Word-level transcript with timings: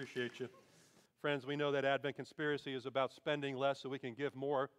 Appreciate 0.00 0.40
you. 0.40 0.48
Friends, 1.20 1.44
we 1.44 1.56
know 1.56 1.70
that 1.72 1.84
Advent 1.84 2.16
Conspiracy 2.16 2.72
is 2.72 2.86
about 2.86 3.12
spending 3.12 3.54
less 3.54 3.82
so 3.82 3.90
we 3.90 3.98
can 3.98 4.14
give 4.14 4.34
more. 4.34 4.70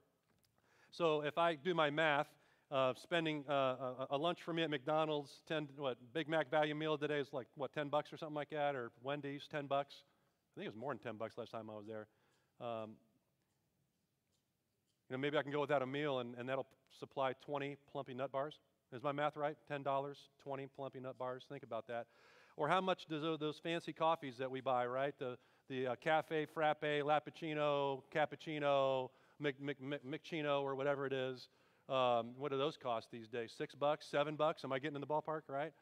So 0.90 1.22
if 1.22 1.38
I 1.38 1.54
do 1.54 1.76
my 1.76 1.92
math, 1.92 2.26
uh, 2.72 2.96
spending 2.96 3.44
uh, 3.48 3.54
a, 3.54 4.08
a, 4.10 4.18
lunch 4.18 4.40
for 4.42 4.52
me 4.52 4.64
at 4.64 4.72
McDonald's, 4.72 5.42
10, 5.48 5.68
what, 5.78 5.98
Big 6.12 6.28
Mac 6.28 6.50
value 6.50 6.74
meal 6.74 6.98
today 6.98 7.20
is 7.20 7.28
like, 7.34 7.46
what, 7.54 7.72
10 7.72 7.90
bucks 7.90 8.12
or 8.12 8.18
something 8.18 8.34
like 8.34 8.50
that, 8.50 8.74
or 8.74 8.90
Wendy's, 9.04 9.48
10 9.52 9.68
bucks. 9.68 9.94
I 10.56 10.60
think 10.60 10.66
it 10.66 10.74
was 10.74 10.82
more 10.82 10.92
than 10.92 10.98
10 10.98 11.18
bucks 11.18 11.38
last 11.38 11.52
time 11.52 11.70
I 11.70 11.76
was 11.76 11.86
there. 11.86 12.08
Um, 12.60 12.94
you 15.08 15.18
know, 15.18 15.20
maybe 15.20 15.38
I 15.38 15.44
can 15.44 15.52
go 15.52 15.62
without 15.62 15.84
a 15.84 15.86
meal 15.88 16.18
and, 16.18 16.34
and 16.40 16.50
that'll 16.50 16.66
supply 17.00 17.34
20 17.46 17.78
plumpy 17.92 18.16
nut 18.16 18.32
bars. 18.32 18.56
Is 18.92 19.04
my 19.04 19.12
math 19.12 19.38
right? 19.38 19.56
$10, 19.72 20.16
20 20.44 20.68
plumpy 20.76 21.00
nut 21.00 21.20
bars. 21.20 21.44
Think 21.48 21.62
about 21.62 21.86
that. 21.90 22.08
Or 22.58 22.68
how 22.68 22.82
much 22.82 23.06
does 23.08 23.22
those 23.22 23.60
fancy 23.64 23.94
coffees 23.94 24.38
that 24.38 24.50
we 24.50 24.62
buy, 24.62 24.86
right? 24.86 25.14
The, 25.18 25.38
the 25.70 25.88
uh, 25.88 25.96
cafe, 25.96 26.46
frappe, 26.46 26.82
lappuccino, 26.82 28.02
cappuccino, 28.14 29.10
Mc, 29.40 29.56
Mc, 29.60 30.06
Mc, 30.06 30.46
or 30.46 30.76
whatever 30.76 31.06
it 31.06 31.14
is. 31.14 31.50
Um, 31.90 32.32
what 32.38 32.52
do 32.52 32.58
those 32.58 32.78
cost 32.78 33.08
these 33.12 33.28
days? 33.28 33.54
Six 33.58 33.76
bucks, 33.76 34.06
seven 34.10 34.36
bucks? 34.36 34.64
Am 34.64 34.72
I 34.72 34.80
getting 34.80 34.96
in 34.96 35.02
the 35.02 35.08
ballpark, 35.08 35.42
right? 35.48 35.74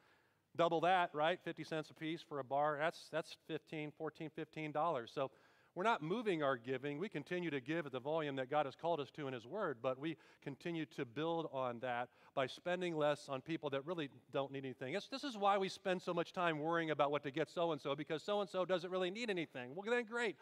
Double 0.58 0.82
that, 0.82 1.10
right? 1.14 1.40
50 1.44 1.64
cents 1.64 1.90
a 1.90 1.94
piece 1.94 2.22
for 2.28 2.40
a 2.40 2.44
bar. 2.44 2.78
That's, 2.80 3.08
that's 3.12 3.36
15, 3.48 3.92
14, 3.98 4.30
15 4.36 4.72
dollars. 4.72 5.12
So 5.14 5.30
we're 5.80 5.84
not 5.84 6.04
moving 6.04 6.44
our 6.44 6.58
giving. 6.58 7.00
We 7.00 7.08
continue 7.08 7.50
to 7.52 7.62
give 7.62 7.86
at 7.86 7.94
the 7.94 8.02
volume 8.02 8.36
that 8.36 8.50
God 8.50 8.66
has 8.66 8.76
called 8.76 9.00
us 9.00 9.10
to 9.12 9.30
in 9.30 9.34
His 9.34 9.46
Word, 9.46 9.78
but 9.82 9.98
we 9.98 10.18
continue 10.44 10.86
to 10.98 11.06
build 11.06 11.48
on 11.54 11.80
that 11.80 12.10
by 12.36 12.48
spending 12.48 12.98
less 12.98 13.30
on 13.30 13.40
people 13.40 13.70
that 13.70 13.86
really 13.86 14.10
don't 14.34 14.52
need 14.52 14.66
anything. 14.66 14.96
It's, 14.96 15.08
this 15.08 15.24
is 15.24 15.38
why 15.38 15.58
we 15.58 15.70
spend 15.70 16.02
so 16.02 16.14
much 16.14 16.34
time 16.34 16.60
worrying 16.60 16.92
about 16.92 17.12
what 17.12 17.24
to 17.24 17.32
get 17.32 17.50
so 17.50 17.72
and 17.72 17.80
so, 17.80 17.96
because 17.96 18.22
so 18.22 18.42
and 18.42 18.50
so 18.50 18.66
doesn't 18.66 18.92
really 18.92 19.10
need 19.10 19.30
anything. 19.30 19.74
Well, 19.74 19.86
then 19.90 20.04
great. 20.04 20.36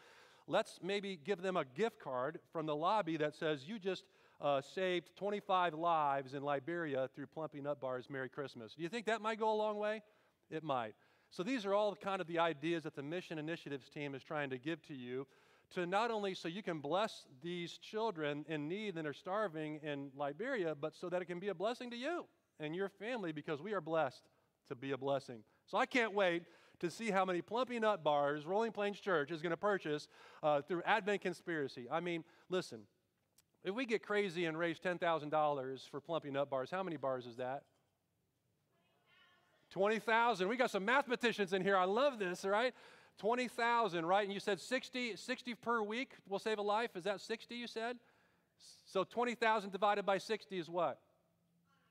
Let's 0.47 0.79
maybe 0.81 1.19
give 1.23 1.43
them 1.43 1.55
a 1.55 1.65
gift 1.65 1.99
card 1.99 2.39
from 2.51 2.65
the 2.65 2.75
lobby 2.75 3.17
that 3.17 3.35
says, 3.35 3.63
You 3.67 3.77
just 3.77 4.05
uh, 4.41 4.61
saved 4.61 5.11
25 5.17 5.75
lives 5.75 6.33
in 6.33 6.41
Liberia 6.41 7.11
through 7.13 7.27
Plumpy 7.27 7.61
Nut 7.61 7.79
Bars. 7.79 8.09
Merry 8.09 8.29
Christmas. 8.29 8.73
Do 8.73 8.81
you 8.81 8.89
think 8.89 9.05
that 9.05 9.21
might 9.21 9.37
go 9.37 9.51
a 9.51 9.53
long 9.53 9.77
way? 9.77 10.01
It 10.49 10.63
might. 10.63 10.95
So 11.29 11.43
these 11.43 11.65
are 11.65 11.73
all 11.73 11.95
kind 11.95 12.21
of 12.21 12.27
the 12.27 12.39
ideas 12.39 12.83
that 12.83 12.95
the 12.95 13.03
Mission 13.03 13.37
Initiatives 13.37 13.89
team 13.89 14.15
is 14.15 14.23
trying 14.23 14.49
to 14.49 14.57
give 14.57 14.81
to 14.87 14.93
you 14.93 15.27
to 15.71 15.85
not 15.85 16.11
only 16.11 16.33
so 16.33 16.47
you 16.47 16.63
can 16.63 16.79
bless 16.79 17.25
these 17.43 17.77
children 17.77 18.45
in 18.47 18.67
need 18.67 18.95
and 18.95 19.07
are 19.07 19.13
starving 19.13 19.79
in 19.83 20.11
Liberia, 20.15 20.75
but 20.75 20.95
so 20.95 21.09
that 21.09 21.21
it 21.21 21.25
can 21.25 21.39
be 21.39 21.49
a 21.49 21.53
blessing 21.53 21.89
to 21.91 21.97
you 21.97 22.25
and 22.59 22.75
your 22.75 22.89
family 22.89 23.31
because 23.31 23.61
we 23.61 23.73
are 23.73 23.81
blessed 23.81 24.29
to 24.69 24.75
be 24.75 24.91
a 24.91 24.97
blessing. 24.97 25.43
So 25.65 25.77
I 25.77 25.85
can't 25.85 26.13
wait 26.13 26.43
to 26.79 26.89
see 26.89 27.11
how 27.11 27.25
many 27.25 27.41
Plumpy 27.41 27.79
Nut 27.79 28.03
Bars 28.03 28.45
Rolling 28.45 28.71
Plains 28.71 28.99
Church 28.99 29.31
is 29.31 29.41
going 29.41 29.51
to 29.51 29.57
purchase 29.57 30.07
uh, 30.43 30.61
through 30.61 30.83
Advent 30.85 31.21
Conspiracy. 31.21 31.87
I 31.91 31.99
mean, 31.99 32.23
listen, 32.49 32.81
if 33.63 33.73
we 33.73 33.85
get 33.85 34.03
crazy 34.03 34.45
and 34.45 34.57
raise 34.57 34.79
$10,000 34.79 35.89
for 35.89 35.99
Plumpy 35.99 36.31
Nut 36.31 36.49
Bars, 36.49 36.69
how 36.71 36.83
many 36.83 36.97
bars 36.97 37.25
is 37.25 37.35
that? 37.37 37.63
20,000. 39.71 40.47
We 40.47 40.57
got 40.57 40.71
some 40.71 40.85
mathematicians 40.85 41.53
in 41.53 41.61
here. 41.61 41.77
I 41.77 41.85
love 41.85 42.19
this, 42.19 42.45
right? 42.45 42.73
20,000, 43.17 44.05
right? 44.05 44.23
And 44.23 44.33
you 44.33 44.39
said 44.39 44.59
60, 44.59 45.15
60 45.15 45.55
per 45.55 45.81
week 45.81 46.13
will 46.27 46.39
save 46.39 46.59
a 46.59 46.61
life. 46.61 46.95
Is 46.95 47.03
that 47.03 47.19
60 47.19 47.55
you 47.55 47.67
said? 47.67 47.97
So 48.85 49.03
20,000 49.03 49.71
divided 49.71 50.05
by 50.05 50.17
60 50.17 50.57
is 50.57 50.69
what? 50.69 50.99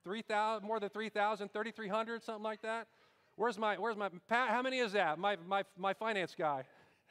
3,000, 0.04 0.66
more 0.66 0.78
than 0.78 0.88
3,000, 0.88 1.52
3,300, 1.52 2.22
something 2.22 2.42
like 2.42 2.62
that? 2.62 2.86
Where's 3.34 3.58
my, 3.58 3.76
where's 3.76 3.96
my, 3.96 4.08
Pat, 4.28 4.50
how 4.50 4.62
many 4.62 4.78
is 4.78 4.92
that? 4.92 5.18
My, 5.18 5.36
my, 5.46 5.64
my 5.76 5.92
finance 5.92 6.34
guy. 6.36 6.64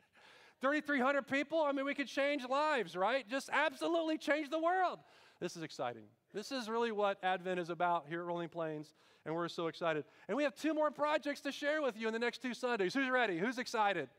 3,300 0.62 1.28
people? 1.28 1.62
I 1.62 1.72
mean, 1.72 1.86
we 1.86 1.94
could 1.94 2.08
change 2.08 2.48
lives, 2.50 2.96
right? 2.96 3.28
Just 3.28 3.50
absolutely 3.52 4.18
change 4.18 4.50
the 4.50 4.60
world. 4.60 5.00
This 5.40 5.56
is 5.56 5.64
exciting. 5.64 6.04
This 6.34 6.52
is 6.52 6.70
really 6.70 6.92
what 6.92 7.18
Advent 7.24 7.60
is 7.60 7.70
about 7.70 8.06
here 8.08 8.22
at 8.22 8.26
Rolling 8.26 8.50
Plains, 8.50 8.94
and 9.26 9.34
we're 9.36 9.48
so 9.48 9.68
excited. 9.68 10.06
And 10.28 10.38
we 10.38 10.44
have 10.44 10.56
two 10.56 10.74
more 10.74 10.92
projects 10.92 11.42
to 11.42 11.52
share 11.52 11.82
with 11.82 11.98
you 11.98 12.08
in 12.08 12.14
the 12.14 12.20
next 12.20 12.42
two 12.42 12.54
Sundays. 12.54 12.94
Who's 12.94 13.10
ready? 13.10 13.38
Who's 13.38 13.58
excited? 13.58 14.10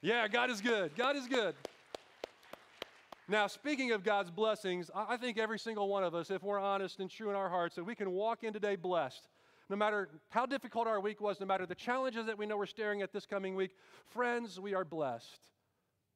Yeah, 0.00 0.28
God 0.28 0.50
is 0.50 0.60
good. 0.60 0.94
God 0.96 1.16
is 1.16 1.26
good. 1.26 1.54
Now, 3.30 3.46
speaking 3.46 3.92
of 3.92 4.04
God's 4.04 4.30
blessings, 4.30 4.90
I 4.94 5.18
think 5.18 5.38
every 5.38 5.58
single 5.58 5.88
one 5.88 6.02
of 6.02 6.14
us, 6.14 6.30
if 6.30 6.42
we're 6.42 6.58
honest 6.58 6.98
and 7.00 7.10
true 7.10 7.28
in 7.28 7.36
our 7.36 7.50
hearts, 7.50 7.74
that 7.74 7.84
we 7.84 7.94
can 7.94 8.10
walk 8.10 8.42
in 8.42 8.52
today 8.52 8.76
blessed. 8.76 9.28
No 9.68 9.76
matter 9.76 10.08
how 10.30 10.46
difficult 10.46 10.86
our 10.86 10.98
week 10.98 11.20
was, 11.20 11.38
no 11.40 11.44
matter 11.44 11.66
the 11.66 11.74
challenges 11.74 12.24
that 12.24 12.38
we 12.38 12.46
know 12.46 12.56
we're 12.56 12.64
staring 12.64 13.02
at 13.02 13.12
this 13.12 13.26
coming 13.26 13.54
week, 13.54 13.72
friends, 14.06 14.58
we 14.58 14.74
are 14.74 14.84
blessed. 14.84 15.40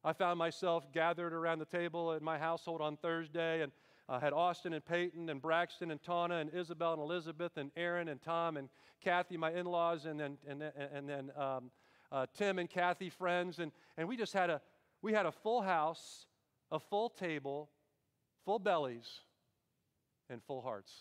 I 0.02 0.14
found 0.14 0.38
myself 0.38 0.90
gathered 0.92 1.34
around 1.34 1.58
the 1.58 1.66
table 1.66 2.12
at 2.12 2.22
my 2.22 2.38
household 2.38 2.80
on 2.80 2.96
Thursday, 2.96 3.60
and 3.60 3.70
uh, 4.12 4.20
had 4.20 4.34
Austin 4.34 4.74
and 4.74 4.84
Peyton 4.84 5.30
and 5.30 5.40
Braxton 5.40 5.90
and 5.90 6.02
Tana 6.02 6.36
and 6.36 6.52
Isabel 6.52 6.92
and 6.92 7.00
Elizabeth 7.00 7.52
and 7.56 7.70
Aaron 7.78 8.08
and 8.08 8.20
Tom 8.20 8.58
and 8.58 8.68
Kathy, 9.02 9.38
my 9.38 9.50
in 9.52 9.64
laws, 9.64 10.04
and 10.04 10.20
then, 10.20 10.36
and, 10.46 10.62
and 10.62 11.08
then 11.08 11.30
um, 11.34 11.70
uh, 12.12 12.26
Tim 12.36 12.58
and 12.58 12.68
Kathy, 12.68 13.08
friends. 13.08 13.58
And, 13.58 13.72
and 13.96 14.06
we 14.06 14.18
just 14.18 14.34
had 14.34 14.50
a, 14.50 14.60
we 15.00 15.14
had 15.14 15.24
a 15.24 15.32
full 15.32 15.62
house, 15.62 16.26
a 16.70 16.78
full 16.78 17.08
table, 17.08 17.70
full 18.44 18.58
bellies, 18.58 19.08
and 20.28 20.42
full 20.42 20.60
hearts. 20.60 20.92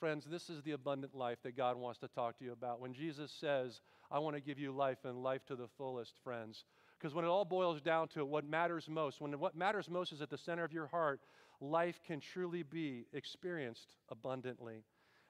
Friends, 0.00 0.26
this 0.28 0.50
is 0.50 0.62
the 0.62 0.72
abundant 0.72 1.14
life 1.14 1.38
that 1.44 1.56
God 1.56 1.76
wants 1.76 2.00
to 2.00 2.08
talk 2.08 2.38
to 2.38 2.44
you 2.44 2.50
about. 2.50 2.80
When 2.80 2.92
Jesus 2.92 3.30
says, 3.30 3.82
I 4.10 4.18
want 4.18 4.34
to 4.34 4.42
give 4.42 4.58
you 4.58 4.72
life 4.72 5.04
and 5.04 5.22
life 5.22 5.46
to 5.46 5.54
the 5.54 5.68
fullest, 5.78 6.14
friends, 6.24 6.64
because 7.00 7.14
when 7.14 7.24
it 7.24 7.28
all 7.28 7.46
boils 7.46 7.80
down 7.80 8.08
to 8.08 8.26
what 8.26 8.44
matters 8.44 8.86
most, 8.88 9.20
when 9.20 9.38
what 9.38 9.56
matters 9.56 9.88
most 9.88 10.12
is 10.12 10.20
at 10.20 10.28
the 10.28 10.36
center 10.36 10.64
of 10.64 10.72
your 10.72 10.86
heart, 10.86 11.20
life 11.60 12.00
can 12.06 12.20
truly 12.20 12.62
be 12.62 13.06
experienced 13.14 13.94
abundantly. 14.10 14.84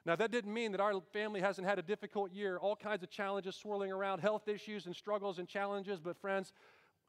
Now, 0.05 0.15
that 0.17 0.31
didn't 0.31 0.53
mean 0.53 0.73
that 0.73 0.81
our 0.81 0.99
family 1.13 1.39
hasn't 1.39 1.65
had 1.65 1.79
a 1.79 1.81
difficult 1.81 2.33
year, 2.33 2.57
all 2.57 2.75
kinds 2.75 3.03
of 3.03 3.09
challenges 3.09 3.55
swirling 3.55 3.91
around, 3.91 4.19
health 4.19 4.47
issues 4.47 4.85
and 4.85 4.95
struggles 4.95 5.39
and 5.39 5.47
challenges. 5.47 5.99
But, 5.99 6.17
friends, 6.17 6.51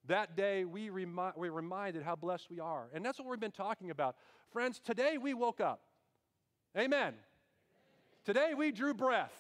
that 0.07 0.37
day 0.37 0.65
we, 0.65 0.91
remi- 0.91 1.33
we 1.37 1.49
reminded 1.49 2.03
how 2.03 2.15
blessed 2.15 2.49
we 2.51 2.61
are. 2.61 2.89
And 2.95 3.05
that's 3.05 3.19
what 3.19 3.29
we've 3.29 3.41
been 3.41 3.51
talking 3.51 3.91
about. 3.91 4.17
Friends, 4.53 4.79
today 4.79 5.19
we 5.19 5.35
woke 5.35 5.61
up. 5.61 5.81
Amen. 6.79 7.15
Today 8.25 8.53
we 8.55 8.71
drew 8.71 8.95
breath. 8.95 9.33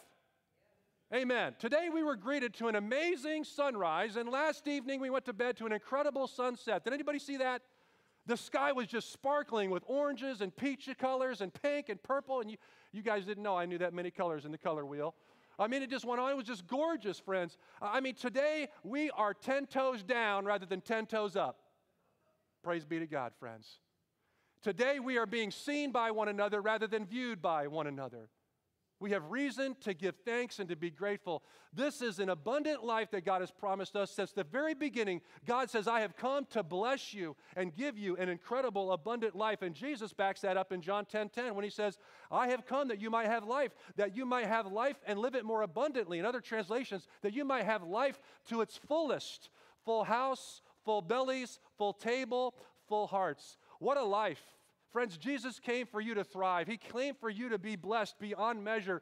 Amen. 1.14 1.54
Today 1.58 1.90
we 1.92 2.02
were 2.02 2.16
greeted 2.16 2.54
to 2.54 2.68
an 2.68 2.74
amazing 2.74 3.44
sunrise, 3.44 4.16
and 4.16 4.30
last 4.30 4.66
evening 4.66 4.98
we 4.98 5.10
went 5.10 5.26
to 5.26 5.34
bed 5.34 5.58
to 5.58 5.66
an 5.66 5.72
incredible 5.72 6.26
sunset. 6.26 6.84
Did 6.84 6.94
anybody 6.94 7.18
see 7.18 7.36
that? 7.36 7.60
The 8.24 8.36
sky 8.38 8.72
was 8.72 8.86
just 8.86 9.12
sparkling 9.12 9.68
with 9.68 9.82
oranges 9.86 10.40
and 10.40 10.56
peach 10.56 10.88
colors 10.98 11.42
and 11.42 11.52
pink 11.52 11.90
and 11.90 12.02
purple, 12.02 12.40
and 12.40 12.50
you, 12.50 12.56
you 12.92 13.02
guys 13.02 13.26
didn't 13.26 13.42
know 13.42 13.54
I 13.54 13.66
knew 13.66 13.76
that 13.76 13.92
many 13.92 14.10
colors 14.10 14.46
in 14.46 14.52
the 14.52 14.58
color 14.58 14.86
wheel. 14.86 15.14
I 15.58 15.66
mean, 15.66 15.82
it 15.82 15.90
just 15.90 16.06
went 16.06 16.18
on. 16.18 16.30
It 16.30 16.36
was 16.36 16.46
just 16.46 16.66
gorgeous, 16.66 17.18
friends. 17.18 17.58
I 17.82 18.00
mean, 18.00 18.14
today 18.14 18.68
we 18.82 19.10
are 19.10 19.34
10 19.34 19.66
toes 19.66 20.02
down 20.02 20.46
rather 20.46 20.64
than 20.64 20.80
10 20.80 21.04
toes 21.04 21.36
up. 21.36 21.58
Praise 22.62 22.86
be 22.86 22.98
to 23.00 23.06
God, 23.06 23.32
friends. 23.38 23.80
Today 24.62 24.98
we 24.98 25.18
are 25.18 25.26
being 25.26 25.50
seen 25.50 25.92
by 25.92 26.10
one 26.10 26.28
another 26.28 26.62
rather 26.62 26.86
than 26.86 27.04
viewed 27.04 27.42
by 27.42 27.66
one 27.66 27.86
another. 27.86 28.30
We 29.02 29.10
have 29.10 29.32
reason 29.32 29.74
to 29.80 29.94
give 29.94 30.14
thanks 30.24 30.60
and 30.60 30.68
to 30.68 30.76
be 30.76 30.88
grateful. 30.88 31.42
This 31.74 32.02
is 32.02 32.20
an 32.20 32.28
abundant 32.28 32.84
life 32.84 33.10
that 33.10 33.24
God 33.24 33.40
has 33.40 33.50
promised 33.50 33.96
us 33.96 34.12
since 34.12 34.30
the 34.30 34.44
very 34.44 34.74
beginning. 34.74 35.22
God 35.44 35.68
says, 35.70 35.88
I 35.88 36.02
have 36.02 36.16
come 36.16 36.46
to 36.50 36.62
bless 36.62 37.12
you 37.12 37.34
and 37.56 37.74
give 37.74 37.98
you 37.98 38.16
an 38.16 38.28
incredible, 38.28 38.92
abundant 38.92 39.34
life. 39.34 39.60
And 39.62 39.74
Jesus 39.74 40.12
backs 40.12 40.42
that 40.42 40.56
up 40.56 40.70
in 40.70 40.80
John 40.80 41.04
10 41.04 41.30
10 41.30 41.56
when 41.56 41.64
he 41.64 41.70
says, 41.70 41.98
I 42.30 42.46
have 42.48 42.64
come 42.64 42.86
that 42.88 43.00
you 43.00 43.10
might 43.10 43.26
have 43.26 43.42
life, 43.42 43.72
that 43.96 44.14
you 44.14 44.24
might 44.24 44.46
have 44.46 44.70
life 44.70 45.00
and 45.04 45.18
live 45.18 45.34
it 45.34 45.44
more 45.44 45.62
abundantly. 45.62 46.20
In 46.20 46.24
other 46.24 46.40
translations, 46.40 47.08
that 47.22 47.34
you 47.34 47.44
might 47.44 47.64
have 47.64 47.82
life 47.82 48.20
to 48.50 48.60
its 48.60 48.76
fullest 48.86 49.50
full 49.84 50.04
house, 50.04 50.62
full 50.84 51.02
bellies, 51.02 51.58
full 51.76 51.92
table, 51.92 52.54
full 52.88 53.08
hearts. 53.08 53.58
What 53.80 53.96
a 53.96 54.04
life! 54.04 54.61
Friends, 54.92 55.16
Jesus 55.16 55.58
came 55.58 55.86
for 55.86 56.00
you 56.00 56.14
to 56.14 56.24
thrive. 56.24 56.68
He 56.68 56.76
came 56.76 57.14
for 57.14 57.30
you 57.30 57.48
to 57.48 57.58
be 57.58 57.76
blessed 57.76 58.18
beyond 58.18 58.62
measure, 58.62 59.00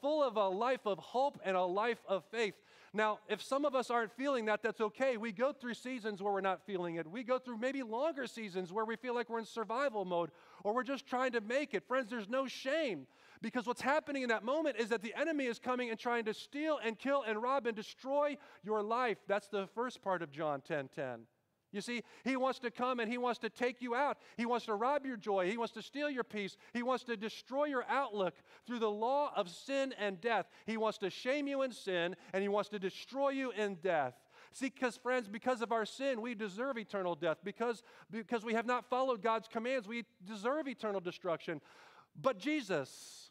full 0.00 0.22
of 0.22 0.36
a 0.36 0.48
life 0.48 0.84
of 0.84 0.98
hope 0.98 1.40
and 1.44 1.56
a 1.56 1.62
life 1.62 2.02
of 2.08 2.24
faith. 2.24 2.54
Now, 2.92 3.18
if 3.28 3.42
some 3.42 3.64
of 3.64 3.74
us 3.74 3.90
aren't 3.90 4.10
feeling 4.12 4.46
that, 4.46 4.62
that's 4.62 4.80
okay. 4.80 5.16
We 5.16 5.30
go 5.30 5.52
through 5.52 5.74
seasons 5.74 6.22
where 6.22 6.32
we're 6.32 6.40
not 6.40 6.64
feeling 6.66 6.96
it. 6.96 7.06
We 7.06 7.22
go 7.22 7.38
through 7.38 7.58
maybe 7.58 7.82
longer 7.82 8.26
seasons 8.26 8.72
where 8.72 8.84
we 8.84 8.96
feel 8.96 9.14
like 9.14 9.28
we're 9.28 9.38
in 9.38 9.44
survival 9.44 10.04
mode 10.04 10.30
or 10.64 10.74
we're 10.74 10.82
just 10.82 11.06
trying 11.06 11.32
to 11.32 11.40
make 11.40 11.74
it. 11.74 11.86
Friends, 11.86 12.10
there's 12.10 12.28
no 12.28 12.46
shame 12.46 13.06
because 13.42 13.66
what's 13.66 13.82
happening 13.82 14.22
in 14.22 14.30
that 14.30 14.42
moment 14.42 14.76
is 14.78 14.88
that 14.88 15.02
the 15.02 15.14
enemy 15.14 15.44
is 15.44 15.58
coming 15.58 15.90
and 15.90 15.98
trying 15.98 16.24
to 16.24 16.34
steal 16.34 16.80
and 16.82 16.98
kill 16.98 17.22
and 17.22 17.42
rob 17.42 17.66
and 17.66 17.76
destroy 17.76 18.36
your 18.64 18.82
life. 18.82 19.18
That's 19.28 19.48
the 19.48 19.68
first 19.74 20.02
part 20.02 20.22
of 20.22 20.32
John 20.32 20.62
10 20.62 20.88
10. 20.88 21.20
You 21.70 21.80
see, 21.80 22.02
he 22.24 22.36
wants 22.36 22.58
to 22.60 22.70
come 22.70 22.98
and 22.98 23.10
he 23.10 23.18
wants 23.18 23.38
to 23.40 23.50
take 23.50 23.82
you 23.82 23.94
out. 23.94 24.18
He 24.36 24.46
wants 24.46 24.66
to 24.66 24.74
rob 24.74 25.04
your 25.04 25.16
joy. 25.16 25.50
He 25.50 25.58
wants 25.58 25.74
to 25.74 25.82
steal 25.82 26.08
your 26.08 26.24
peace. 26.24 26.56
He 26.72 26.82
wants 26.82 27.04
to 27.04 27.16
destroy 27.16 27.66
your 27.66 27.84
outlook 27.88 28.34
through 28.66 28.78
the 28.78 28.90
law 28.90 29.32
of 29.36 29.50
sin 29.50 29.94
and 29.98 30.20
death. 30.20 30.46
He 30.66 30.76
wants 30.76 30.98
to 30.98 31.10
shame 31.10 31.46
you 31.46 31.62
in 31.62 31.72
sin 31.72 32.16
and 32.32 32.42
he 32.42 32.48
wants 32.48 32.70
to 32.70 32.78
destroy 32.78 33.30
you 33.30 33.50
in 33.50 33.76
death. 33.76 34.14
See, 34.52 34.70
because, 34.70 34.96
friends, 34.96 35.28
because 35.28 35.60
of 35.60 35.72
our 35.72 35.84
sin, 35.84 36.22
we 36.22 36.34
deserve 36.34 36.78
eternal 36.78 37.14
death. 37.14 37.38
Because, 37.44 37.82
because 38.10 38.44
we 38.44 38.54
have 38.54 38.66
not 38.66 38.88
followed 38.88 39.22
God's 39.22 39.46
commands, 39.46 39.86
we 39.86 40.04
deserve 40.26 40.68
eternal 40.68 41.00
destruction. 41.00 41.60
But 42.20 42.38
Jesus, 42.38 43.27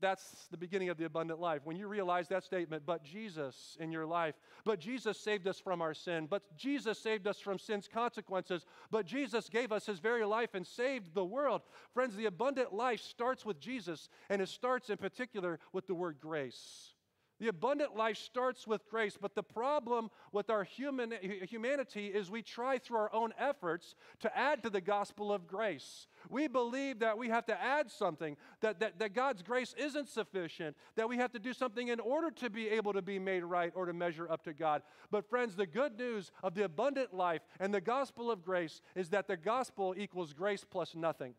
that's 0.00 0.46
the 0.50 0.56
beginning 0.56 0.88
of 0.88 0.98
the 0.98 1.04
abundant 1.04 1.40
life. 1.40 1.62
When 1.64 1.76
you 1.76 1.88
realize 1.88 2.28
that 2.28 2.44
statement, 2.44 2.82
but 2.86 3.04
Jesus 3.04 3.76
in 3.80 3.92
your 3.92 4.06
life, 4.06 4.34
but 4.64 4.80
Jesus 4.80 5.18
saved 5.18 5.46
us 5.46 5.58
from 5.58 5.80
our 5.80 5.94
sin, 5.94 6.26
but 6.28 6.42
Jesus 6.56 6.98
saved 6.98 7.26
us 7.26 7.38
from 7.38 7.58
sin's 7.58 7.88
consequences, 7.88 8.66
but 8.90 9.06
Jesus 9.06 9.48
gave 9.48 9.72
us 9.72 9.86
his 9.86 9.98
very 9.98 10.24
life 10.24 10.54
and 10.54 10.66
saved 10.66 11.14
the 11.14 11.24
world. 11.24 11.62
Friends, 11.94 12.16
the 12.16 12.26
abundant 12.26 12.72
life 12.72 13.00
starts 13.00 13.44
with 13.44 13.60
Jesus, 13.60 14.08
and 14.28 14.42
it 14.42 14.48
starts 14.48 14.90
in 14.90 14.96
particular 14.96 15.58
with 15.72 15.86
the 15.86 15.94
word 15.94 16.16
grace. 16.20 16.92
The 17.38 17.48
abundant 17.48 17.94
life 17.94 18.16
starts 18.16 18.66
with 18.66 18.88
grace, 18.88 19.18
but 19.20 19.34
the 19.34 19.42
problem 19.42 20.10
with 20.32 20.48
our 20.48 20.64
human, 20.64 21.12
humanity 21.48 22.06
is 22.06 22.30
we 22.30 22.40
try 22.40 22.78
through 22.78 22.96
our 22.96 23.14
own 23.14 23.34
efforts 23.38 23.94
to 24.20 24.36
add 24.36 24.62
to 24.62 24.70
the 24.70 24.80
gospel 24.80 25.30
of 25.30 25.46
grace. 25.46 26.06
We 26.30 26.48
believe 26.48 27.00
that 27.00 27.18
we 27.18 27.28
have 27.28 27.44
to 27.46 27.62
add 27.62 27.90
something, 27.90 28.38
that, 28.60 28.80
that, 28.80 28.98
that 29.00 29.14
God's 29.14 29.42
grace 29.42 29.74
isn't 29.76 30.08
sufficient, 30.08 30.76
that 30.94 31.08
we 31.08 31.18
have 31.18 31.32
to 31.32 31.38
do 31.38 31.52
something 31.52 31.88
in 31.88 32.00
order 32.00 32.30
to 32.30 32.48
be 32.48 32.68
able 32.68 32.94
to 32.94 33.02
be 33.02 33.18
made 33.18 33.44
right 33.44 33.72
or 33.74 33.84
to 33.84 33.92
measure 33.92 34.30
up 34.30 34.42
to 34.44 34.54
God. 34.54 34.80
But, 35.10 35.28
friends, 35.28 35.56
the 35.56 35.66
good 35.66 35.98
news 35.98 36.32
of 36.42 36.54
the 36.54 36.64
abundant 36.64 37.12
life 37.12 37.42
and 37.60 37.72
the 37.72 37.82
gospel 37.82 38.30
of 38.30 38.42
grace 38.42 38.80
is 38.94 39.10
that 39.10 39.28
the 39.28 39.36
gospel 39.36 39.94
equals 39.96 40.32
grace 40.32 40.64
plus 40.68 40.94
nothing. 40.94 41.34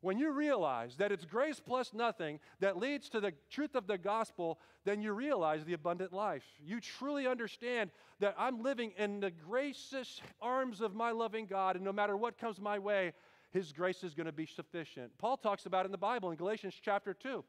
When 0.00 0.18
you 0.18 0.30
realize 0.30 0.96
that 0.96 1.10
it's 1.10 1.24
grace 1.24 1.60
plus 1.60 1.92
nothing 1.92 2.38
that 2.60 2.76
leads 2.76 3.08
to 3.10 3.20
the 3.20 3.32
truth 3.50 3.74
of 3.74 3.88
the 3.88 3.98
gospel, 3.98 4.60
then 4.84 5.02
you 5.02 5.12
realize 5.12 5.64
the 5.64 5.72
abundant 5.72 6.12
life. 6.12 6.44
You 6.64 6.80
truly 6.80 7.26
understand 7.26 7.90
that 8.20 8.36
I'm 8.38 8.62
living 8.62 8.92
in 8.96 9.18
the 9.18 9.32
gracious 9.32 10.20
arms 10.40 10.80
of 10.80 10.94
my 10.94 11.10
loving 11.10 11.46
God, 11.46 11.74
and 11.74 11.84
no 11.84 11.92
matter 11.92 12.16
what 12.16 12.38
comes 12.38 12.60
my 12.60 12.78
way, 12.78 13.12
His 13.50 13.72
grace 13.72 14.04
is 14.04 14.14
going 14.14 14.26
to 14.26 14.32
be 14.32 14.46
sufficient. 14.46 15.10
Paul 15.18 15.36
talks 15.36 15.66
about 15.66 15.84
in 15.84 15.92
the 15.92 15.98
Bible 15.98 16.30
in 16.30 16.36
Galatians 16.36 16.74
chapter 16.80 17.12
2. 17.12 17.44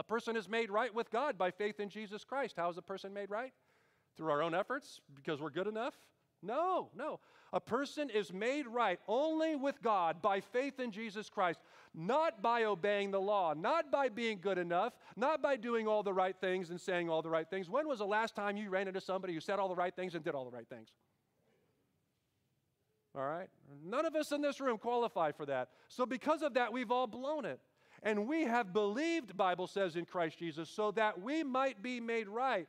A 0.00 0.04
person 0.04 0.36
is 0.36 0.48
made 0.48 0.70
right 0.70 0.92
with 0.92 1.10
God 1.10 1.38
by 1.38 1.50
faith 1.50 1.78
in 1.78 1.88
Jesus 1.88 2.24
Christ. 2.24 2.54
How 2.56 2.70
is 2.70 2.78
a 2.78 2.82
person 2.82 3.12
made 3.12 3.30
right? 3.30 3.52
Through 4.16 4.30
our 4.30 4.42
own 4.42 4.54
efforts 4.54 5.00
because 5.14 5.40
we're 5.40 5.50
good 5.50 5.66
enough? 5.68 5.94
No, 6.42 6.90
no. 6.96 7.20
A 7.52 7.60
person 7.60 8.10
is 8.10 8.32
made 8.32 8.66
right 8.66 9.00
only 9.08 9.56
with 9.56 9.80
God 9.82 10.20
by 10.20 10.40
faith 10.40 10.78
in 10.78 10.90
Jesus 10.90 11.30
Christ, 11.30 11.58
not 11.94 12.42
by 12.42 12.64
obeying 12.64 13.10
the 13.10 13.20
law, 13.20 13.54
not 13.54 13.90
by 13.90 14.08
being 14.08 14.38
good 14.40 14.58
enough, 14.58 14.92
not 15.16 15.42
by 15.42 15.56
doing 15.56 15.88
all 15.88 16.02
the 16.02 16.12
right 16.12 16.36
things 16.40 16.70
and 16.70 16.80
saying 16.80 17.08
all 17.08 17.22
the 17.22 17.30
right 17.30 17.48
things. 17.48 17.70
When 17.70 17.88
was 17.88 18.00
the 18.00 18.06
last 18.06 18.36
time 18.36 18.56
you 18.56 18.68
ran 18.68 18.86
into 18.86 19.00
somebody 19.00 19.32
who 19.32 19.40
said 19.40 19.58
all 19.58 19.68
the 19.68 19.74
right 19.74 19.94
things 19.94 20.14
and 20.14 20.22
did 20.22 20.34
all 20.34 20.44
the 20.44 20.50
right 20.50 20.68
things? 20.68 20.90
All 23.16 23.26
right? 23.26 23.48
None 23.82 24.04
of 24.04 24.14
us 24.14 24.30
in 24.30 24.42
this 24.42 24.60
room 24.60 24.78
qualify 24.78 25.32
for 25.32 25.46
that. 25.46 25.70
So, 25.88 26.06
because 26.06 26.42
of 26.42 26.54
that, 26.54 26.72
we've 26.72 26.90
all 26.90 27.06
blown 27.06 27.46
it. 27.46 27.60
And 28.02 28.28
we 28.28 28.44
have 28.44 28.72
believed, 28.72 29.36
Bible 29.36 29.66
says, 29.66 29.96
in 29.96 30.04
Christ 30.04 30.38
Jesus, 30.38 30.68
so 30.68 30.92
that 30.92 31.20
we 31.20 31.42
might 31.42 31.82
be 31.82 31.98
made 31.98 32.28
right 32.28 32.68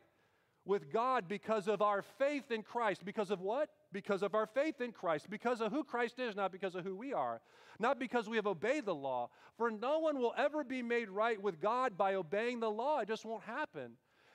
with 0.69 0.93
God 0.93 1.27
because 1.27 1.67
of 1.67 1.81
our 1.81 2.01
faith 2.01 2.51
in 2.51 2.61
Christ. 2.61 3.03
Because 3.03 3.31
of 3.31 3.41
what? 3.41 3.69
Because 3.91 4.21
of 4.21 4.35
our 4.35 4.45
faith 4.45 4.79
in 4.79 4.91
Christ. 4.91 5.29
Because 5.29 5.59
of 5.59 5.71
who 5.71 5.83
Christ 5.83 6.19
is, 6.19 6.35
not 6.35 6.51
because 6.51 6.75
of 6.75 6.85
who 6.85 6.95
we 6.95 7.11
are. 7.11 7.41
Not 7.79 7.99
because 7.99 8.29
we 8.29 8.37
have 8.37 8.47
obeyed 8.47 8.85
the 8.85 8.95
law. 8.95 9.29
For 9.57 9.71
no 9.71 9.99
one 9.99 10.19
will 10.19 10.33
ever 10.37 10.63
be 10.63 10.83
made 10.83 11.09
right 11.09 11.41
with 11.41 11.59
God 11.59 11.97
by 11.97 12.13
obeying 12.13 12.59
the 12.59 12.69
law. 12.69 12.99
It 12.99 13.07
just 13.07 13.25
won't 13.25 13.43
happen. 13.43 13.93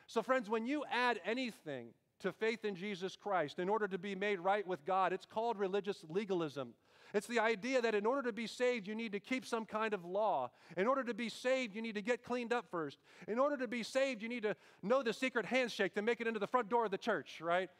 So, 0.08 0.22
friends, 0.22 0.50
when 0.50 0.66
you 0.66 0.84
add 0.90 1.20
anything 1.24 1.88
to 2.20 2.32
faith 2.32 2.64
in 2.64 2.74
Jesus 2.74 3.16
Christ 3.16 3.58
in 3.58 3.68
order 3.68 3.86
to 3.86 3.98
be 3.98 4.14
made 4.14 4.40
right 4.40 4.66
with 4.66 4.84
God, 4.84 5.12
it's 5.12 5.26
called 5.26 5.58
religious 5.58 6.04
legalism. 6.08 6.74
It's 7.14 7.28
the 7.28 7.38
idea 7.38 7.80
that 7.80 7.94
in 7.94 8.04
order 8.04 8.22
to 8.22 8.32
be 8.32 8.48
saved, 8.48 8.88
you 8.88 8.94
need 8.96 9.12
to 9.12 9.20
keep 9.20 9.46
some 9.46 9.64
kind 9.64 9.94
of 9.94 10.04
law. 10.04 10.50
In 10.76 10.88
order 10.88 11.04
to 11.04 11.14
be 11.14 11.28
saved, 11.28 11.76
you 11.76 11.80
need 11.80 11.94
to 11.94 12.02
get 12.02 12.24
cleaned 12.24 12.52
up 12.52 12.66
first. 12.72 12.98
In 13.28 13.38
order 13.38 13.56
to 13.56 13.68
be 13.68 13.84
saved, 13.84 14.20
you 14.20 14.28
need 14.28 14.42
to 14.42 14.56
know 14.82 15.00
the 15.00 15.12
secret 15.12 15.46
handshake 15.46 15.94
to 15.94 16.02
make 16.02 16.20
it 16.20 16.26
into 16.26 16.40
the 16.40 16.48
front 16.48 16.68
door 16.68 16.84
of 16.84 16.90
the 16.90 16.98
church, 16.98 17.40
right? 17.40 17.70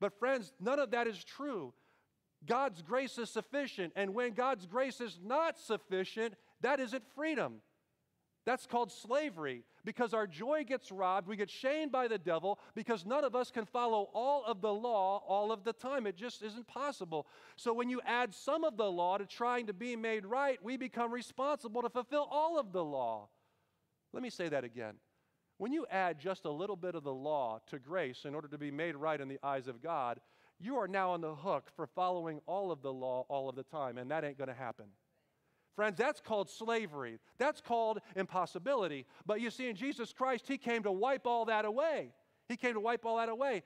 But, 0.00 0.18
friends, 0.18 0.52
none 0.60 0.80
of 0.80 0.90
that 0.90 1.06
is 1.06 1.22
true. 1.22 1.72
God's 2.44 2.82
grace 2.82 3.18
is 3.18 3.30
sufficient. 3.30 3.92
And 3.94 4.14
when 4.14 4.32
God's 4.32 4.66
grace 4.66 5.00
is 5.00 5.20
not 5.24 5.60
sufficient, 5.60 6.34
that 6.60 6.80
isn't 6.80 7.04
freedom. 7.14 7.60
That's 8.44 8.66
called 8.66 8.90
slavery 8.90 9.64
because 9.84 10.12
our 10.12 10.26
joy 10.26 10.64
gets 10.64 10.90
robbed. 10.90 11.28
We 11.28 11.36
get 11.36 11.48
shamed 11.48 11.92
by 11.92 12.08
the 12.08 12.18
devil 12.18 12.58
because 12.74 13.06
none 13.06 13.22
of 13.22 13.36
us 13.36 13.52
can 13.52 13.66
follow 13.66 14.08
all 14.14 14.44
of 14.44 14.60
the 14.60 14.72
law 14.72 15.22
all 15.28 15.52
of 15.52 15.62
the 15.62 15.72
time. 15.72 16.06
It 16.08 16.16
just 16.16 16.42
isn't 16.42 16.66
possible. 16.66 17.28
So 17.56 17.72
when 17.72 17.88
you 17.88 18.00
add 18.04 18.34
some 18.34 18.64
of 18.64 18.76
the 18.76 18.90
law 18.90 19.18
to 19.18 19.26
trying 19.26 19.66
to 19.66 19.72
be 19.72 19.94
made 19.94 20.26
right, 20.26 20.58
we 20.62 20.76
become 20.76 21.12
responsible 21.12 21.82
to 21.82 21.90
fulfill 21.90 22.26
all 22.30 22.58
of 22.58 22.72
the 22.72 22.84
law. 22.84 23.28
Let 24.12 24.24
me 24.24 24.30
say 24.30 24.48
that 24.48 24.64
again. 24.64 24.94
When 25.58 25.72
you 25.72 25.86
add 25.88 26.18
just 26.18 26.44
a 26.44 26.50
little 26.50 26.74
bit 26.74 26.96
of 26.96 27.04
the 27.04 27.14
law 27.14 27.60
to 27.68 27.78
grace 27.78 28.24
in 28.24 28.34
order 28.34 28.48
to 28.48 28.58
be 28.58 28.72
made 28.72 28.96
right 28.96 29.20
in 29.20 29.28
the 29.28 29.38
eyes 29.44 29.68
of 29.68 29.80
God, 29.80 30.18
you 30.58 30.76
are 30.76 30.88
now 30.88 31.12
on 31.12 31.20
the 31.20 31.36
hook 31.36 31.70
for 31.76 31.86
following 31.86 32.40
all 32.46 32.72
of 32.72 32.82
the 32.82 32.92
law 32.92 33.24
all 33.28 33.48
of 33.48 33.54
the 33.54 33.62
time, 33.62 33.98
and 33.98 34.10
that 34.10 34.24
ain't 34.24 34.38
going 34.38 34.48
to 34.48 34.54
happen. 34.54 34.86
Friends, 35.74 35.96
that's 35.96 36.20
called 36.20 36.50
slavery. 36.50 37.18
That's 37.38 37.60
called 37.60 38.00
impossibility. 38.14 39.06
But 39.24 39.40
you 39.40 39.50
see, 39.50 39.68
in 39.68 39.76
Jesus 39.76 40.12
Christ, 40.12 40.46
He 40.46 40.58
came 40.58 40.82
to 40.82 40.92
wipe 40.92 41.26
all 41.26 41.46
that 41.46 41.64
away. 41.64 42.12
He 42.48 42.56
came 42.56 42.74
to 42.74 42.80
wipe 42.80 43.06
all 43.06 43.16
that 43.16 43.28
away. 43.28 43.62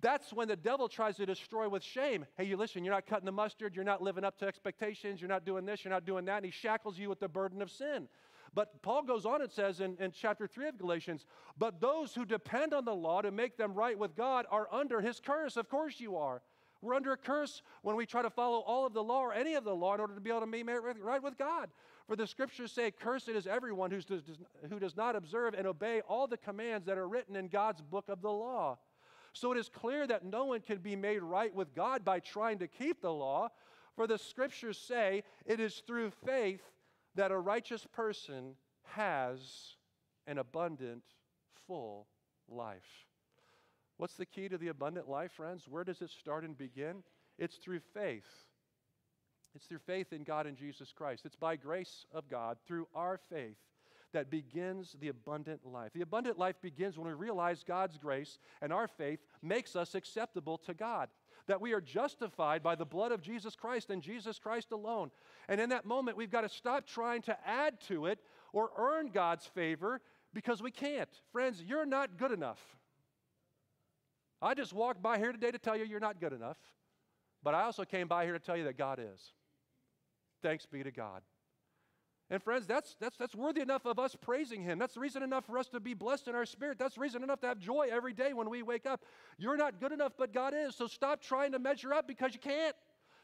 That's 0.00 0.32
when 0.32 0.46
the 0.46 0.56
devil 0.56 0.88
tries 0.88 1.16
to 1.16 1.26
destroy 1.26 1.68
with 1.68 1.82
shame. 1.82 2.24
Hey, 2.36 2.44
you 2.44 2.56
listen, 2.56 2.84
you're 2.84 2.94
not 2.94 3.06
cutting 3.06 3.26
the 3.26 3.32
mustard, 3.32 3.74
you're 3.74 3.84
not 3.84 4.00
living 4.00 4.22
up 4.22 4.38
to 4.38 4.46
expectations, 4.46 5.20
you're 5.20 5.28
not 5.28 5.44
doing 5.44 5.64
this, 5.64 5.84
you're 5.84 5.92
not 5.92 6.04
doing 6.04 6.24
that, 6.26 6.36
and 6.36 6.44
he 6.44 6.52
shackles 6.52 6.98
you 6.98 7.08
with 7.08 7.18
the 7.18 7.28
burden 7.28 7.60
of 7.60 7.70
sin. 7.70 8.08
But 8.54 8.80
Paul 8.82 9.02
goes 9.02 9.26
on 9.26 9.42
and 9.42 9.50
says 9.50 9.80
in, 9.80 9.96
in 9.98 10.12
chapter 10.12 10.46
3 10.46 10.68
of 10.68 10.78
Galatians, 10.78 11.26
but 11.58 11.80
those 11.80 12.14
who 12.14 12.24
depend 12.24 12.72
on 12.72 12.84
the 12.84 12.94
law 12.94 13.22
to 13.22 13.30
make 13.30 13.56
them 13.56 13.74
right 13.74 13.98
with 13.98 14.16
God 14.16 14.46
are 14.50 14.68
under 14.72 15.00
his 15.00 15.20
curse. 15.20 15.56
Of 15.56 15.68
course 15.68 15.98
you 15.98 16.16
are. 16.16 16.42
We're 16.80 16.94
under 16.94 17.12
a 17.12 17.16
curse 17.16 17.62
when 17.82 17.96
we 17.96 18.06
try 18.06 18.22
to 18.22 18.30
follow 18.30 18.60
all 18.60 18.86
of 18.86 18.92
the 18.92 19.02
law 19.02 19.20
or 19.20 19.32
any 19.32 19.54
of 19.54 19.64
the 19.64 19.74
law 19.74 19.94
in 19.94 20.00
order 20.00 20.14
to 20.14 20.20
be 20.20 20.30
able 20.30 20.40
to 20.40 20.46
be 20.46 20.62
right 20.62 21.22
with 21.22 21.36
God. 21.36 21.70
For 22.06 22.16
the 22.16 22.26
scriptures 22.26 22.72
say, 22.72 22.90
Cursed 22.90 23.28
is 23.28 23.46
everyone 23.46 23.90
who 23.90 24.00
does, 24.00 24.22
who 24.70 24.78
does 24.78 24.96
not 24.96 25.16
observe 25.16 25.54
and 25.54 25.66
obey 25.66 26.00
all 26.08 26.26
the 26.26 26.36
commands 26.36 26.86
that 26.86 26.96
are 26.96 27.08
written 27.08 27.36
in 27.36 27.48
God's 27.48 27.82
book 27.82 28.08
of 28.08 28.22
the 28.22 28.30
law. 28.30 28.78
So 29.32 29.52
it 29.52 29.58
is 29.58 29.68
clear 29.68 30.06
that 30.06 30.24
no 30.24 30.46
one 30.46 30.60
can 30.60 30.78
be 30.78 30.96
made 30.96 31.22
right 31.22 31.54
with 31.54 31.74
God 31.74 32.04
by 32.04 32.20
trying 32.20 32.58
to 32.60 32.68
keep 32.68 33.02
the 33.02 33.12
law. 33.12 33.48
For 33.94 34.06
the 34.06 34.18
scriptures 34.18 34.78
say, 34.78 35.24
It 35.44 35.60
is 35.60 35.82
through 35.86 36.12
faith 36.24 36.62
that 37.16 37.32
a 37.32 37.38
righteous 37.38 37.86
person 37.92 38.54
has 38.84 39.76
an 40.26 40.38
abundant, 40.38 41.02
full 41.66 42.06
life. 42.48 43.07
What's 43.98 44.14
the 44.14 44.26
key 44.26 44.48
to 44.48 44.56
the 44.56 44.68
abundant 44.68 45.08
life, 45.08 45.32
friends? 45.32 45.66
Where 45.68 45.84
does 45.84 46.00
it 46.00 46.10
start 46.10 46.44
and 46.44 46.56
begin? 46.56 47.02
It's 47.38 47.56
through 47.56 47.80
faith. 47.92 48.26
It's 49.54 49.66
through 49.66 49.78
faith 49.78 50.12
in 50.12 50.22
God 50.22 50.46
and 50.46 50.56
Jesus 50.56 50.92
Christ. 50.92 51.26
It's 51.26 51.36
by 51.36 51.56
grace 51.56 52.06
of 52.12 52.28
God 52.28 52.58
through 52.66 52.86
our 52.94 53.18
faith 53.28 53.56
that 54.12 54.30
begins 54.30 54.96
the 55.00 55.08
abundant 55.08 55.66
life. 55.66 55.92
The 55.92 56.02
abundant 56.02 56.38
life 56.38 56.56
begins 56.62 56.96
when 56.96 57.08
we 57.08 57.12
realize 57.12 57.64
God's 57.66 57.98
grace 57.98 58.38
and 58.62 58.72
our 58.72 58.88
faith 58.88 59.18
makes 59.42 59.76
us 59.76 59.94
acceptable 59.94 60.58
to 60.58 60.74
God. 60.74 61.08
That 61.46 61.60
we 61.60 61.72
are 61.72 61.80
justified 61.80 62.62
by 62.62 62.74
the 62.74 62.84
blood 62.84 63.10
of 63.10 63.20
Jesus 63.20 63.56
Christ 63.56 63.90
and 63.90 64.02
Jesus 64.02 64.38
Christ 64.38 64.70
alone. 64.70 65.10
And 65.48 65.60
in 65.60 65.70
that 65.70 65.86
moment, 65.86 66.16
we've 66.16 66.30
got 66.30 66.42
to 66.42 66.48
stop 66.48 66.86
trying 66.86 67.22
to 67.22 67.36
add 67.46 67.80
to 67.88 68.06
it 68.06 68.20
or 68.52 68.70
earn 68.78 69.08
God's 69.08 69.46
favor 69.46 70.00
because 70.32 70.62
we 70.62 70.70
can't. 70.70 71.10
Friends, 71.32 71.62
you're 71.66 71.86
not 71.86 72.16
good 72.16 72.32
enough. 72.32 72.77
I 74.40 74.54
just 74.54 74.72
walked 74.72 75.02
by 75.02 75.18
here 75.18 75.32
today 75.32 75.50
to 75.50 75.58
tell 75.58 75.76
you 75.76 75.84
you're 75.84 76.00
not 76.00 76.20
good 76.20 76.32
enough, 76.32 76.58
but 77.42 77.54
I 77.54 77.62
also 77.62 77.84
came 77.84 78.08
by 78.08 78.24
here 78.24 78.34
to 78.34 78.38
tell 78.38 78.56
you 78.56 78.64
that 78.64 78.78
God 78.78 79.00
is. 79.00 79.32
Thanks 80.42 80.66
be 80.66 80.82
to 80.82 80.90
God. 80.90 81.22
And 82.30 82.42
friends, 82.42 82.66
that's, 82.66 82.94
that's, 83.00 83.16
that's 83.16 83.34
worthy 83.34 83.62
enough 83.62 83.86
of 83.86 83.98
us 83.98 84.14
praising 84.20 84.62
Him. 84.62 84.78
That's 84.78 84.98
reason 84.98 85.22
enough 85.22 85.46
for 85.46 85.58
us 85.58 85.68
to 85.68 85.80
be 85.80 85.94
blessed 85.94 86.28
in 86.28 86.34
our 86.34 86.44
spirit. 86.44 86.78
That's 86.78 86.98
reason 86.98 87.22
enough 87.22 87.40
to 87.40 87.46
have 87.46 87.58
joy 87.58 87.88
every 87.90 88.12
day 88.12 88.34
when 88.34 88.50
we 88.50 88.62
wake 88.62 88.84
up. 88.84 89.02
You're 89.38 89.56
not 89.56 89.80
good 89.80 89.92
enough, 89.92 90.12
but 90.18 90.34
God 90.34 90.52
is. 90.54 90.76
So 90.76 90.86
stop 90.86 91.22
trying 91.22 91.52
to 91.52 91.58
measure 91.58 91.94
up 91.94 92.06
because 92.06 92.34
you 92.34 92.40
can't. 92.40 92.76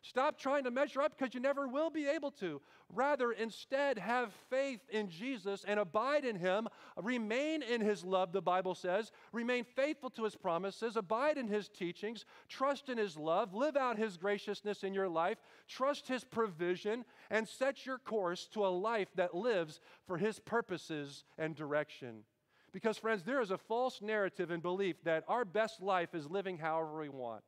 Stop 0.05 0.39
trying 0.39 0.65
to 0.65 0.71
measure 0.71 1.01
up 1.01 1.17
because 1.17 1.33
you 1.33 1.41
never 1.41 1.67
will 1.67 1.89
be 1.89 2.07
able 2.07 2.31
to. 2.33 2.61
Rather, 2.93 3.33
instead, 3.33 3.99
have 3.99 4.35
faith 4.51 4.81
in 4.91 5.09
Jesus 5.09 5.65
and 5.67 5.81
abide 5.81 6.27
in 6.27 6.37
Him. 6.37 6.69
Remain 7.03 7.63
in 7.63 7.81
His 7.81 8.05
love, 8.05 8.31
the 8.31 8.43
Bible 8.43 8.75
says. 8.75 9.11
Remain 9.33 9.65
faithful 9.65 10.11
to 10.11 10.25
His 10.25 10.37
promises. 10.37 10.97
Abide 10.97 11.39
in 11.39 11.49
His 11.49 11.71
teachings. 11.71 12.27
Trust 12.51 12.91
in 12.91 12.99
His 12.99 13.17
love. 13.17 13.55
Live 13.55 13.79
out 13.79 13.97
His 13.97 14.19
graciousness 14.19 14.85
in 14.85 14.93
your 14.93 15.09
life. 15.09 15.39
Trust 15.69 16.07
His 16.07 16.23
provision 16.23 17.07
and 17.31 17.49
set 17.49 17.87
your 17.87 17.99
course 17.99 18.47
to 18.49 18.67
a 18.67 18.69
life 18.69 19.09
that 19.15 19.35
lives 19.35 19.81
for 20.07 20.19
His 20.19 20.39
purposes 20.39 21.25
and 21.39 21.55
direction. 21.57 22.25
Because, 22.73 22.99
friends, 22.99 23.23
there 23.23 23.41
is 23.41 23.51
a 23.51 23.57
false 23.57 24.03
narrative 24.03 24.51
and 24.51 24.63
belief 24.63 25.03
that 25.05 25.25
our 25.29 25.47
best 25.47 25.81
life 25.81 26.15
is 26.15 26.29
living 26.29 26.59
however 26.59 27.01
we 27.01 27.09
want. 27.09 27.43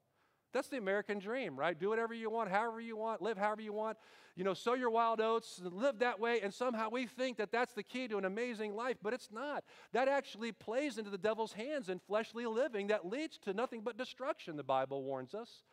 That's 0.57 0.69
the 0.69 0.79
American 0.79 1.19
dream, 1.19 1.55
right? 1.55 1.79
Do 1.79 1.91
whatever 1.91 2.15
you 2.15 2.31
want, 2.31 2.51
however 2.51 2.81
you 2.81 2.97
want, 2.97 3.21
live 3.21 3.37
however 3.37 3.61
you 3.61 3.75
want. 3.75 3.99
You 4.37 4.43
know, 4.43 4.55
sow 4.55 4.73
your 4.73 4.89
wild 4.89 5.21
oats, 5.21 5.61
live 5.63 5.99
that 5.99 6.19
way, 6.19 6.41
and 6.41 6.53
somehow 6.53 6.89
we 6.89 7.05
think 7.05 7.37
that 7.37 7.53
that's 7.53 7.75
the 7.75 7.83
key 7.83 8.09
to 8.09 8.17
an 8.17 8.25
amazing 8.25 8.75
life, 8.75 8.97
but 9.03 9.13
it's 9.13 9.29
not. 9.31 9.65
That 9.93 10.09
actually 10.09 10.53
plays 10.53 10.97
into 10.97 11.11
the 11.11 11.19
devil's 11.19 11.53
hands 11.53 11.91
in 11.91 11.99
fleshly 11.99 12.47
living 12.47 12.87
that 12.87 13.07
leads 13.07 13.37
to 13.41 13.53
nothing 13.53 13.83
but 13.83 13.99
destruction, 13.99 14.57
the 14.57 14.63
Bible 14.63 15.03
warns 15.03 15.35
us. 15.35 15.65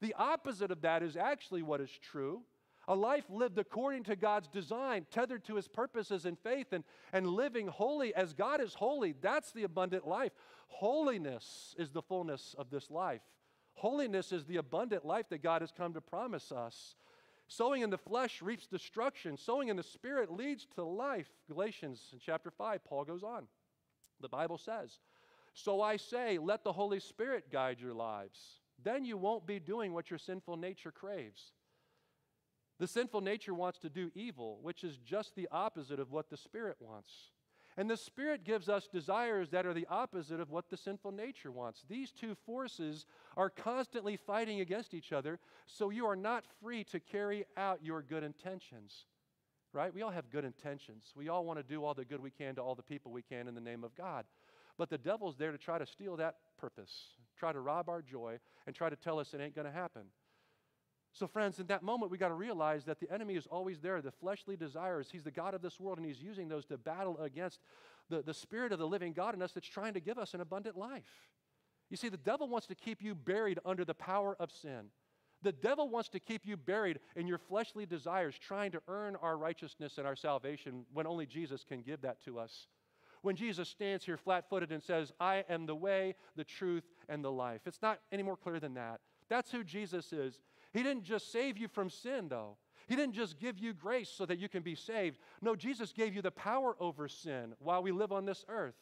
The 0.00 0.12
opposite 0.18 0.72
of 0.72 0.82
that 0.82 1.04
is 1.04 1.16
actually 1.16 1.62
what 1.62 1.80
is 1.80 1.90
true. 2.02 2.42
A 2.88 2.96
life 2.96 3.26
lived 3.30 3.58
according 3.58 4.02
to 4.04 4.16
God's 4.16 4.48
design, 4.48 5.06
tethered 5.08 5.44
to 5.44 5.54
his 5.54 5.68
purposes 5.68 6.26
in 6.26 6.34
faith, 6.34 6.72
and, 6.72 6.82
and 7.12 7.28
living 7.28 7.68
holy 7.68 8.12
as 8.12 8.32
God 8.32 8.60
is 8.60 8.74
holy. 8.74 9.14
That's 9.20 9.52
the 9.52 9.62
abundant 9.62 10.04
life. 10.04 10.32
Holiness 10.66 11.76
is 11.78 11.92
the 11.92 12.02
fullness 12.02 12.56
of 12.58 12.70
this 12.70 12.90
life. 12.90 13.22
Holiness 13.74 14.32
is 14.32 14.44
the 14.44 14.56
abundant 14.58 15.04
life 15.04 15.28
that 15.30 15.42
God 15.42 15.62
has 15.62 15.72
come 15.72 15.94
to 15.94 16.00
promise 16.00 16.52
us. 16.52 16.96
Sowing 17.48 17.82
in 17.82 17.90
the 17.90 17.98
flesh 17.98 18.40
reaps 18.40 18.66
destruction, 18.66 19.36
sowing 19.36 19.68
in 19.68 19.76
the 19.76 19.82
spirit 19.82 20.32
leads 20.32 20.66
to 20.74 20.84
life. 20.84 21.28
Galatians 21.48 22.14
chapter 22.24 22.50
5, 22.50 22.84
Paul 22.84 23.04
goes 23.04 23.22
on. 23.22 23.44
The 24.20 24.28
Bible 24.28 24.58
says, 24.58 24.98
So 25.52 25.82
I 25.82 25.96
say, 25.96 26.38
let 26.38 26.64
the 26.64 26.72
Holy 26.72 27.00
Spirit 27.00 27.50
guide 27.50 27.80
your 27.80 27.92
lives. 27.92 28.38
Then 28.82 29.04
you 29.04 29.16
won't 29.16 29.46
be 29.46 29.58
doing 29.58 29.92
what 29.92 30.10
your 30.10 30.18
sinful 30.18 30.56
nature 30.56 30.92
craves. 30.92 31.52
The 32.78 32.88
sinful 32.88 33.20
nature 33.20 33.54
wants 33.54 33.78
to 33.80 33.90
do 33.90 34.10
evil, 34.14 34.58
which 34.62 34.82
is 34.82 34.96
just 34.98 35.36
the 35.36 35.48
opposite 35.52 36.00
of 36.00 36.10
what 36.10 36.30
the 36.30 36.36
Spirit 36.36 36.76
wants. 36.80 37.12
And 37.76 37.88
the 37.88 37.96
Spirit 37.96 38.44
gives 38.44 38.68
us 38.68 38.86
desires 38.86 39.48
that 39.50 39.64
are 39.64 39.72
the 39.72 39.86
opposite 39.88 40.40
of 40.40 40.50
what 40.50 40.68
the 40.68 40.76
sinful 40.76 41.12
nature 41.12 41.50
wants. 41.50 41.84
These 41.88 42.12
two 42.12 42.34
forces 42.34 43.06
are 43.36 43.48
constantly 43.48 44.16
fighting 44.16 44.60
against 44.60 44.92
each 44.92 45.12
other, 45.12 45.38
so 45.66 45.90
you 45.90 46.06
are 46.06 46.16
not 46.16 46.44
free 46.60 46.84
to 46.84 47.00
carry 47.00 47.46
out 47.56 47.80
your 47.82 48.02
good 48.02 48.24
intentions. 48.24 49.06
Right? 49.72 49.94
We 49.94 50.02
all 50.02 50.10
have 50.10 50.28
good 50.28 50.44
intentions. 50.44 51.12
We 51.16 51.30
all 51.30 51.46
want 51.46 51.58
to 51.58 51.62
do 51.62 51.82
all 51.82 51.94
the 51.94 52.04
good 52.04 52.22
we 52.22 52.30
can 52.30 52.54
to 52.56 52.60
all 52.60 52.74
the 52.74 52.82
people 52.82 53.10
we 53.10 53.22
can 53.22 53.48
in 53.48 53.54
the 53.54 53.60
name 53.60 53.84
of 53.84 53.94
God. 53.94 54.26
But 54.76 54.90
the 54.90 54.98
devil's 54.98 55.36
there 55.36 55.52
to 55.52 55.58
try 55.58 55.78
to 55.78 55.86
steal 55.86 56.16
that 56.16 56.36
purpose, 56.58 56.92
try 57.38 57.52
to 57.52 57.60
rob 57.60 57.88
our 57.88 58.02
joy, 58.02 58.38
and 58.66 58.76
try 58.76 58.90
to 58.90 58.96
tell 58.96 59.18
us 59.18 59.32
it 59.32 59.40
ain't 59.40 59.54
going 59.54 59.66
to 59.66 59.72
happen. 59.72 60.02
So, 61.12 61.26
friends, 61.26 61.58
in 61.58 61.66
that 61.66 61.82
moment, 61.82 62.10
we 62.10 62.16
got 62.16 62.28
to 62.28 62.34
realize 62.34 62.84
that 62.86 62.98
the 62.98 63.10
enemy 63.12 63.36
is 63.36 63.46
always 63.46 63.80
there. 63.80 64.00
The 64.00 64.10
fleshly 64.10 64.56
desires, 64.56 65.08
he's 65.12 65.24
the 65.24 65.30
God 65.30 65.52
of 65.52 65.60
this 65.60 65.78
world, 65.78 65.98
and 65.98 66.06
he's 66.06 66.22
using 66.22 66.48
those 66.48 66.64
to 66.66 66.78
battle 66.78 67.18
against 67.18 67.60
the, 68.08 68.22
the 68.22 68.32
spirit 68.32 68.72
of 68.72 68.78
the 68.78 68.86
living 68.86 69.12
God 69.12 69.34
in 69.34 69.42
us 69.42 69.52
that's 69.52 69.68
trying 69.68 69.94
to 69.94 70.00
give 70.00 70.18
us 70.18 70.32
an 70.32 70.40
abundant 70.40 70.76
life. 70.76 71.28
You 71.90 71.98
see, 71.98 72.08
the 72.08 72.16
devil 72.16 72.48
wants 72.48 72.66
to 72.68 72.74
keep 72.74 73.02
you 73.02 73.14
buried 73.14 73.58
under 73.66 73.84
the 73.84 73.94
power 73.94 74.34
of 74.40 74.50
sin. 74.50 74.86
The 75.42 75.52
devil 75.52 75.88
wants 75.88 76.08
to 76.10 76.20
keep 76.20 76.46
you 76.46 76.56
buried 76.56 77.00
in 77.16 77.26
your 77.26 77.38
fleshly 77.38 77.84
desires, 77.84 78.36
trying 78.38 78.72
to 78.72 78.80
earn 78.88 79.16
our 79.16 79.36
righteousness 79.36 79.98
and 79.98 80.06
our 80.06 80.16
salvation 80.16 80.86
when 80.94 81.06
only 81.06 81.26
Jesus 81.26 81.64
can 81.64 81.82
give 81.82 82.00
that 82.02 82.24
to 82.24 82.38
us. 82.38 82.68
When 83.22 83.36
Jesus 83.36 83.68
stands 83.68 84.04
here 84.04 84.16
flat 84.16 84.48
footed 84.48 84.72
and 84.72 84.82
says, 84.82 85.12
I 85.20 85.44
am 85.48 85.66
the 85.66 85.74
way, 85.74 86.14
the 86.36 86.44
truth, 86.44 86.84
and 87.08 87.24
the 87.24 87.30
life. 87.30 87.60
It's 87.66 87.82
not 87.82 88.00
any 88.10 88.22
more 88.22 88.36
clear 88.36 88.58
than 88.58 88.74
that. 88.74 89.00
That's 89.28 89.50
who 89.50 89.62
Jesus 89.62 90.12
is. 90.12 90.40
He 90.72 90.82
didn't 90.82 91.04
just 91.04 91.30
save 91.30 91.58
you 91.58 91.68
from 91.68 91.90
sin, 91.90 92.28
though. 92.28 92.56
He 92.88 92.96
didn't 92.96 93.14
just 93.14 93.38
give 93.38 93.58
you 93.58 93.72
grace 93.72 94.10
so 94.10 94.26
that 94.26 94.38
you 94.38 94.48
can 94.48 94.62
be 94.62 94.74
saved. 94.74 95.18
No, 95.40 95.54
Jesus 95.54 95.92
gave 95.92 96.14
you 96.14 96.22
the 96.22 96.30
power 96.30 96.76
over 96.80 97.08
sin 97.08 97.54
while 97.58 97.82
we 97.82 97.92
live 97.92 98.12
on 98.12 98.24
this 98.24 98.44
earth. 98.48 98.74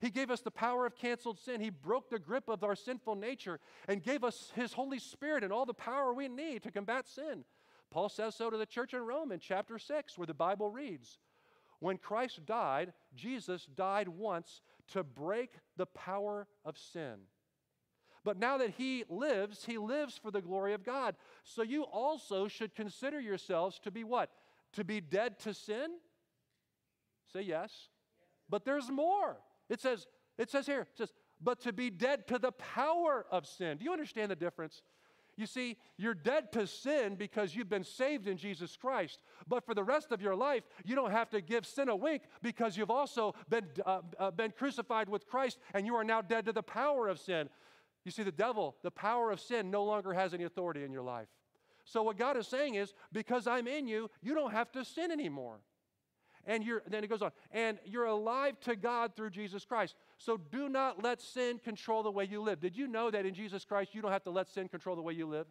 He 0.00 0.10
gave 0.10 0.30
us 0.30 0.40
the 0.40 0.50
power 0.50 0.84
of 0.84 0.96
canceled 0.96 1.38
sin. 1.38 1.60
He 1.60 1.70
broke 1.70 2.10
the 2.10 2.18
grip 2.18 2.48
of 2.48 2.64
our 2.64 2.74
sinful 2.74 3.14
nature 3.14 3.60
and 3.86 4.02
gave 4.02 4.24
us 4.24 4.50
His 4.56 4.72
Holy 4.72 4.98
Spirit 4.98 5.44
and 5.44 5.52
all 5.52 5.64
the 5.64 5.74
power 5.74 6.12
we 6.12 6.28
need 6.28 6.64
to 6.64 6.72
combat 6.72 7.06
sin. 7.06 7.44
Paul 7.90 8.08
says 8.08 8.34
so 8.34 8.50
to 8.50 8.56
the 8.56 8.66
church 8.66 8.94
in 8.94 9.02
Rome 9.02 9.30
in 9.30 9.38
chapter 9.38 9.78
6, 9.78 10.18
where 10.18 10.26
the 10.26 10.34
Bible 10.34 10.70
reads 10.70 11.18
When 11.78 11.98
Christ 11.98 12.44
died, 12.46 12.92
Jesus 13.14 13.66
died 13.66 14.08
once 14.08 14.62
to 14.88 15.04
break 15.04 15.50
the 15.76 15.86
power 15.86 16.48
of 16.64 16.76
sin. 16.78 17.18
But 18.24 18.38
now 18.38 18.58
that 18.58 18.70
he 18.70 19.04
lives, 19.08 19.64
he 19.64 19.78
lives 19.78 20.16
for 20.16 20.30
the 20.30 20.40
glory 20.40 20.74
of 20.74 20.84
God. 20.84 21.16
So 21.44 21.62
you 21.62 21.82
also 21.82 22.46
should 22.46 22.74
consider 22.74 23.20
yourselves 23.20 23.80
to 23.80 23.90
be 23.90 24.04
what? 24.04 24.30
To 24.74 24.84
be 24.84 25.00
dead 25.00 25.38
to 25.40 25.54
sin? 25.54 25.90
Say 27.32 27.42
yes. 27.42 27.88
But 28.48 28.64
there's 28.64 28.90
more. 28.90 29.38
It 29.68 29.80
says, 29.80 30.06
it 30.38 30.50
says 30.50 30.66
here, 30.66 30.82
it 30.82 30.98
says, 30.98 31.12
but 31.40 31.60
to 31.62 31.72
be 31.72 31.90
dead 31.90 32.28
to 32.28 32.38
the 32.38 32.52
power 32.52 33.26
of 33.30 33.46
sin. 33.46 33.78
Do 33.78 33.84
you 33.84 33.92
understand 33.92 34.30
the 34.30 34.36
difference? 34.36 34.82
You 35.36 35.46
see, 35.46 35.78
you're 35.96 36.14
dead 36.14 36.52
to 36.52 36.66
sin 36.66 37.16
because 37.16 37.54
you've 37.54 37.68
been 37.68 37.84
saved 37.84 38.28
in 38.28 38.36
Jesus 38.36 38.76
Christ. 38.76 39.18
But 39.48 39.64
for 39.64 39.74
the 39.74 39.82
rest 39.82 40.12
of 40.12 40.20
your 40.20 40.36
life, 40.36 40.62
you 40.84 40.94
don't 40.94 41.10
have 41.10 41.30
to 41.30 41.40
give 41.40 41.66
sin 41.66 41.88
a 41.88 41.96
wink 41.96 42.22
because 42.42 42.76
you've 42.76 42.90
also 42.90 43.34
been, 43.48 43.66
uh, 43.84 44.02
uh, 44.18 44.30
been 44.30 44.52
crucified 44.52 45.08
with 45.08 45.26
Christ 45.26 45.58
and 45.74 45.86
you 45.86 45.94
are 45.96 46.04
now 46.04 46.20
dead 46.20 46.44
to 46.46 46.52
the 46.52 46.62
power 46.62 47.08
of 47.08 47.18
sin. 47.18 47.48
You 48.04 48.10
see, 48.10 48.22
the 48.22 48.32
devil, 48.32 48.76
the 48.82 48.90
power 48.90 49.30
of 49.30 49.40
sin, 49.40 49.70
no 49.70 49.84
longer 49.84 50.12
has 50.12 50.34
any 50.34 50.44
authority 50.44 50.84
in 50.84 50.92
your 50.92 51.02
life. 51.02 51.28
So, 51.84 52.02
what 52.02 52.18
God 52.18 52.36
is 52.36 52.46
saying 52.46 52.74
is, 52.74 52.94
because 53.12 53.46
I'm 53.46 53.66
in 53.66 53.86
you, 53.86 54.10
you 54.22 54.34
don't 54.34 54.52
have 54.52 54.70
to 54.72 54.84
sin 54.84 55.10
anymore. 55.10 55.60
And 56.44 56.64
you're, 56.64 56.82
then 56.88 57.04
it 57.04 57.06
goes 57.10 57.22
on, 57.22 57.30
and 57.52 57.78
you're 57.84 58.06
alive 58.06 58.58
to 58.62 58.74
God 58.74 59.14
through 59.14 59.30
Jesus 59.30 59.64
Christ. 59.64 59.94
So 60.18 60.36
do 60.36 60.68
not 60.68 61.02
let 61.02 61.22
sin 61.22 61.60
control 61.60 62.02
the 62.02 62.10
way 62.10 62.24
you 62.24 62.42
live. 62.42 62.58
Did 62.58 62.76
you 62.76 62.88
know 62.88 63.12
that 63.12 63.24
in 63.24 63.32
Jesus 63.32 63.64
Christ, 63.64 63.94
you 63.94 64.02
don't 64.02 64.10
have 64.10 64.24
to 64.24 64.30
let 64.30 64.48
sin 64.48 64.68
control 64.68 64.96
the 64.96 65.02
way 65.02 65.12
you 65.12 65.26
live? 65.26 65.46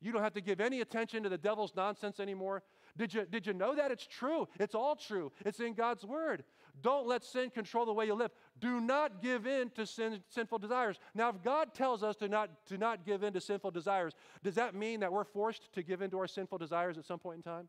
You 0.00 0.12
don't 0.12 0.22
have 0.22 0.34
to 0.34 0.40
give 0.40 0.60
any 0.60 0.80
attention 0.80 1.22
to 1.22 1.28
the 1.28 1.38
devil's 1.38 1.74
nonsense 1.76 2.18
anymore. 2.18 2.64
Did 2.96 3.12
you, 3.14 3.26
did 3.30 3.46
you 3.46 3.52
know 3.52 3.74
that? 3.74 3.90
It's 3.90 4.06
true. 4.06 4.48
It's 4.58 4.74
all 4.74 4.96
true. 4.96 5.32
It's 5.44 5.60
in 5.60 5.74
God's 5.74 6.04
word. 6.04 6.44
Don't 6.82 7.06
let 7.06 7.24
sin 7.24 7.50
control 7.50 7.86
the 7.86 7.92
way 7.92 8.06
you 8.06 8.14
live. 8.14 8.30
Do 8.60 8.80
not 8.80 9.22
give 9.22 9.46
in 9.46 9.70
to 9.70 9.86
sin, 9.86 10.20
sinful 10.28 10.58
desires. 10.58 10.98
Now, 11.14 11.30
if 11.30 11.42
God 11.42 11.74
tells 11.74 12.02
us 12.02 12.16
to 12.16 12.28
not, 12.28 12.50
to 12.66 12.78
not 12.78 13.04
give 13.04 13.22
in 13.22 13.32
to 13.32 13.40
sinful 13.40 13.70
desires, 13.70 14.14
does 14.42 14.54
that 14.56 14.74
mean 14.74 15.00
that 15.00 15.12
we're 15.12 15.24
forced 15.24 15.72
to 15.74 15.82
give 15.82 16.02
in 16.02 16.10
to 16.10 16.18
our 16.18 16.26
sinful 16.26 16.58
desires 16.58 16.98
at 16.98 17.06
some 17.06 17.18
point 17.18 17.38
in 17.38 17.42
time? 17.42 17.68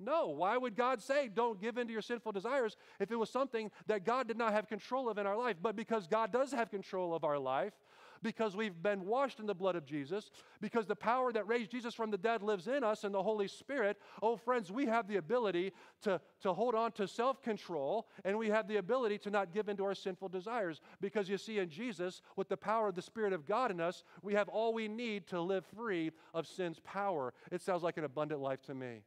No. 0.00 0.28
Why 0.28 0.56
would 0.56 0.76
God 0.76 1.02
say, 1.02 1.28
don't 1.28 1.60
give 1.60 1.78
in 1.78 1.86
to 1.86 1.92
your 1.92 2.02
sinful 2.02 2.32
desires 2.32 2.76
if 2.98 3.10
it 3.10 3.16
was 3.16 3.30
something 3.30 3.70
that 3.86 4.04
God 4.04 4.26
did 4.26 4.38
not 4.38 4.52
have 4.52 4.66
control 4.66 5.08
of 5.08 5.18
in 5.18 5.26
our 5.26 5.36
life? 5.36 5.56
But 5.60 5.76
because 5.76 6.06
God 6.06 6.32
does 6.32 6.52
have 6.52 6.70
control 6.70 7.14
of 7.14 7.22
our 7.22 7.38
life, 7.38 7.74
because 8.22 8.56
we've 8.56 8.82
been 8.82 9.06
washed 9.06 9.40
in 9.40 9.46
the 9.46 9.54
blood 9.54 9.76
of 9.76 9.86
Jesus, 9.86 10.30
because 10.60 10.86
the 10.86 10.96
power 10.96 11.32
that 11.32 11.46
raised 11.48 11.70
Jesus 11.70 11.94
from 11.94 12.10
the 12.10 12.18
dead 12.18 12.42
lives 12.42 12.68
in 12.68 12.84
us 12.84 13.04
and 13.04 13.14
the 13.14 13.22
Holy 13.22 13.48
Spirit, 13.48 13.98
oh, 14.22 14.36
friends, 14.36 14.70
we 14.70 14.86
have 14.86 15.08
the 15.08 15.16
ability 15.16 15.72
to, 16.02 16.20
to 16.42 16.52
hold 16.52 16.74
on 16.74 16.92
to 16.92 17.08
self 17.08 17.42
control 17.42 18.08
and 18.24 18.36
we 18.36 18.48
have 18.48 18.68
the 18.68 18.76
ability 18.76 19.18
to 19.18 19.30
not 19.30 19.52
give 19.52 19.68
into 19.68 19.84
our 19.84 19.94
sinful 19.94 20.28
desires. 20.28 20.80
Because 21.00 21.28
you 21.28 21.38
see, 21.38 21.58
in 21.58 21.68
Jesus, 21.68 22.22
with 22.36 22.48
the 22.48 22.56
power 22.56 22.88
of 22.88 22.94
the 22.94 23.02
Spirit 23.02 23.32
of 23.32 23.46
God 23.46 23.70
in 23.70 23.80
us, 23.80 24.04
we 24.22 24.34
have 24.34 24.48
all 24.48 24.72
we 24.72 24.88
need 24.88 25.26
to 25.28 25.40
live 25.40 25.64
free 25.76 26.10
of 26.34 26.46
sin's 26.46 26.80
power. 26.80 27.32
It 27.50 27.62
sounds 27.62 27.82
like 27.82 27.96
an 27.96 28.04
abundant 28.04 28.40
life 28.40 28.62
to 28.62 28.74
me 28.74 29.02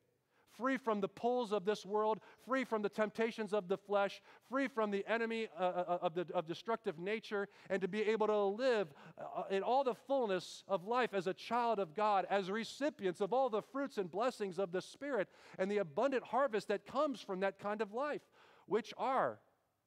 free 0.57 0.77
from 0.77 1.01
the 1.01 1.07
pulls 1.07 1.51
of 1.51 1.65
this 1.65 1.85
world, 1.85 2.19
free 2.45 2.63
from 2.63 2.81
the 2.81 2.89
temptations 2.89 3.53
of 3.53 3.67
the 3.67 3.77
flesh, 3.77 4.21
free 4.49 4.67
from 4.67 4.91
the 4.91 5.05
enemy 5.07 5.47
uh, 5.59 5.63
uh, 5.63 5.85
uh, 5.87 5.97
of, 6.01 6.13
the, 6.13 6.25
of 6.33 6.47
destructive 6.47 6.99
nature, 6.99 7.47
and 7.69 7.81
to 7.81 7.87
be 7.87 8.01
able 8.01 8.27
to 8.27 8.37
live 8.37 8.87
uh, 9.17 9.43
in 9.49 9.63
all 9.63 9.83
the 9.83 9.95
fullness 9.95 10.63
of 10.67 10.85
life 10.85 11.13
as 11.13 11.27
a 11.27 11.33
child 11.33 11.79
of 11.79 11.95
God, 11.95 12.25
as 12.29 12.49
recipients 12.49 13.21
of 13.21 13.33
all 13.33 13.49
the 13.49 13.61
fruits 13.61 13.97
and 13.97 14.09
blessings 14.09 14.59
of 14.59 14.71
the 14.71 14.81
Spirit 14.81 15.27
and 15.57 15.69
the 15.69 15.79
abundant 15.79 16.23
harvest 16.23 16.67
that 16.67 16.85
comes 16.85 17.21
from 17.21 17.39
that 17.41 17.59
kind 17.59 17.81
of 17.81 17.93
life, 17.93 18.21
which 18.67 18.93
are 18.97 19.39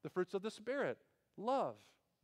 the 0.03 0.11
fruits 0.11 0.35
of 0.35 0.43
the 0.43 0.51
Spirit 0.51 0.99
love, 1.39 1.77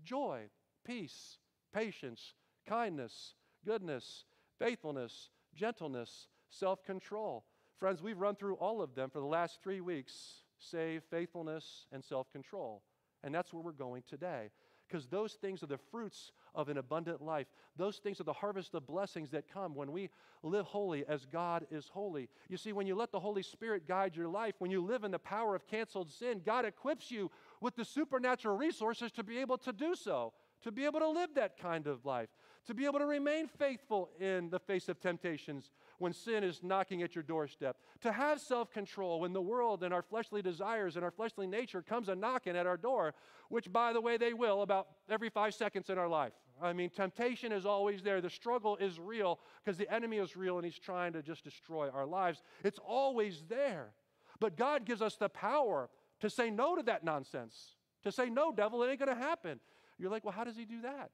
joy, 0.02 0.42
peace, 0.84 1.38
patience, 1.72 2.34
kindness, 2.66 3.34
goodness, 3.64 4.24
faithfulness, 4.58 5.30
gentleness, 5.54 6.28
self 6.48 6.84
control. 6.84 7.44
Friends, 7.82 8.00
we've 8.00 8.20
run 8.20 8.36
through 8.36 8.54
all 8.54 8.80
of 8.80 8.94
them 8.94 9.10
for 9.10 9.18
the 9.18 9.26
last 9.26 9.58
three 9.60 9.80
weeks 9.80 10.14
save, 10.56 11.02
faithfulness, 11.10 11.86
and 11.90 12.04
self 12.04 12.30
control. 12.30 12.80
And 13.24 13.34
that's 13.34 13.52
where 13.52 13.60
we're 13.60 13.72
going 13.72 14.04
today. 14.08 14.50
Because 14.86 15.08
those 15.08 15.32
things 15.32 15.64
are 15.64 15.66
the 15.66 15.80
fruits 15.90 16.30
of 16.54 16.68
an 16.68 16.78
abundant 16.78 17.20
life. 17.20 17.48
Those 17.76 17.96
things 17.96 18.20
are 18.20 18.24
the 18.24 18.32
harvest 18.32 18.74
of 18.74 18.86
blessings 18.86 19.30
that 19.30 19.52
come 19.52 19.74
when 19.74 19.90
we 19.90 20.10
live 20.44 20.64
holy 20.66 21.04
as 21.08 21.26
God 21.26 21.66
is 21.72 21.88
holy. 21.88 22.28
You 22.48 22.56
see, 22.56 22.72
when 22.72 22.86
you 22.86 22.94
let 22.94 23.10
the 23.10 23.18
Holy 23.18 23.42
Spirit 23.42 23.88
guide 23.88 24.14
your 24.14 24.28
life, 24.28 24.54
when 24.60 24.70
you 24.70 24.80
live 24.80 25.02
in 25.02 25.10
the 25.10 25.18
power 25.18 25.56
of 25.56 25.66
canceled 25.66 26.08
sin, 26.08 26.40
God 26.46 26.64
equips 26.64 27.10
you 27.10 27.32
with 27.60 27.74
the 27.74 27.84
supernatural 27.84 28.56
resources 28.56 29.10
to 29.10 29.24
be 29.24 29.38
able 29.38 29.58
to 29.58 29.72
do 29.72 29.96
so, 29.96 30.34
to 30.62 30.72
be 30.72 30.84
able 30.84 31.00
to 31.00 31.08
live 31.08 31.30
that 31.34 31.58
kind 31.58 31.86
of 31.86 32.04
life. 32.04 32.28
to 32.64 32.74
be 32.74 32.86
able 32.86 33.00
to 33.00 33.06
remain 33.06 33.48
faithful 33.48 34.08
in 34.20 34.48
the 34.48 34.58
face 34.58 34.88
of 34.88 35.00
temptations 35.00 35.72
when 35.98 36.12
sin 36.12 36.44
is 36.44 36.62
knocking 36.62 37.02
at 37.02 37.14
your 37.14 37.24
doorstep, 37.24 37.76
to 38.00 38.12
have 38.12 38.40
self 38.40 38.70
control 38.70 39.20
when 39.20 39.32
the 39.32 39.42
world 39.42 39.82
and 39.82 39.92
our 39.92 40.02
fleshly 40.02 40.42
desires 40.42 40.94
and 40.94 41.04
our 41.04 41.10
fleshly 41.10 41.46
nature 41.46 41.82
comes 41.82 42.08
a 42.08 42.14
knocking 42.14 42.56
at 42.56 42.66
our 42.66 42.76
door, 42.76 43.14
which, 43.48 43.72
by 43.72 43.92
the 43.92 44.00
way, 44.00 44.16
they 44.16 44.32
will 44.32 44.62
about 44.62 44.86
every 45.10 45.28
five 45.28 45.54
seconds 45.54 45.90
in 45.90 45.98
our 45.98 46.08
life. 46.08 46.32
I 46.62 46.72
mean, 46.72 46.90
temptation 46.90 47.50
is 47.50 47.66
always 47.66 48.02
there. 48.02 48.20
The 48.20 48.30
struggle 48.30 48.76
is 48.76 49.00
real 49.00 49.40
because 49.64 49.76
the 49.76 49.92
enemy 49.92 50.18
is 50.18 50.36
real 50.36 50.56
and 50.56 50.64
he's 50.64 50.78
trying 50.78 51.12
to 51.14 51.22
just 51.22 51.42
destroy 51.42 51.90
our 51.90 52.06
lives. 52.06 52.42
It's 52.62 52.78
always 52.78 53.42
there. 53.48 53.90
But 54.38 54.56
God 54.56 54.84
gives 54.84 55.02
us 55.02 55.16
the 55.16 55.28
power 55.28 55.90
to 56.20 56.30
say 56.30 56.50
no 56.50 56.76
to 56.76 56.82
that 56.84 57.02
nonsense, 57.02 57.76
to 58.04 58.12
say, 58.12 58.30
no, 58.30 58.52
devil, 58.52 58.82
it 58.82 58.90
ain't 58.90 59.00
going 59.00 59.16
to 59.16 59.20
happen. 59.20 59.58
You're 60.02 60.10
like, 60.10 60.24
well, 60.24 60.34
how 60.34 60.42
does 60.42 60.56
he 60.56 60.64
do 60.64 60.82
that? 60.82 61.12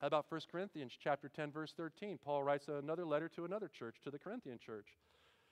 How 0.00 0.06
about 0.06 0.26
1 0.28 0.42
Corinthians 0.50 0.92
chapter 1.02 1.28
10 1.28 1.50
verse 1.50 1.74
13? 1.76 2.16
Paul 2.24 2.44
writes 2.44 2.68
another 2.68 3.04
letter 3.04 3.28
to 3.30 3.44
another 3.44 3.66
church, 3.68 3.96
to 4.04 4.10
the 4.10 4.20
Corinthian 4.20 4.60
church. 4.64 4.86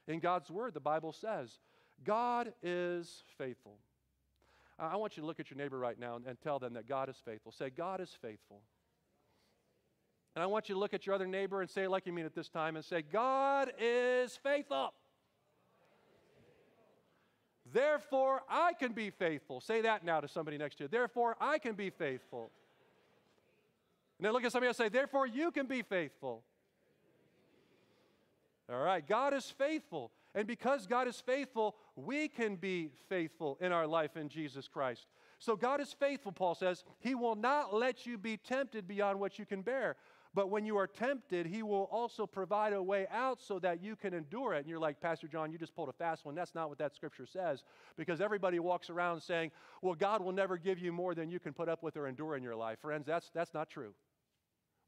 In 0.06 0.20
God's 0.20 0.48
word, 0.48 0.72
the 0.72 0.78
Bible 0.78 1.12
says, 1.12 1.58
God 2.04 2.52
is 2.62 3.24
faithful. 3.36 3.78
I 4.78 4.94
want 4.94 5.16
you 5.16 5.22
to 5.22 5.26
look 5.26 5.40
at 5.40 5.50
your 5.50 5.58
neighbor 5.58 5.76
right 5.76 5.98
now 5.98 6.14
and, 6.14 6.24
and 6.24 6.40
tell 6.40 6.60
them 6.60 6.74
that 6.74 6.88
God 6.88 7.08
is 7.08 7.16
faithful. 7.24 7.50
Say, 7.50 7.68
God 7.70 8.00
is 8.00 8.16
faithful. 8.22 8.60
And 10.36 10.42
I 10.42 10.46
want 10.46 10.68
you 10.68 10.76
to 10.76 10.78
look 10.78 10.94
at 10.94 11.04
your 11.04 11.16
other 11.16 11.26
neighbor 11.26 11.62
and 11.62 11.68
say 11.68 11.82
it 11.82 11.90
like 11.90 12.06
you 12.06 12.12
mean 12.12 12.26
it 12.26 12.34
this 12.34 12.48
time 12.48 12.76
and 12.76 12.84
say, 12.84 13.02
God 13.02 13.72
is 13.80 14.36
faithful. 14.36 14.92
Therefore, 17.72 18.42
I 18.48 18.72
can 18.74 18.92
be 18.92 19.10
faithful. 19.10 19.60
Say 19.60 19.82
that 19.82 20.04
now 20.04 20.20
to 20.20 20.28
somebody 20.28 20.58
next 20.58 20.76
to 20.76 20.84
you. 20.84 20.88
Therefore, 20.88 21.36
I 21.40 21.58
can 21.58 21.74
be 21.74 21.90
faithful. 21.90 22.50
And 24.18 24.26
then 24.26 24.32
look 24.32 24.44
at 24.44 24.52
somebody 24.52 24.68
else 24.68 24.78
and 24.78 24.86
say, 24.86 24.88
Therefore, 24.96 25.26
you 25.26 25.50
can 25.50 25.66
be 25.66 25.82
faithful. 25.82 26.42
All 28.70 28.82
right, 28.82 29.06
God 29.06 29.34
is 29.34 29.50
faithful. 29.50 30.10
And 30.34 30.46
because 30.46 30.86
God 30.86 31.08
is 31.08 31.20
faithful, 31.20 31.76
we 31.94 32.28
can 32.28 32.56
be 32.56 32.90
faithful 33.08 33.58
in 33.60 33.72
our 33.72 33.86
life 33.86 34.16
in 34.16 34.28
Jesus 34.28 34.66
Christ. 34.66 35.06
So 35.38 35.56
God 35.56 35.80
is 35.80 35.92
faithful, 35.92 36.32
Paul 36.32 36.54
says. 36.54 36.84
He 37.00 37.14
will 37.14 37.34
not 37.34 37.74
let 37.74 38.06
you 38.06 38.16
be 38.16 38.36
tempted 38.36 38.86
beyond 38.86 39.18
what 39.18 39.38
you 39.38 39.44
can 39.44 39.60
bear. 39.62 39.96
But 40.34 40.48
when 40.48 40.64
you 40.64 40.76
are 40.78 40.86
tempted, 40.86 41.46
He 41.46 41.62
will 41.62 41.88
also 41.90 42.26
provide 42.26 42.72
a 42.72 42.82
way 42.82 43.06
out 43.10 43.42
so 43.42 43.58
that 43.58 43.82
you 43.82 43.96
can 43.96 44.14
endure 44.14 44.54
it. 44.54 44.60
And 44.60 44.68
you're 44.68 44.78
like, 44.78 45.00
Pastor 45.00 45.28
John, 45.28 45.52
you 45.52 45.58
just 45.58 45.74
pulled 45.74 45.90
a 45.90 45.92
fast 45.92 46.24
one. 46.24 46.34
That's 46.34 46.54
not 46.54 46.68
what 46.68 46.78
that 46.78 46.94
scripture 46.94 47.26
says. 47.26 47.64
Because 47.96 48.20
everybody 48.20 48.58
walks 48.58 48.88
around 48.88 49.20
saying, 49.20 49.50
well, 49.82 49.94
God 49.94 50.22
will 50.22 50.32
never 50.32 50.56
give 50.56 50.78
you 50.78 50.92
more 50.92 51.14
than 51.14 51.28
you 51.28 51.38
can 51.38 51.52
put 51.52 51.68
up 51.68 51.82
with 51.82 51.96
or 51.96 52.06
endure 52.06 52.36
in 52.36 52.42
your 52.42 52.56
life. 52.56 52.78
Friends, 52.80 53.06
that's, 53.06 53.30
that's 53.34 53.52
not 53.52 53.68
true. 53.68 53.94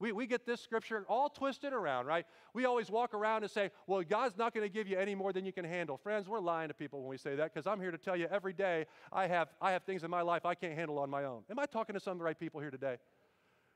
We, 0.00 0.12
we 0.12 0.26
get 0.26 0.44
this 0.44 0.60
scripture 0.60 1.04
all 1.08 1.28
twisted 1.28 1.72
around, 1.72 2.06
right? 2.06 2.26
We 2.52 2.64
always 2.64 2.90
walk 2.90 3.14
around 3.14 3.42
and 3.42 3.50
say, 3.50 3.70
well, 3.86 4.02
God's 4.02 4.36
not 4.36 4.52
going 4.52 4.66
to 4.66 4.72
give 4.72 4.88
you 4.88 4.98
any 4.98 5.14
more 5.14 5.32
than 5.32 5.46
you 5.46 5.52
can 5.52 5.64
handle. 5.64 5.96
Friends, 5.96 6.28
we're 6.28 6.40
lying 6.40 6.68
to 6.68 6.74
people 6.74 7.00
when 7.00 7.08
we 7.08 7.16
say 7.16 7.36
that 7.36 7.54
because 7.54 7.66
I'm 7.66 7.80
here 7.80 7.92
to 7.92 7.98
tell 7.98 8.16
you 8.16 8.26
every 8.30 8.52
day 8.52 8.86
I 9.12 9.28
have, 9.28 9.48
I 9.60 9.70
have 9.72 9.84
things 9.84 10.02
in 10.02 10.10
my 10.10 10.22
life 10.22 10.44
I 10.44 10.54
can't 10.54 10.74
handle 10.74 10.98
on 10.98 11.10
my 11.10 11.24
own. 11.24 11.42
Am 11.48 11.58
I 11.58 11.66
talking 11.66 11.94
to 11.94 12.00
some 12.00 12.12
of 12.12 12.18
the 12.18 12.24
right 12.24 12.38
people 12.38 12.60
here 12.60 12.72
today? 12.72 12.96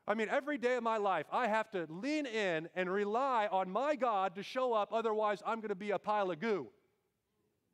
I 0.09 0.15
mean, 0.15 0.29
every 0.31 0.57
day 0.57 0.77
of 0.77 0.83
my 0.83 0.97
life, 0.97 1.27
I 1.31 1.49
have 1.49 1.71
to 1.73 1.87
lean 1.91 2.25
in 2.25 2.71
and 2.75 2.91
rely 2.91 3.47
on 3.53 3.71
my 3.71 3.95
God 3.95 4.35
to 4.37 4.43
show 4.43 4.73
up, 4.73 4.89
otherwise, 4.91 5.43
I'm 5.45 5.61
going 5.61 5.69
to 5.69 5.75
be 5.75 5.91
a 5.91 5.99
pile 5.99 6.31
of 6.31 6.41
goo. 6.41 6.69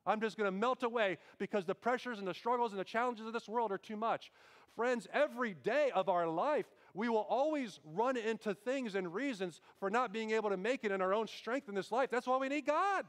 I'm 0.04 0.20
just 0.20 0.36
going 0.36 0.48
to 0.48 0.58
melt 0.58 0.82
away 0.82 1.18
because 1.38 1.64
the 1.64 1.76
pressures 1.76 2.18
and 2.18 2.26
the 2.26 2.34
struggles 2.34 2.72
and 2.72 2.80
the 2.80 2.84
challenges 2.84 3.24
of 3.24 3.32
this 3.32 3.48
world 3.48 3.70
are 3.70 3.78
too 3.78 3.96
much. 3.96 4.32
Friends, 4.74 5.06
every 5.12 5.54
day 5.54 5.92
of 5.94 6.08
our 6.08 6.26
life, 6.26 6.66
we 6.92 7.08
will 7.08 7.26
always 7.28 7.78
run 7.84 8.16
into 8.16 8.52
things 8.52 8.96
and 8.96 9.14
reasons 9.14 9.60
for 9.78 9.88
not 9.88 10.12
being 10.12 10.32
able 10.32 10.50
to 10.50 10.56
make 10.56 10.82
it 10.82 10.90
in 10.90 11.00
our 11.00 11.14
own 11.14 11.28
strength 11.28 11.68
in 11.68 11.76
this 11.76 11.92
life. 11.92 12.10
That's 12.10 12.26
why 12.26 12.38
we 12.38 12.48
need 12.48 12.66
God. 12.66 13.04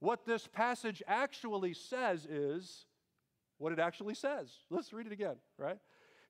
What 0.00 0.26
this 0.26 0.46
passage 0.46 1.02
actually 1.08 1.72
says 1.72 2.26
is 2.26 2.84
what 3.56 3.72
it 3.72 3.78
actually 3.78 4.14
says. 4.14 4.50
Let's 4.68 4.92
read 4.92 5.06
it 5.06 5.12
again, 5.12 5.36
right? 5.56 5.78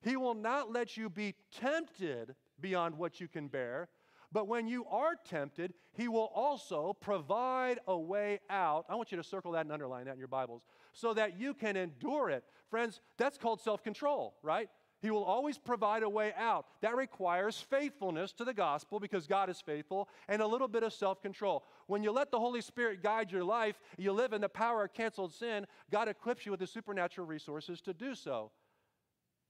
He 0.01 0.15
will 0.15 0.35
not 0.35 0.71
let 0.71 0.97
you 0.97 1.09
be 1.09 1.35
tempted 1.51 2.35
beyond 2.59 2.97
what 2.97 3.19
you 3.19 3.27
can 3.27 3.47
bear, 3.47 3.89
but 4.31 4.47
when 4.47 4.67
you 4.67 4.85
are 4.85 5.15
tempted, 5.15 5.73
He 5.93 6.07
will 6.07 6.31
also 6.35 6.93
provide 6.99 7.79
a 7.87 7.97
way 7.97 8.39
out. 8.49 8.85
I 8.89 8.95
want 8.95 9.11
you 9.11 9.17
to 9.17 9.23
circle 9.23 9.53
that 9.53 9.61
and 9.61 9.71
underline 9.71 10.05
that 10.05 10.13
in 10.13 10.19
your 10.19 10.27
Bibles 10.27 10.63
so 10.93 11.13
that 11.13 11.39
you 11.39 11.53
can 11.53 11.75
endure 11.75 12.29
it. 12.29 12.43
Friends, 12.69 13.01
that's 13.17 13.37
called 13.37 13.61
self 13.61 13.83
control, 13.83 14.35
right? 14.41 14.69
He 14.99 15.11
will 15.11 15.23
always 15.23 15.59
provide 15.59 16.01
a 16.01 16.09
way 16.09 16.33
out. 16.35 16.65
That 16.81 16.95
requires 16.95 17.61
faithfulness 17.61 18.33
to 18.33 18.43
the 18.43 18.53
gospel 18.53 18.99
because 18.99 19.27
God 19.27 19.49
is 19.49 19.61
faithful 19.61 20.09
and 20.27 20.41
a 20.41 20.47
little 20.47 20.67
bit 20.67 20.83
of 20.83 20.91
self 20.91 21.21
control. 21.21 21.63
When 21.85 22.03
you 22.03 22.11
let 22.11 22.31
the 22.31 22.39
Holy 22.39 22.61
Spirit 22.61 23.03
guide 23.03 23.31
your 23.31 23.43
life, 23.43 23.79
you 23.97 24.11
live 24.11 24.33
in 24.33 24.41
the 24.41 24.49
power 24.49 24.83
of 24.83 24.93
canceled 24.93 25.33
sin, 25.33 25.67
God 25.91 26.07
equips 26.07 26.45
you 26.45 26.51
with 26.51 26.59
the 26.59 26.67
supernatural 26.67 27.27
resources 27.27 27.79
to 27.81 27.93
do 27.93 28.15
so. 28.15 28.51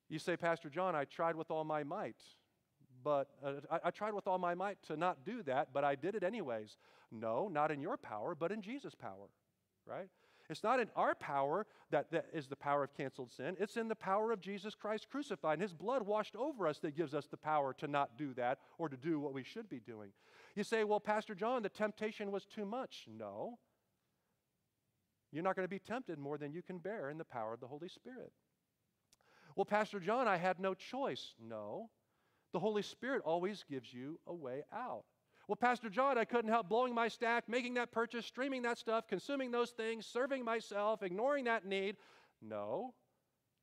You 0.09 0.19
say, 0.19 0.37
Pastor 0.37 0.69
John, 0.69 0.95
I 0.95 1.05
tried 1.05 1.35
with 1.35 1.51
all 1.51 1.63
my 1.63 1.83
might, 1.83 2.21
but 3.03 3.29
uh, 3.45 3.53
I, 3.69 3.79
I 3.85 3.91
tried 3.91 4.13
with 4.13 4.27
all 4.27 4.37
my 4.37 4.55
might 4.55 4.81
to 4.83 4.95
not 4.95 5.25
do 5.25 5.43
that, 5.43 5.69
but 5.73 5.83
I 5.83 5.95
did 5.95 6.15
it 6.15 6.23
anyways. 6.23 6.77
No, 7.11 7.49
not 7.51 7.71
in 7.71 7.81
your 7.81 7.97
power, 7.97 8.35
but 8.35 8.51
in 8.51 8.61
Jesus' 8.61 8.95
power, 8.95 9.29
right? 9.85 10.09
It's 10.49 10.63
not 10.63 10.79
in 10.79 10.89
our 10.95 11.13
power 11.13 11.65
that, 11.91 12.11
that 12.11 12.27
is 12.33 12.47
the 12.47 12.55
power 12.55 12.83
of 12.83 12.93
canceled 12.93 13.31
sin. 13.31 13.57
It's 13.59 13.75
in 13.75 13.89
the 13.89 13.95
power 13.95 14.31
of 14.31 14.39
Jesus 14.39 14.75
Christ 14.75 15.07
crucified 15.09 15.53
and 15.53 15.61
his 15.61 15.73
blood 15.73 16.03
washed 16.03 16.35
over 16.35 16.67
us 16.67 16.79
that 16.79 16.95
gives 16.95 17.13
us 17.13 17.27
the 17.27 17.37
power 17.37 17.73
to 17.79 17.87
not 17.87 18.17
do 18.17 18.33
that 18.35 18.59
or 18.77 18.87
to 18.87 18.95
do 18.95 19.19
what 19.19 19.33
we 19.33 19.43
should 19.43 19.69
be 19.69 19.79
doing. 19.79 20.11
You 20.55 20.63
say, 20.63 20.85
well, 20.85 21.01
Pastor 21.01 21.35
John, 21.35 21.63
the 21.63 21.69
temptation 21.69 22.31
was 22.31 22.45
too 22.45 22.65
much. 22.65 23.05
No. 23.07 23.59
You're 25.33 25.43
not 25.43 25.57
going 25.57 25.65
to 25.65 25.69
be 25.69 25.79
tempted 25.79 26.17
more 26.17 26.37
than 26.37 26.53
you 26.53 26.61
can 26.61 26.77
bear 26.77 27.09
in 27.09 27.17
the 27.17 27.25
power 27.25 27.53
of 27.53 27.59
the 27.59 27.67
Holy 27.67 27.89
Spirit. 27.89 28.31
Well, 29.57 29.65
Pastor 29.65 29.99
John, 29.99 30.27
I 30.27 30.37
had 30.37 30.59
no 30.59 30.75
choice. 30.75 31.33
No. 31.43 31.89
The 32.53 32.59
Holy 32.59 32.83
Spirit 32.83 33.23
always 33.25 33.65
gives 33.67 33.91
you 33.91 34.19
a 34.27 34.33
way 34.33 34.63
out. 34.71 35.03
Well, 35.47 35.55
Pastor 35.55 35.89
John, 35.89 36.15
I 36.15 36.25
couldn't 36.25 36.51
help 36.51 36.69
blowing 36.69 36.93
my 36.93 37.07
stack, 37.07 37.49
making 37.49 37.73
that 37.73 37.91
purchase, 37.91 38.27
streaming 38.27 38.61
that 38.61 38.77
stuff, 38.77 39.07
consuming 39.07 39.49
those 39.49 39.71
things, 39.71 40.05
serving 40.05 40.45
myself, 40.45 41.01
ignoring 41.01 41.45
that 41.45 41.65
need. 41.65 41.95
No. 42.39 42.93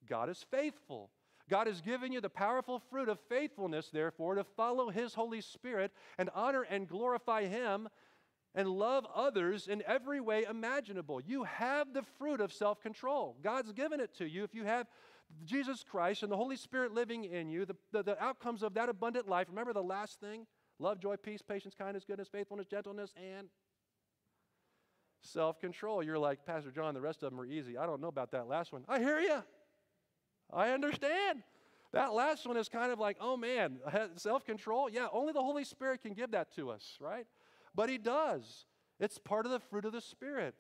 God 0.09 0.29
is 0.29 0.45
faithful. 0.51 1.11
God 1.49 1.69
has 1.69 1.81
given 1.81 2.11
you 2.11 2.21
the 2.21 2.29
powerful 2.29 2.81
fruit 2.91 3.09
of 3.09 3.21
faithfulness, 3.29 3.91
therefore, 3.93 4.35
to 4.35 4.43
follow 4.43 4.91
His 4.91 5.15
Holy 5.15 5.43
Spirit 5.43 5.93
and 6.19 6.29
honor 6.35 6.63
and 6.63 6.89
glorify 6.89 7.45
Him 7.45 7.89
and 8.57 8.69
love 8.69 9.07
others 9.15 9.69
in 9.69 9.81
every 9.87 10.21
way 10.21 10.43
imaginable. 10.43 11.21
You 11.21 11.45
have 11.45 11.93
the 11.93 12.03
fruit 12.19 12.41
of 12.41 12.53
self 12.53 12.81
control. 12.81 13.37
God's 13.45 13.71
given 13.71 14.01
it 14.01 14.13
to 14.19 14.29
you. 14.29 14.43
If 14.43 14.55
you 14.57 14.65
have 14.65 14.89
Jesus 15.45 15.85
Christ 15.85 16.23
and 16.23 16.31
the 16.31 16.37
Holy 16.37 16.57
Spirit 16.57 16.93
living 16.93 17.25
in 17.25 17.49
you, 17.49 17.67
the, 17.67 17.77
the, 17.93 18.03
the, 18.03 18.23
outcomes 18.23 18.63
of 18.63 18.75
that 18.75 18.89
abundant 18.89 19.29
life, 19.29 19.49
remember 19.49 19.73
the 19.73 19.83
last 19.83 20.21
thing? 20.21 20.47
Love, 20.79 21.01
joy, 21.01 21.17
peace, 21.17 21.43
patience, 21.43 21.75
kindness, 21.77 22.05
goodness, 22.05 22.29
faithfulness, 22.29 22.67
gentleness, 22.67 23.13
and 23.17 23.49
self 25.23 25.61
control. 25.61 26.03
You're 26.03 26.19
like, 26.19 26.45
Pastor 26.45 26.71
John, 26.71 26.95
the 26.95 27.01
rest 27.01 27.23
of 27.23 27.31
them 27.31 27.41
are 27.41 27.47
easy. 27.47 27.79
I 27.79 27.87
don't 27.87 28.01
know 28.01 28.09
about 28.09 28.33
that 28.33 28.49
last 28.49 28.73
one. 28.73 28.85
I 28.89 28.99
hear 28.99 29.21
you. 29.21 29.43
I 30.53 30.71
understand. 30.71 31.43
That 31.93 32.13
last 32.13 32.47
one 32.47 32.57
is 32.57 32.69
kind 32.69 32.93
of 32.93 32.99
like, 32.99 33.17
oh 33.21 33.37
man, 33.37 33.79
self 34.17 34.45
control. 34.45 34.89
Yeah, 34.91 35.07
only 35.13 35.33
the 35.33 35.43
Holy 35.43 35.65
Spirit 35.65 36.03
can 36.03 36.13
give 36.13 36.33
that 36.33 36.55
to 36.57 36.71
us, 36.71 36.99
right? 37.01 37.27
But 37.75 37.89
He 37.89 37.99
does. 37.99 38.67
It's 38.99 39.19
part 39.19 39.47
of 39.47 39.53
the 39.53 39.61
fruit 39.61 39.85
of 39.85 39.93
the 39.93 40.01
Spirit. 40.01 40.55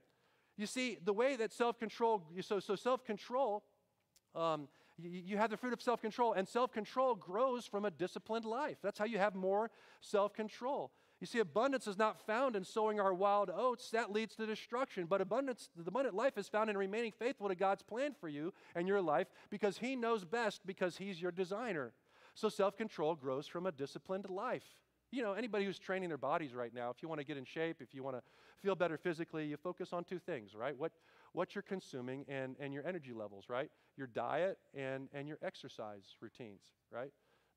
You 0.56 0.66
see, 0.66 0.98
the 1.04 1.12
way 1.12 1.34
that 1.36 1.52
self 1.52 1.78
control, 1.78 2.22
so, 2.40 2.60
so 2.60 2.76
self 2.76 3.04
control 3.04 3.64
um, 4.34 4.68
you, 4.98 5.36
have 5.36 5.50
the 5.50 5.56
fruit 5.56 5.72
of 5.72 5.82
self 5.82 6.00
control, 6.00 6.32
and 6.34 6.46
self 6.46 6.72
control 6.72 7.14
grows 7.14 7.66
from 7.66 7.84
a 7.84 7.90
disciplined 7.90 8.44
life. 8.44 8.78
That's 8.82 8.98
how 8.98 9.04
you 9.04 9.18
have 9.18 9.34
more 9.34 9.70
self 10.00 10.32
control. 10.34 10.92
You 11.20 11.26
see, 11.26 11.38
abundance 11.38 11.86
is 11.86 11.96
not 11.96 12.20
found 12.26 12.54
in 12.54 12.64
sowing 12.64 13.00
our 13.00 13.14
wild 13.14 13.50
oats. 13.54 13.90
That 13.90 14.12
leads 14.12 14.36
to 14.36 14.46
destruction. 14.46 15.06
But 15.06 15.20
abundance, 15.20 15.70
the 15.76 15.88
abundant 15.88 16.14
life 16.14 16.36
is 16.36 16.48
found 16.48 16.70
in 16.70 16.76
remaining 16.76 17.12
faithful 17.12 17.48
to 17.48 17.54
God's 17.54 17.82
plan 17.82 18.14
for 18.20 18.28
you 18.28 18.52
and 18.74 18.86
your 18.86 19.00
life 19.00 19.28
because 19.50 19.78
He 19.78 19.96
knows 19.96 20.24
best 20.24 20.66
because 20.66 20.96
He's 20.96 21.20
your 21.20 21.32
designer. 21.32 21.92
So 22.34 22.48
self 22.48 22.76
control 22.76 23.14
grows 23.14 23.46
from 23.46 23.66
a 23.66 23.72
disciplined 23.72 24.28
life. 24.28 24.64
You 25.10 25.22
know, 25.22 25.34
anybody 25.34 25.64
who's 25.64 25.78
training 25.78 26.08
their 26.08 26.18
bodies 26.18 26.54
right 26.54 26.74
now, 26.74 26.90
if 26.90 26.96
you 27.00 27.08
want 27.08 27.20
to 27.20 27.24
get 27.24 27.36
in 27.36 27.44
shape, 27.44 27.76
if 27.80 27.94
you 27.94 28.02
want 28.02 28.16
to 28.16 28.22
feel 28.62 28.74
better 28.74 28.96
physically, 28.96 29.46
you 29.46 29.56
focus 29.56 29.92
on 29.92 30.02
two 30.02 30.18
things, 30.18 30.54
right? 30.54 30.76
What, 30.76 30.92
what 31.34 31.54
you're 31.54 31.62
consuming 31.62 32.24
and, 32.28 32.56
and 32.58 32.72
your 32.72 32.86
energy 32.86 33.12
levels, 33.12 33.46
right? 33.48 33.70
Your 33.96 34.06
diet 34.06 34.56
and, 34.74 35.08
and 35.12 35.28
your 35.28 35.38
exercise 35.42 36.16
routines, 36.20 36.62
right? 36.90 37.10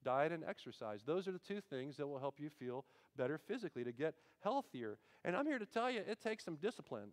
Diet 0.04 0.32
and 0.32 0.44
exercise. 0.44 1.04
Those 1.06 1.28
are 1.28 1.32
the 1.32 1.40
two 1.40 1.62
things 1.62 1.96
that 1.98 2.08
will 2.08 2.20
help 2.20 2.40
you 2.40 2.50
feel 2.50 2.86
better 3.16 3.38
physically 3.38 3.84
to 3.84 3.92
get 3.92 4.16
healthier. 4.42 4.98
And 5.24 5.36
I'm 5.36 5.46
here 5.46 5.60
to 5.60 5.66
tell 5.66 5.90
you, 5.90 6.02
it 6.08 6.22
takes 6.22 6.44
some 6.44 6.56
discipline. 6.56 7.10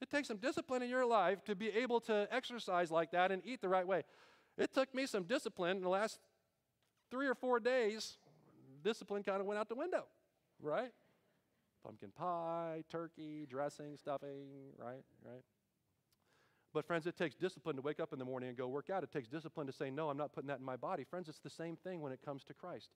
It 0.00 0.10
takes 0.10 0.28
some 0.28 0.36
discipline 0.36 0.82
in 0.82 0.90
your 0.90 1.06
life 1.06 1.44
to 1.44 1.54
be 1.54 1.68
able 1.68 2.00
to 2.02 2.28
exercise 2.30 2.90
like 2.90 3.10
that 3.12 3.32
and 3.32 3.42
eat 3.44 3.60
the 3.60 3.68
right 3.68 3.86
way. 3.86 4.02
It 4.58 4.74
took 4.74 4.94
me 4.94 5.06
some 5.06 5.24
discipline 5.24 5.78
in 5.78 5.82
the 5.82 5.88
last 5.88 6.18
three 7.10 7.26
or 7.26 7.34
four 7.34 7.60
days 7.60 8.18
discipline 8.82 9.22
kind 9.22 9.40
of 9.40 9.46
went 9.46 9.58
out 9.58 9.68
the 9.68 9.74
window, 9.74 10.04
right? 10.60 10.90
Pumpkin 11.84 12.10
pie, 12.10 12.84
turkey, 12.90 13.46
dressing, 13.48 13.96
stuffing, 13.96 14.72
right? 14.78 15.02
Right? 15.24 15.42
But, 16.74 16.86
friends, 16.86 17.06
it 17.06 17.16
takes 17.16 17.34
discipline 17.34 17.76
to 17.76 17.82
wake 17.82 18.00
up 18.00 18.12
in 18.12 18.18
the 18.18 18.24
morning 18.24 18.48
and 18.48 18.56
go 18.56 18.66
work 18.66 18.88
out. 18.88 19.02
It 19.02 19.12
takes 19.12 19.28
discipline 19.28 19.66
to 19.66 19.72
say, 19.72 19.90
No, 19.90 20.08
I'm 20.08 20.16
not 20.16 20.32
putting 20.32 20.48
that 20.48 20.58
in 20.58 20.64
my 20.64 20.76
body. 20.76 21.04
Friends, 21.04 21.28
it's 21.28 21.38
the 21.38 21.50
same 21.50 21.76
thing 21.76 22.00
when 22.00 22.12
it 22.12 22.20
comes 22.24 22.44
to 22.44 22.54
Christ. 22.54 22.90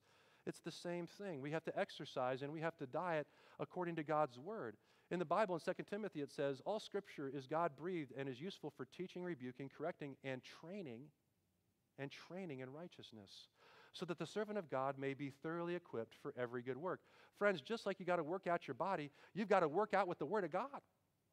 It's 0.47 0.61
the 0.61 0.71
same 0.71 1.07
thing. 1.07 1.41
We 1.41 1.51
have 1.51 1.65
to 1.65 1.77
exercise 1.77 2.41
and 2.41 2.53
we 2.53 2.61
have 2.61 2.77
to 2.77 2.85
diet 2.87 3.27
according 3.59 3.97
to 3.97 4.03
God's 4.03 4.39
word. 4.39 4.77
In 5.11 5.19
the 5.19 5.25
Bible, 5.25 5.55
in 5.55 5.61
2 5.61 5.83
Timothy, 5.89 6.21
it 6.21 6.31
says, 6.31 6.61
All 6.65 6.79
scripture 6.79 7.31
is 7.33 7.47
God 7.47 7.71
breathed 7.77 8.13
and 8.17 8.27
is 8.27 8.41
useful 8.41 8.73
for 8.75 8.85
teaching, 8.85 9.23
rebuking, 9.23 9.69
correcting, 9.77 10.15
and 10.23 10.41
training, 10.43 11.01
and 11.99 12.11
training 12.11 12.59
in 12.59 12.71
righteousness, 12.71 13.47
so 13.93 14.05
that 14.05 14.19
the 14.19 14.25
servant 14.25 14.57
of 14.57 14.69
God 14.69 14.97
may 14.97 15.13
be 15.13 15.29
thoroughly 15.29 15.75
equipped 15.75 16.15
for 16.21 16.33
every 16.37 16.61
good 16.61 16.77
work. 16.77 17.01
Friends, 17.37 17.61
just 17.61 17.85
like 17.85 17.99
you 17.99 18.05
got 18.05 18.17
to 18.17 18.23
work 18.23 18.47
out 18.47 18.67
your 18.67 18.75
body, 18.75 19.11
you've 19.33 19.49
got 19.49 19.61
to 19.61 19.67
work 19.67 19.93
out 19.93 20.07
with 20.07 20.19
the 20.19 20.25
word 20.25 20.43
of 20.43 20.51
God. 20.51 20.81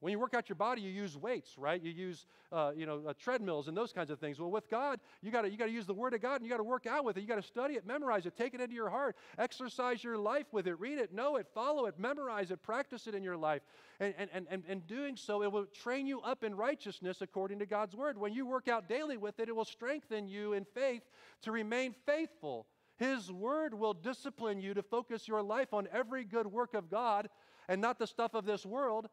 When 0.05 0.11
you 0.11 0.19
work 0.19 0.35
out 0.35 0.51
your 0.51 0.57
body, 0.57 0.83
you 0.83 0.91
use 0.91 1.17
weights, 1.17 1.57
right? 1.57 1.83
You 1.83 1.91
use, 1.91 2.27
uh, 2.53 2.73
you 2.77 2.85
know, 2.85 3.01
uh, 3.09 3.15
treadmills 3.19 3.69
and 3.69 3.75
those 3.75 3.91
kinds 3.91 4.11
of 4.11 4.19
things. 4.19 4.39
Well, 4.39 4.51
with 4.51 4.69
God, 4.69 5.01
you 5.23 5.31
got 5.31 5.51
you 5.51 5.57
got 5.57 5.65
to 5.65 5.73
use 5.73 5.87
the 5.87 5.95
Word 5.95 6.13
of 6.13 6.21
God 6.21 6.43
and 6.43 6.45
you 6.45 6.51
got 6.51 6.59
to 6.59 6.63
work 6.63 6.85
out 6.87 7.07
with 7.07 7.17
it. 7.17 7.23
You 7.23 7.27
got 7.27 7.37
to 7.37 7.43
study 7.43 7.73
it, 7.73 7.87
memorize 7.87 8.27
it, 8.27 8.37
take 8.37 8.53
it 8.53 8.61
into 8.61 8.75
your 8.75 8.91
heart, 8.91 9.17
exercise 9.39 10.05
your 10.05 10.19
life 10.19 10.45
with 10.53 10.67
it, 10.67 10.79
read 10.79 10.99
it, 10.99 11.15
know 11.15 11.37
it, 11.37 11.47
follow 11.55 11.87
it, 11.87 11.99
memorize 11.99 12.51
it, 12.51 12.63
practice 12.63 13.07
it 13.07 13.15
in 13.15 13.23
your 13.23 13.39
life. 13.39 13.63
And, 13.99 14.13
and, 14.19 14.29
and, 14.35 14.47
and, 14.51 14.63
and 14.69 14.87
doing 14.87 15.17
so, 15.17 15.43
it 15.43 15.51
will 15.51 15.65
train 15.65 16.07
you 16.07 16.21
up 16.21 16.45
in 16.45 16.55
righteousness 16.55 17.23
according 17.23 17.61
to 17.61 17.67
God's 17.67 17.97
Word. 17.97 18.19
When 18.19 18.35
you 18.35 18.45
work 18.45 18.69
out 18.69 18.91
daily 18.91 19.17
with 19.17 19.41
it, 19.41 19.49
it 19.49 19.57
will 19.57 19.65
strengthen 19.65 20.29
you 20.29 20.53
in 20.53 20.67
faith 20.67 21.05
to 21.45 21.51
remain 21.51 21.95
faithful. 22.05 22.67
His 22.99 23.33
Word 23.33 23.73
will 23.73 23.95
discipline 23.95 24.61
you 24.61 24.75
to 24.75 24.83
focus 24.83 25.27
your 25.27 25.41
life 25.41 25.73
on 25.73 25.89
every 25.91 26.25
good 26.25 26.47
work 26.47 26.75
of 26.75 26.91
God 26.91 27.31
and 27.69 27.81
not 27.81 27.99
the 27.99 28.07
stuff 28.07 28.35
of 28.35 28.45
this 28.45 28.67
world 28.67 29.09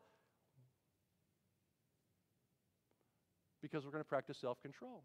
because 3.62 3.86
we're 3.86 3.92
going 3.92 4.04
to 4.04 4.10
practice 4.10 4.38
self 4.38 4.62
control. 4.62 5.04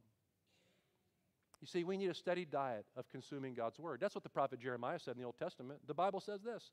You 1.60 1.66
see, 1.66 1.84
we 1.84 1.96
need 1.96 2.10
a 2.10 2.14
steady 2.14 2.44
diet 2.44 2.84
of 2.96 3.08
consuming 3.08 3.54
God's 3.54 3.78
word. 3.78 3.98
That's 4.00 4.14
what 4.14 4.24
the 4.24 4.30
prophet 4.30 4.60
Jeremiah 4.60 4.98
said 4.98 5.14
in 5.14 5.20
the 5.20 5.26
Old 5.26 5.38
Testament. 5.38 5.80
The 5.86 5.94
Bible 5.94 6.20
says 6.20 6.42
this 6.42 6.70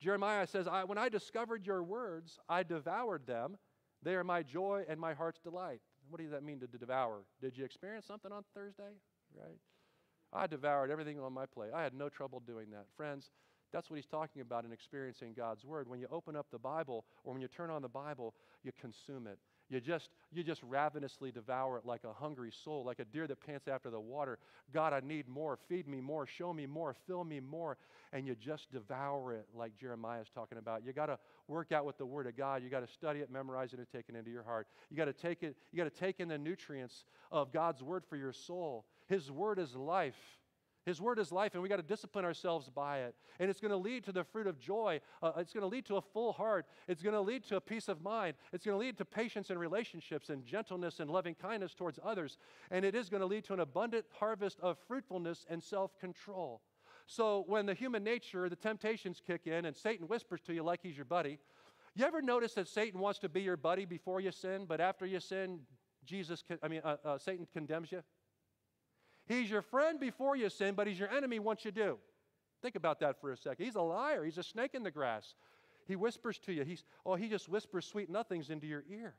Jeremiah 0.00 0.46
says, 0.46 0.66
I, 0.66 0.84
When 0.84 0.98
I 0.98 1.08
discovered 1.08 1.66
your 1.66 1.82
words, 1.82 2.38
I 2.48 2.62
devoured 2.62 3.26
them. 3.26 3.56
They 4.02 4.14
are 4.14 4.24
my 4.24 4.42
joy 4.42 4.84
and 4.88 5.00
my 5.00 5.14
heart's 5.14 5.40
delight. 5.40 5.80
What 6.08 6.20
does 6.20 6.30
that 6.30 6.42
mean 6.42 6.60
to 6.60 6.66
devour? 6.66 7.22
Did 7.40 7.56
you 7.56 7.64
experience 7.64 8.06
something 8.06 8.30
on 8.30 8.44
Thursday? 8.54 8.94
Right? 9.34 9.58
I 10.32 10.46
devoured 10.46 10.90
everything 10.90 11.18
on 11.18 11.32
my 11.32 11.46
plate. 11.46 11.70
I 11.74 11.82
had 11.82 11.94
no 11.94 12.08
trouble 12.08 12.40
doing 12.46 12.70
that. 12.70 12.86
Friends, 12.96 13.30
that's 13.72 13.90
what 13.90 13.96
he's 13.96 14.06
talking 14.06 14.42
about 14.42 14.64
in 14.64 14.72
experiencing 14.72 15.34
God's 15.36 15.64
word. 15.64 15.88
When 15.88 15.98
you 15.98 16.06
open 16.10 16.36
up 16.36 16.46
the 16.52 16.58
Bible 16.58 17.04
or 17.24 17.32
when 17.32 17.42
you 17.42 17.48
turn 17.48 17.70
on 17.70 17.82
the 17.82 17.88
Bible, 17.88 18.34
you 18.62 18.72
consume 18.80 19.26
it. 19.26 19.38
You 19.68 19.80
just, 19.80 20.10
you 20.32 20.44
just 20.44 20.62
ravenously 20.62 21.32
devour 21.32 21.78
it 21.78 21.84
like 21.84 22.04
a 22.04 22.12
hungry 22.12 22.52
soul, 22.64 22.84
like 22.84 23.00
a 23.00 23.04
deer 23.04 23.26
that 23.26 23.44
pants 23.44 23.66
after 23.66 23.90
the 23.90 23.98
water. 23.98 24.38
God, 24.72 24.92
I 24.92 25.00
need 25.00 25.28
more. 25.28 25.58
Feed 25.68 25.88
me 25.88 26.00
more. 26.00 26.26
Show 26.26 26.52
me 26.52 26.66
more. 26.66 26.94
Fill 27.06 27.24
me 27.24 27.40
more. 27.40 27.76
And 28.12 28.26
you 28.26 28.36
just 28.36 28.70
devour 28.70 29.32
it 29.32 29.46
like 29.54 29.76
Jeremiah 29.76 30.20
is 30.20 30.28
talking 30.32 30.58
about. 30.58 30.84
You 30.84 30.92
got 30.92 31.06
to 31.06 31.18
work 31.48 31.72
out 31.72 31.84
with 31.84 31.98
the 31.98 32.06
Word 32.06 32.28
of 32.28 32.36
God. 32.36 32.62
You 32.62 32.70
got 32.70 32.86
to 32.86 32.92
study 32.92 33.20
it, 33.20 33.30
memorize 33.30 33.72
it, 33.72 33.78
and 33.78 33.88
take 33.90 34.04
it 34.08 34.14
into 34.14 34.30
your 34.30 34.44
heart. 34.44 34.68
You 34.88 34.96
got 34.96 35.06
to 35.06 35.12
take 35.12 35.42
it, 35.42 35.56
you 35.72 35.82
got 35.82 35.92
to 35.92 36.00
take 36.00 36.20
in 36.20 36.28
the 36.28 36.38
nutrients 36.38 37.04
of 37.32 37.52
God's 37.52 37.82
Word 37.82 38.04
for 38.08 38.16
your 38.16 38.32
soul. 38.32 38.84
His 39.08 39.30
Word 39.32 39.58
is 39.58 39.74
life. 39.74 40.14
His 40.86 41.00
word 41.00 41.18
is 41.18 41.32
life, 41.32 41.54
and 41.54 41.62
we 41.62 41.68
got 41.68 41.76
to 41.76 41.82
discipline 41.82 42.24
ourselves 42.24 42.70
by 42.70 43.00
it. 43.00 43.16
And 43.40 43.50
it's 43.50 43.60
going 43.60 43.72
to 43.72 43.76
lead 43.76 44.04
to 44.04 44.12
the 44.12 44.22
fruit 44.22 44.46
of 44.46 44.60
joy. 44.60 45.00
Uh, 45.20 45.32
it's 45.38 45.52
going 45.52 45.62
to 45.62 45.68
lead 45.68 45.84
to 45.86 45.96
a 45.96 46.00
full 46.00 46.32
heart. 46.32 46.64
It's 46.86 47.02
going 47.02 47.14
to 47.14 47.20
lead 47.20 47.42
to 47.48 47.56
a 47.56 47.60
peace 47.60 47.88
of 47.88 48.02
mind. 48.02 48.34
It's 48.52 48.64
going 48.64 48.76
to 48.76 48.78
lead 48.78 48.96
to 48.98 49.04
patience 49.04 49.50
in 49.50 49.58
relationships 49.58 50.30
and 50.30 50.46
gentleness 50.46 51.00
and 51.00 51.10
loving 51.10 51.34
kindness 51.34 51.74
towards 51.74 51.98
others. 52.04 52.38
And 52.70 52.84
it 52.84 52.94
is 52.94 53.08
going 53.08 53.20
to 53.20 53.26
lead 53.26 53.42
to 53.46 53.52
an 53.52 53.60
abundant 53.60 54.06
harvest 54.20 54.60
of 54.60 54.78
fruitfulness 54.86 55.44
and 55.50 55.60
self 55.60 55.98
control. 55.98 56.62
So 57.06 57.44
when 57.48 57.66
the 57.66 57.74
human 57.74 58.04
nature, 58.04 58.48
the 58.48 58.56
temptations 58.56 59.20
kick 59.24 59.46
in, 59.46 59.64
and 59.64 59.76
Satan 59.76 60.06
whispers 60.06 60.40
to 60.42 60.54
you 60.54 60.62
like 60.62 60.80
he's 60.82 60.96
your 60.96 61.04
buddy, 61.04 61.38
you 61.96 62.04
ever 62.04 62.22
notice 62.22 62.54
that 62.54 62.68
Satan 62.68 63.00
wants 63.00 63.18
to 63.20 63.28
be 63.28 63.42
your 63.42 63.56
buddy 63.56 63.86
before 63.86 64.20
you 64.20 64.30
sin, 64.30 64.66
but 64.68 64.80
after 64.80 65.04
you 65.04 65.18
sin, 65.18 65.60
Jesus, 66.04 66.44
I 66.62 66.68
mean, 66.68 66.80
uh, 66.84 66.96
uh, 67.04 67.18
Satan 67.18 67.46
condemns 67.52 67.90
you? 67.90 68.02
He's 69.26 69.50
your 69.50 69.62
friend 69.62 69.98
before 69.98 70.36
you 70.36 70.48
sin, 70.48 70.74
but 70.74 70.86
he's 70.86 70.98
your 70.98 71.10
enemy 71.10 71.38
once 71.38 71.64
you 71.64 71.72
do. 71.72 71.98
Think 72.62 72.76
about 72.76 73.00
that 73.00 73.20
for 73.20 73.32
a 73.32 73.36
second. 73.36 73.64
He's 73.64 73.74
a 73.74 73.82
liar. 73.82 74.24
He's 74.24 74.38
a 74.38 74.42
snake 74.42 74.74
in 74.74 74.82
the 74.82 74.90
grass. 74.90 75.34
He 75.86 75.96
whispers 75.96 76.38
to 76.40 76.52
you. 76.52 76.64
He's, 76.64 76.84
oh, 77.04 77.14
he 77.14 77.28
just 77.28 77.48
whispers 77.48 77.86
sweet 77.86 78.08
nothings 78.08 78.50
into 78.50 78.66
your 78.66 78.84
ear. 78.88 79.14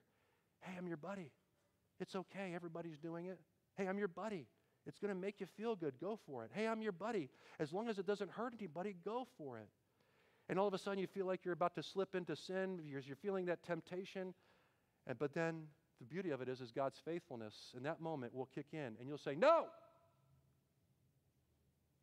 Hey, 0.62 0.74
I'm 0.78 0.88
your 0.88 0.98
buddy. 0.98 1.32
It's 2.00 2.15
okay. 2.15 2.54
Everybody's 2.56 2.98
doing 2.98 3.26
it. 3.26 3.39
Hey, 3.76 3.88
I'm 3.88 3.98
your 3.98 4.08
buddy. 4.08 4.48
It's 4.86 5.00
going 5.00 5.13
to 5.13 5.20
make 5.20 5.39
you 5.39 5.46
feel 5.46 5.76
good. 5.76 5.93
Go 6.00 6.17
for 6.26 6.46
it. 6.46 6.52
Hey, 6.54 6.67
I'm 6.67 6.82
your 6.82 6.93
buddy. 6.93 7.30
As 7.60 7.74
long 7.74 7.89
as 7.89 8.00
it 8.00 8.08
doesn't 8.08 8.32
hurt 8.32 8.54
anybody, 8.58 8.96
go 9.04 9.28
for 9.38 9.58
it. 9.58 9.67
And 10.50 10.58
all 10.58 10.67
of 10.67 10.74
a 10.74 10.78
sudden, 10.78 11.00
you 11.00 11.08
feel 11.08 11.26
like 11.26 11.43
you're 11.43 11.54
about 11.54 11.76
to 11.76 11.84
slip 11.84 12.15
into 12.15 12.36
sin. 12.36 12.80
You're, 12.86 13.02
you're 13.02 13.17
feeling 13.17 13.46
that 13.48 13.63
temptation. 13.63 14.34
And, 15.06 15.20
but 15.20 15.34
then 15.34 15.63
the 16.00 16.06
beauty 16.06 16.30
of 16.32 16.41
it 16.41 16.50
is, 16.50 16.62
is 16.62 16.72
God's 16.72 17.00
faithfulness 17.04 17.74
in 17.76 17.84
that 17.84 18.00
moment 18.00 18.34
will 18.34 18.50
kick 18.54 18.67
in, 18.74 18.96
and 19.00 19.08
you'll 19.08 19.17
say, 19.17 19.36
No, 19.36 19.65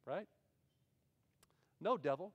right? 0.06 0.26
No, 1.80 1.96
devil. 1.96 2.32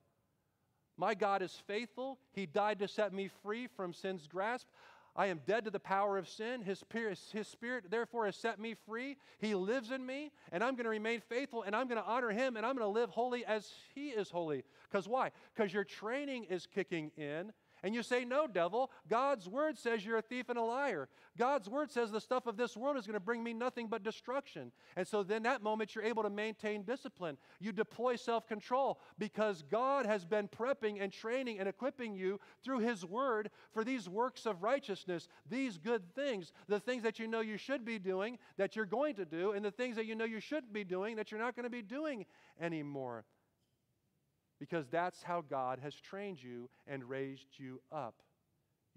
My 0.98 1.14
God 1.16 1.42
is 1.42 1.54
faithful. 1.66 2.20
He 2.34 2.46
died 2.46 2.80
to 2.80 2.88
set 2.88 3.14
me 3.14 3.30
free 3.42 3.68
from 3.68 3.94
sin's 3.94 4.28
grasp. 4.28 4.68
I 5.16 5.28
am 5.28 5.42
dead 5.46 5.66
to 5.66 5.72
the 5.72 5.80
power 5.80 6.18
of 6.18 6.30
sin. 6.30 6.62
His 6.62 6.84
his 7.32 7.48
spirit, 7.48 7.86
therefore, 7.90 8.26
has 8.26 8.36
set 8.36 8.60
me 8.60 8.76
free. 8.86 9.18
He 9.40 9.56
lives 9.56 9.92
in 9.92 10.06
me, 10.06 10.32
and 10.52 10.64
I'm 10.64 10.76
going 10.76 10.84
to 10.84 10.90
remain 10.90 11.22
faithful, 11.22 11.64
and 11.64 11.76
I'm 11.76 11.88
going 11.88 12.02
to 12.02 12.08
honor 12.08 12.30
Him, 12.30 12.58
and 12.58 12.66
I'm 12.66 12.76
going 12.76 12.88
to 12.88 13.00
live 13.00 13.10
holy 13.10 13.44
as 13.46 13.72
He 13.96 14.10
is 14.10 14.30
holy. 14.30 14.64
Because 14.90 15.08
why? 15.08 15.32
Because 15.54 15.74
your 15.74 15.84
training 15.84 16.46
is 16.46 16.68
kicking 16.68 17.12
in, 17.18 17.52
and 17.84 17.96
you 17.96 18.04
say, 18.04 18.26
No, 18.26 18.48
devil, 18.48 18.92
God's 19.10 19.48
word 19.48 19.78
says 19.78 20.06
you're 20.06 20.18
a 20.18 20.22
thief 20.22 20.50
and 20.50 20.58
a 20.58 20.64
liar. 20.64 21.10
God's 21.38 21.70
word 21.70 21.92
says 21.92 22.12
the 22.12 22.20
stuff 22.20 22.48
of 22.48 22.58
this 22.58 22.76
world 22.76 22.98
is 22.98 23.06
going 23.06 23.14
to 23.14 23.20
bring 23.20 23.44
me 23.44 23.54
nothing 23.54 23.88
but 23.88 24.04
destruction. 24.04 24.72
And 24.96 25.08
so 25.08 25.24
then 25.24 25.44
that 25.44 25.64
moment 25.64 25.96
you're 25.96 26.04
able 26.04 26.24
to 26.24 26.30
maintain 26.30 26.84
discipline. 26.84 27.38
You 27.60 27.72
deploy 27.72 28.16
self 28.16 28.48
control 28.48 29.00
because 29.18 29.64
God 29.70 30.06
has 30.06 30.26
been 30.26 30.48
prepping 30.48 31.02
and 31.02 31.12
training 31.12 31.60
and 31.60 31.68
equipping 31.68 32.16
you 32.16 32.40
through 32.64 32.80
His 32.80 33.06
word 33.06 33.50
for 33.74 33.84
these 33.84 34.10
works 34.10 34.46
of 34.46 34.64
righteousness, 34.64 35.28
these 35.50 35.78
good 35.78 36.14
things, 36.14 36.52
the 36.68 36.80
things 36.80 37.04
that 37.04 37.20
you 37.20 37.28
know 37.28 37.42
you 37.42 37.58
should 37.58 37.86
be 37.86 38.00
doing 38.00 38.38
that 38.58 38.76
you're 38.76 38.86
going 38.86 39.16
to 39.16 39.26
do, 39.26 39.52
and 39.52 39.64
the 39.64 39.72
things 39.72 39.96
that 39.96 40.06
you 40.06 40.16
know 40.16 40.26
you 40.26 40.40
shouldn't 40.40 40.74
be 40.74 40.84
doing 40.84 41.16
that 41.16 41.32
you're 41.32 41.40
not 41.40 41.56
going 41.56 41.64
to 41.64 41.70
be 41.70 41.82
doing 41.82 42.26
anymore 42.60 43.26
because 44.60 44.88
that's 44.90 45.24
how 45.24 45.42
God 45.42 45.80
has 45.82 45.96
trained 45.96 46.42
you 46.42 46.70
and 46.88 47.04
raised 47.10 47.58
you 47.58 47.82
up. 47.92 48.16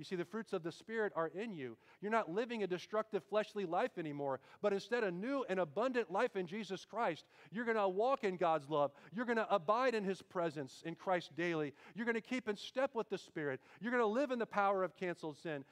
You 0.03 0.05
see, 0.05 0.17
the 0.17 0.25
fruits 0.25 0.53
of 0.53 0.65
the 0.65 0.73
Spirit 0.73 1.13
are 1.15 1.29
in 1.29 1.55
you. 1.55 1.77
You're 2.01 2.11
not 2.11 2.29
living 2.29 2.65
a 2.65 2.67
destructive 2.67 3.23
fleshly 3.23 3.65
life 3.65 3.99
anymore, 3.99 4.41
but 4.61 4.73
instead 4.73 5.05
a 5.05 5.13
new 5.13 5.45
and 5.49 5.61
abundant 5.61 6.11
life 6.11 6.35
in 6.35 6.49
Jesus 6.49 6.85
Christ. 6.85 7.25
You're 7.53 7.65
going 7.65 7.77
to 7.77 7.87
walk 7.87 8.25
in 8.25 8.37
God's 8.37 8.69
love. 8.69 8.91
You're 9.15 9.27
going 9.27 9.37
to 9.37 9.55
abide 9.55 9.95
in 9.95 10.03
His 10.03 10.21
presence 10.21 10.83
in 10.85 10.97
Christ 10.97 11.37
daily. 11.37 11.73
You're 11.95 12.05
going 12.05 12.17
to 12.17 12.21
keep 12.21 12.49
in 12.49 12.57
step 12.57 12.97
with 12.97 13.11
the 13.11 13.17
Spirit. 13.19 13.61
You're 13.81 13.93
going 13.93 14.03
to 14.03 14.07
live 14.09 14.33
in 14.33 14.41
the 14.41 14.45
power 14.45 14.83
of 14.83 14.97
canceled 14.97 15.39
sin. 15.39 15.65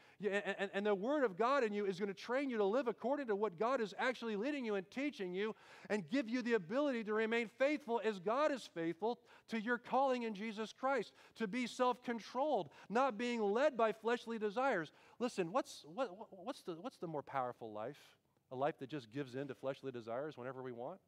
And, 0.75 0.87
the 0.87 0.95
Word 0.95 1.25
of 1.25 1.37
God 1.37 1.65
in 1.65 1.73
you 1.73 1.87
is 1.87 1.99
going 1.99 2.13
to 2.13 2.15
train 2.15 2.51
you 2.51 2.59
to 2.59 2.65
live 2.65 2.87
according 2.87 3.27
to 3.29 3.37
what 3.37 3.59
God 3.59 3.81
is 3.81 3.95
actually 3.99 4.37
leading 4.37 4.65
you 4.65 4.77
and 4.77 4.89
teaching 4.91 5.33
you 5.35 5.57
and 5.89 6.09
give 6.09 6.29
you 6.29 6.43
the 6.43 6.53
ability 6.55 7.03
to 7.05 7.15
remain 7.15 7.51
faithful 7.59 8.01
as 8.05 8.19
God 8.21 8.53
is 8.53 8.69
faithful 8.75 9.19
to 9.49 9.61
your 9.61 9.79
calling 9.79 10.23
in 10.23 10.35
Jesus 10.35 10.73
Christ, 10.79 11.13
to 11.37 11.49
be 11.49 11.67
self 11.67 12.05
controlled, 12.05 12.69
not 12.89 13.19
being 13.19 13.43
led 13.43 13.77
by 13.77 13.93
flesh 13.93 14.20
fleshly 14.21 14.39
desires. 14.39 14.93
Listen, 15.19 15.53
what's, 15.53 15.85
what, 15.95 16.11
what's, 16.31 16.63
the, 16.63 16.73
what's 16.73 16.99
the 16.99 17.07
more 17.07 17.23
powerful 17.23 17.73
life? 17.73 17.99
A 18.53 18.57
life 18.57 18.79
that 18.79 18.89
just 18.89 19.13
gives 19.13 19.35
in 19.35 19.49
to 19.49 19.55
fleshly 19.55 19.93
desires 19.93 20.37
whenever 20.37 20.63
we 20.63 20.73
want? 20.73 21.01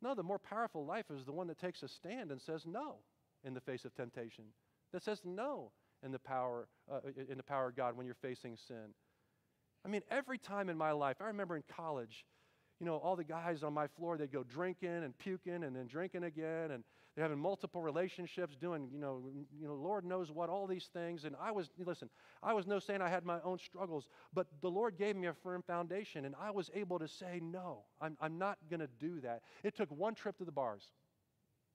No, 0.00 0.14
the 0.14 0.22
more 0.22 0.38
powerful 0.38 0.84
life 0.84 1.06
is 1.10 1.24
the 1.24 1.32
one 1.32 1.46
that 1.48 1.58
takes 1.58 1.82
a 1.82 1.88
stand 1.88 2.30
and 2.30 2.40
says 2.40 2.66
no 2.66 2.96
in 3.44 3.54
the 3.54 3.60
face 3.60 3.84
of 3.84 3.94
temptation, 3.94 4.44
that 4.92 5.02
says 5.02 5.20
no 5.24 5.70
in 6.04 6.12
the 6.12 6.18
power, 6.18 6.68
uh, 6.90 7.00
in 7.28 7.36
the 7.36 7.42
power 7.42 7.68
of 7.68 7.76
God 7.76 7.96
when 7.96 8.06
you're 8.06 8.14
facing 8.14 8.56
sin. 8.56 8.94
I 9.84 9.88
mean, 9.88 10.02
every 10.10 10.38
time 10.38 10.68
in 10.68 10.76
my 10.76 10.92
life, 10.92 11.16
I 11.20 11.26
remember 11.26 11.56
in 11.56 11.62
college, 11.76 12.24
you 12.82 12.86
know, 12.86 12.96
all 12.96 13.14
the 13.14 13.22
guys 13.22 13.62
on 13.62 13.72
my 13.72 13.86
floor, 13.86 14.18
they'd 14.18 14.32
go 14.32 14.42
drinking 14.42 14.88
and 14.88 15.16
puking 15.16 15.62
and 15.62 15.76
then 15.76 15.86
drinking 15.86 16.24
again, 16.24 16.72
and 16.72 16.82
they're 17.14 17.22
having 17.22 17.38
multiple 17.38 17.80
relationships, 17.80 18.56
doing, 18.56 18.88
you 18.92 18.98
know, 18.98 19.22
you 19.56 19.68
know, 19.68 19.74
Lord 19.74 20.04
knows 20.04 20.32
what, 20.32 20.48
all 20.48 20.66
these 20.66 20.90
things. 20.92 21.22
And 21.22 21.36
I 21.40 21.52
was, 21.52 21.70
listen, 21.78 22.10
I 22.42 22.52
was 22.54 22.66
no 22.66 22.80
saying 22.80 23.00
I 23.00 23.08
had 23.08 23.24
my 23.24 23.38
own 23.44 23.60
struggles, 23.60 24.08
but 24.34 24.48
the 24.62 24.68
Lord 24.68 24.98
gave 24.98 25.14
me 25.14 25.28
a 25.28 25.32
firm 25.32 25.62
foundation, 25.62 26.24
and 26.24 26.34
I 26.42 26.50
was 26.50 26.72
able 26.74 26.98
to 26.98 27.06
say, 27.06 27.40
no, 27.40 27.84
I'm, 28.00 28.16
I'm 28.20 28.36
not 28.36 28.58
going 28.68 28.80
to 28.80 28.88
do 28.98 29.20
that. 29.20 29.42
It 29.62 29.76
took 29.76 29.88
one 29.92 30.16
trip 30.16 30.36
to 30.38 30.44
the 30.44 30.50
bars, 30.50 30.82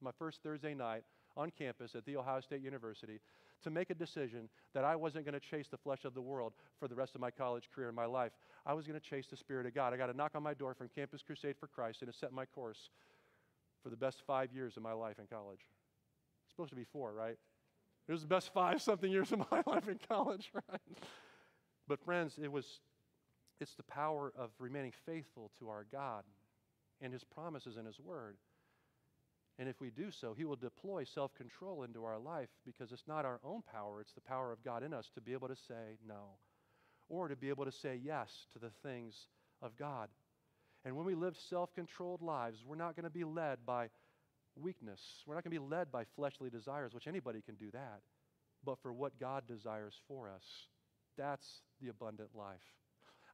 my 0.01 0.11
first 0.19 0.43
Thursday 0.43 0.73
night. 0.73 1.03
on 1.37 1.51
campus 1.51 1.95
at 1.95 2.03
The 2.05 2.17
Ohio 2.17 2.41
State 2.41 2.61
University 2.61 3.21
to 3.63 3.69
make 3.69 3.89
a 3.89 3.95
decision 3.95 4.49
that 4.73 4.83
I 4.83 4.95
wasn't 4.95 5.25
going 5.25 5.33
to 5.33 5.39
chase 5.39 5.67
the 5.69 5.77
flesh 5.77 6.05
of 6.05 6.13
the 6.13 6.21
world 6.21 6.53
for 6.79 6.87
the 6.87 6.95
rest 6.95 7.15
of 7.15 7.21
my 7.21 7.31
college 7.31 7.69
career 7.73 7.87
and 7.87 7.95
my 7.95 8.05
life. 8.05 8.31
I 8.65 8.73
was 8.73 8.85
going 8.87 8.99
to 8.99 9.05
chase 9.05 9.25
the 9.29 9.37
Spirit 9.37 9.65
of 9.65 9.73
God. 9.73 9.93
I 9.93 9.97
got 9.97 10.09
a 10.09 10.17
knock 10.17 10.31
on 10.35 10.43
my 10.43 10.53
door 10.53 10.73
from 10.73 10.89
Campus 10.93 11.23
Crusade 11.23 11.55
for 11.59 11.67
Christ, 11.67 12.01
and 12.01 12.09
it 12.09 12.15
set 12.15 12.31
my 12.31 12.45
course 12.45 12.89
for 13.83 13.89
the 13.89 13.97
best 13.97 14.21
five 14.25 14.51
years 14.51 14.77
of 14.77 14.83
my 14.83 14.93
life 14.93 15.19
in 15.19 15.27
college. 15.27 15.61
It's 16.45 16.53
supposed 16.53 16.71
to 16.71 16.75
be 16.75 16.83
four, 16.83 17.13
right? 17.13 17.37
It 18.07 18.11
was 18.11 18.21
the 18.21 18.27
best 18.27 18.53
five 18.53 18.81
something 18.81 19.11
years 19.11 19.31
of 19.31 19.39
my 19.51 19.63
life 19.67 19.87
in 19.87 19.99
college, 20.07 20.51
right? 20.53 20.81
But 21.87 22.03
friends, 22.03 22.39
it 22.41 22.51
was 22.51 22.79
it's 23.59 23.73
the 23.75 23.83
power 23.83 24.31
of 24.37 24.51
remaining 24.59 24.93
faithful 25.05 25.51
to 25.59 25.69
our 25.69 25.85
God 25.91 26.23
and 27.01 27.11
his 27.11 27.23
promises 27.23 27.77
and 27.77 27.87
his 27.87 27.99
word. 27.99 28.37
And 29.59 29.67
if 29.67 29.81
we 29.81 29.89
do 29.89 30.11
so, 30.11 30.35
he 30.37 30.45
will 30.45 30.55
deploy 30.55 31.03
self 31.03 31.33
control 31.33 31.83
into 31.83 32.05
our 32.05 32.19
life 32.19 32.49
because 32.65 32.91
it's 32.91 33.07
not 33.07 33.25
our 33.25 33.39
own 33.43 33.63
power, 33.71 34.01
it's 34.01 34.13
the 34.13 34.21
power 34.21 34.51
of 34.51 34.63
God 34.63 34.83
in 34.83 34.93
us 34.93 35.09
to 35.15 35.21
be 35.21 35.33
able 35.33 35.47
to 35.47 35.55
say 35.55 35.97
no 36.07 36.37
or 37.09 37.27
to 37.27 37.35
be 37.35 37.49
able 37.49 37.65
to 37.65 37.71
say 37.71 37.99
yes 38.03 38.29
to 38.53 38.59
the 38.59 38.69
things 38.83 39.15
of 39.61 39.75
God. 39.77 40.09
And 40.85 40.95
when 40.95 41.05
we 41.05 41.15
live 41.15 41.35
self 41.49 41.73
controlled 41.73 42.21
lives, 42.21 42.63
we're 42.65 42.75
not 42.75 42.95
going 42.95 43.05
to 43.05 43.09
be 43.09 43.23
led 43.23 43.59
by 43.65 43.89
weakness. 44.55 45.01
We're 45.25 45.35
not 45.35 45.43
going 45.43 45.55
to 45.55 45.59
be 45.59 45.67
led 45.67 45.91
by 45.91 46.03
fleshly 46.15 46.49
desires, 46.49 46.93
which 46.93 47.07
anybody 47.07 47.41
can 47.41 47.55
do 47.55 47.71
that, 47.71 48.01
but 48.63 48.77
for 48.81 48.93
what 48.93 49.19
God 49.19 49.47
desires 49.47 49.95
for 50.07 50.29
us. 50.29 50.43
That's 51.17 51.61
the 51.81 51.89
abundant 51.89 52.29
life. 52.35 52.61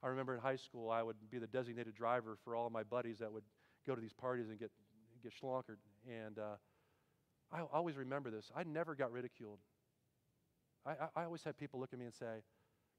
I 0.02 0.08
remember 0.08 0.34
in 0.34 0.42
high 0.42 0.58
school, 0.58 0.90
I 0.90 1.02
would 1.02 1.16
be 1.32 1.38
the 1.38 1.48
designated 1.48 1.96
driver 1.96 2.38
for 2.44 2.56
all 2.56 2.70
my 2.70 2.84
buddies 2.84 3.20
that 3.20 3.32
would 3.32 3.44
go 3.88 3.96
to 3.96 4.02
these 4.02 4.14
parties 4.14 4.50
and 4.50 4.60
get, 4.60 4.72
get 5.22 5.32
schlonkered. 5.42 5.78
And 6.08 6.40
uh, 6.40 6.56
I 7.52 7.62
always 7.74 7.96
remember 7.96 8.32
this. 8.32 8.52
I 8.56 8.64
never 8.64 8.96
got 8.96 9.12
ridiculed. 9.12 9.60
I, 10.86 10.92
I, 10.92 11.22
I, 11.22 11.24
always 11.26 11.44
had 11.44 11.58
people 11.58 11.80
look 11.80 11.94
at 11.94 12.00
me 12.00 12.06
and 12.06 12.14
say, 12.14 12.42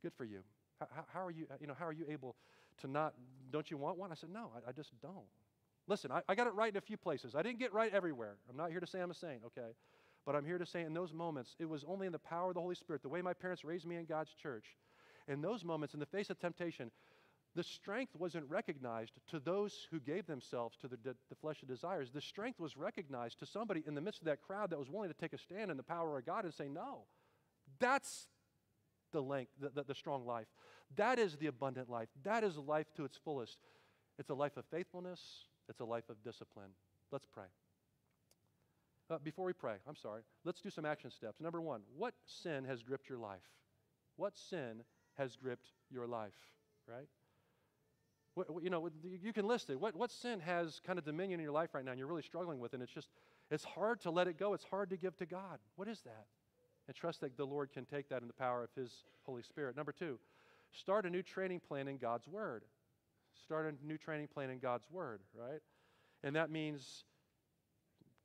Good 0.02 0.12
for 0.16 0.24
you. 0.24 0.40
How, 0.80 1.04
how, 1.12 1.24
are 1.24 1.30
you, 1.30 1.46
you 1.60 1.66
know, 1.66 1.74
how 1.78 1.86
are 1.86 1.92
you 1.92 2.06
able 2.10 2.36
to 2.80 2.88
not, 2.88 3.14
don't 3.50 3.70
you 3.70 3.76
want 3.76 3.98
one? 3.98 4.10
I 4.10 4.14
said, 4.14 4.30
No, 4.30 4.50
I, 4.54 4.70
I 4.70 4.72
just 4.72 4.90
don't. 5.02 5.26
Listen, 5.86 6.10
I, 6.10 6.22
I 6.28 6.34
got 6.34 6.46
it 6.46 6.54
right 6.54 6.70
in 6.70 6.76
a 6.76 6.80
few 6.80 6.96
places. 6.96 7.34
I 7.34 7.42
didn't 7.42 7.58
get 7.58 7.72
right 7.72 7.92
everywhere. 7.92 8.36
I'm 8.48 8.56
not 8.56 8.70
here 8.70 8.80
to 8.80 8.86
say 8.86 9.00
I'm 9.00 9.10
a 9.10 9.14
saint, 9.14 9.42
okay? 9.46 9.72
But 10.24 10.34
I'm 10.34 10.46
here 10.46 10.58
to 10.58 10.64
say 10.64 10.82
in 10.82 10.94
those 10.94 11.12
moments, 11.12 11.54
it 11.58 11.68
was 11.68 11.84
only 11.86 12.06
in 12.06 12.12
the 12.12 12.18
power 12.18 12.48
of 12.48 12.54
the 12.54 12.60
Holy 12.60 12.74
Spirit, 12.74 13.02
the 13.02 13.08
way 13.08 13.20
my 13.20 13.34
parents 13.34 13.64
raised 13.64 13.86
me 13.86 13.96
in 13.96 14.06
God's 14.06 14.32
church. 14.34 14.64
In 15.28 15.42
those 15.42 15.64
moments, 15.64 15.94
in 15.94 16.00
the 16.00 16.06
face 16.06 16.30
of 16.30 16.38
temptation, 16.38 16.90
the 17.54 17.62
strength 17.62 18.14
wasn't 18.16 18.48
recognized 18.48 19.12
to 19.28 19.38
those 19.38 19.86
who 19.90 20.00
gave 20.00 20.26
themselves 20.26 20.76
to 20.78 20.88
the, 20.88 20.96
de- 20.96 21.14
the 21.28 21.36
flesh 21.36 21.62
of 21.62 21.68
desires. 21.68 22.10
The 22.10 22.20
strength 22.20 22.58
was 22.58 22.76
recognized 22.76 23.38
to 23.38 23.46
somebody 23.46 23.84
in 23.86 23.94
the 23.94 24.00
midst 24.00 24.20
of 24.20 24.26
that 24.26 24.42
crowd 24.42 24.70
that 24.70 24.78
was 24.78 24.90
willing 24.90 25.08
to 25.08 25.14
take 25.14 25.32
a 25.32 25.38
stand 25.38 25.70
in 25.70 25.76
the 25.76 25.82
power 25.82 26.18
of 26.18 26.26
God 26.26 26.44
and 26.44 26.52
say, 26.52 26.68
No. 26.68 27.02
That's 27.78 28.26
the 29.12 29.22
length, 29.22 29.52
the, 29.60 29.70
the, 29.70 29.84
the 29.84 29.94
strong 29.94 30.26
life. 30.26 30.46
That 30.96 31.18
is 31.18 31.36
the 31.36 31.46
abundant 31.46 31.88
life. 31.88 32.08
That 32.24 32.44
is 32.44 32.56
life 32.58 32.92
to 32.96 33.04
its 33.04 33.16
fullest. 33.16 33.58
It's 34.18 34.30
a 34.30 34.34
life 34.34 34.56
of 34.56 34.64
faithfulness, 34.66 35.20
it's 35.68 35.80
a 35.80 35.84
life 35.84 36.08
of 36.08 36.22
discipline. 36.22 36.70
Let's 37.10 37.26
pray. 37.26 37.46
Uh, 39.10 39.18
before 39.22 39.44
we 39.44 39.52
pray, 39.52 39.74
I'm 39.86 39.96
sorry, 39.96 40.22
let's 40.44 40.60
do 40.60 40.70
some 40.70 40.84
action 40.84 41.10
steps. 41.10 41.40
Number 41.40 41.60
one, 41.60 41.82
what 41.96 42.14
sin 42.26 42.64
has 42.64 42.82
gripped 42.82 43.08
your 43.08 43.18
life? 43.18 43.42
What 44.16 44.36
sin 44.36 44.82
has 45.18 45.36
gripped 45.36 45.68
your 45.90 46.06
life, 46.06 46.32
right? 46.88 47.08
What, 48.34 48.48
you 48.62 48.70
know, 48.70 48.90
you 49.02 49.32
can 49.32 49.46
list 49.46 49.70
it. 49.70 49.78
What, 49.78 49.94
what 49.94 50.10
sin 50.10 50.40
has 50.40 50.80
kind 50.84 50.98
of 50.98 51.04
dominion 51.04 51.38
in 51.38 51.44
your 51.44 51.52
life 51.52 51.70
right 51.72 51.84
now 51.84 51.92
and 51.92 51.98
you're 51.98 52.08
really 52.08 52.22
struggling 52.22 52.58
with, 52.58 52.74
and 52.74 52.82
it's 52.82 52.92
just, 52.92 53.08
it's 53.50 53.64
hard 53.64 54.00
to 54.02 54.10
let 54.10 54.26
it 54.26 54.38
go. 54.38 54.54
It's 54.54 54.64
hard 54.64 54.90
to 54.90 54.96
give 54.96 55.16
to 55.18 55.26
God. 55.26 55.58
What 55.76 55.86
is 55.86 56.00
that? 56.00 56.26
And 56.88 56.96
trust 56.96 57.20
that 57.20 57.36
the 57.36 57.46
Lord 57.46 57.72
can 57.72 57.84
take 57.84 58.08
that 58.08 58.22
in 58.22 58.28
the 58.28 58.34
power 58.34 58.64
of 58.64 58.70
His 58.74 59.04
Holy 59.24 59.42
Spirit. 59.42 59.76
Number 59.76 59.92
two, 59.92 60.18
start 60.72 61.06
a 61.06 61.10
new 61.10 61.22
training 61.22 61.60
plan 61.60 61.86
in 61.86 61.96
God's 61.96 62.26
Word. 62.26 62.64
Start 63.44 63.72
a 63.72 63.86
new 63.86 63.96
training 63.96 64.28
plan 64.28 64.50
in 64.50 64.58
God's 64.58 64.84
Word, 64.90 65.20
right? 65.34 65.60
And 66.22 66.34
that 66.36 66.50
means 66.50 67.04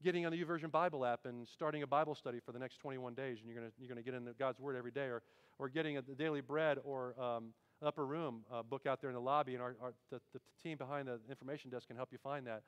getting 0.04 0.26
on 0.26 0.32
the 0.32 0.44
YouVersion 0.44 0.72
Bible 0.72 1.06
app 1.06 1.26
and 1.26 1.48
starting 1.48 1.84
a 1.84 1.88
Bible 1.88 2.16
study 2.16 2.40
for 2.44 2.52
the 2.52 2.60
next 2.60 2.78
21 2.78 3.14
days, 3.14 3.40
and 3.40 3.50
you're 3.50 3.60
going 3.60 3.72
you're 3.78 3.90
gonna 3.90 4.02
get 4.02 4.14
into 4.14 4.34
God's 4.34 4.60
Word 4.60 4.76
every 4.76 4.92
day, 4.92 5.06
or, 5.06 5.22
or 5.60 5.70
getting 5.70 5.98
a, 5.98 6.02
the 6.02 6.16
daily 6.16 6.42
bread 6.42 6.80
or 6.84 7.20
um, 7.22 7.54
upper 7.82 8.06
room 8.06 8.42
uh, 8.52 8.62
book 8.64 8.86
out 8.86 9.02
there 9.02 9.10
in 9.10 9.14
the 9.16 9.22
lobby, 9.22 9.54
and 9.54 9.62
our, 9.62 9.76
our 9.82 9.94
the, 10.12 10.20
the, 10.34 10.40
team 10.62 10.78
behind 10.78 11.08
the 11.08 11.20
information 11.30 11.70
desk 11.70 11.88
can 11.88 11.96
help 11.96 12.10
you 12.12 12.18
find 12.18 12.46
that. 12.48 12.64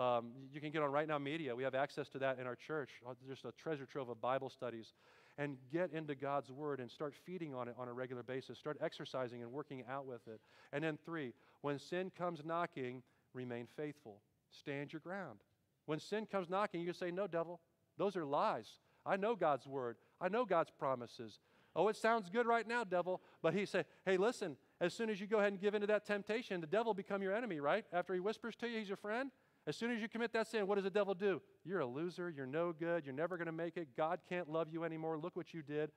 Um, 0.00 0.30
you 0.52 0.60
can 0.60 0.70
get 0.70 0.82
on 0.82 0.92
Right 0.92 1.08
Now 1.08 1.18
Media. 1.18 1.54
We 1.54 1.64
have 1.64 1.74
access 1.74 2.08
to 2.10 2.18
that 2.20 2.38
in 2.38 2.46
our 2.46 2.56
church. 2.56 2.90
Uh, 3.08 3.14
just 3.28 3.44
a 3.44 3.52
treasure 3.52 3.86
trove 3.86 4.08
of 4.08 4.20
Bible 4.20 4.50
studies. 4.50 4.92
And 5.38 5.56
get 5.72 5.92
into 5.92 6.14
God's 6.14 6.50
Word 6.50 6.80
and 6.80 6.90
start 6.90 7.14
feeding 7.24 7.54
on 7.54 7.68
it 7.68 7.74
on 7.78 7.88
a 7.88 7.92
regular 7.92 8.22
basis. 8.22 8.58
Start 8.58 8.76
exercising 8.82 9.42
and 9.42 9.50
working 9.50 9.84
out 9.88 10.06
with 10.06 10.20
it. 10.26 10.40
And 10.72 10.84
then, 10.84 10.98
three, 11.04 11.32
when 11.62 11.78
sin 11.78 12.12
comes 12.16 12.40
knocking, 12.44 13.02
remain 13.32 13.66
faithful. 13.76 14.20
Stand 14.50 14.92
your 14.92 15.00
ground. 15.00 15.38
When 15.86 15.98
sin 15.98 16.26
comes 16.26 16.50
knocking, 16.50 16.82
you 16.82 16.92
say, 16.92 17.10
No, 17.10 17.26
devil, 17.26 17.60
those 17.96 18.16
are 18.16 18.24
lies. 18.24 18.68
I 19.06 19.16
know 19.16 19.34
God's 19.34 19.66
Word, 19.66 19.96
I 20.20 20.28
know 20.28 20.44
God's 20.44 20.70
promises. 20.78 21.38
Oh, 21.76 21.88
it 21.88 21.96
sounds 21.96 22.28
good 22.28 22.46
right 22.46 22.66
now, 22.66 22.84
devil. 22.84 23.22
But 23.42 23.54
he 23.54 23.64
said, 23.64 23.86
hey, 24.04 24.16
listen, 24.16 24.56
as 24.80 24.92
soon 24.92 25.10
as 25.10 25.20
you 25.20 25.26
go 25.26 25.38
ahead 25.38 25.52
and 25.52 25.60
give 25.60 25.74
into 25.74 25.86
that 25.86 26.04
temptation, 26.04 26.60
the 26.60 26.66
devil 26.66 26.94
become 26.94 27.22
your 27.22 27.34
enemy, 27.34 27.60
right? 27.60 27.84
After 27.92 28.14
he 28.14 28.20
whispers 28.20 28.56
to 28.56 28.68
you, 28.68 28.78
he's 28.78 28.88
your 28.88 28.96
friend. 28.96 29.30
As 29.66 29.76
soon 29.76 29.90
as 29.90 30.00
you 30.00 30.08
commit 30.08 30.32
that 30.32 30.48
sin, 30.48 30.66
what 30.66 30.76
does 30.76 30.84
the 30.84 30.90
devil 30.90 31.14
do? 31.14 31.40
You're 31.64 31.80
a 31.80 31.86
loser. 31.86 32.30
You're 32.30 32.46
no 32.46 32.72
good. 32.72 33.04
You're 33.04 33.14
never 33.14 33.36
going 33.36 33.46
to 33.46 33.52
make 33.52 33.76
it. 33.76 33.96
God 33.96 34.20
can't 34.28 34.50
love 34.50 34.68
you 34.72 34.84
anymore. 34.84 35.18
Look 35.18 35.36
what 35.36 35.52
you 35.54 35.62
did. 35.62 35.90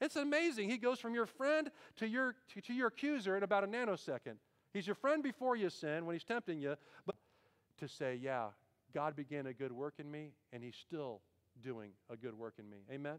It's 0.00 0.16
amazing. 0.16 0.70
He 0.70 0.78
goes 0.78 0.98
from 0.98 1.14
your 1.14 1.26
friend 1.26 1.70
to 1.96 2.06
your, 2.06 2.36
to, 2.54 2.60
to 2.62 2.72
your 2.72 2.86
accuser 2.88 3.36
in 3.36 3.42
about 3.42 3.64
a 3.64 3.66
nanosecond. 3.66 4.36
He's 4.72 4.86
your 4.86 4.94
friend 4.94 5.22
before 5.22 5.56
you 5.56 5.68
sin 5.68 6.06
when 6.06 6.14
he's 6.14 6.24
tempting 6.24 6.60
you, 6.60 6.76
but 7.04 7.16
to 7.78 7.88
say, 7.88 8.18
yeah, 8.22 8.46
God 8.94 9.16
began 9.16 9.46
a 9.46 9.52
good 9.52 9.72
work 9.72 9.94
in 9.98 10.10
me, 10.10 10.30
and 10.52 10.62
he's 10.62 10.76
still 10.76 11.20
doing 11.62 11.90
a 12.08 12.16
good 12.16 12.38
work 12.38 12.54
in 12.58 12.70
me. 12.70 12.78
Amen? 12.90 13.18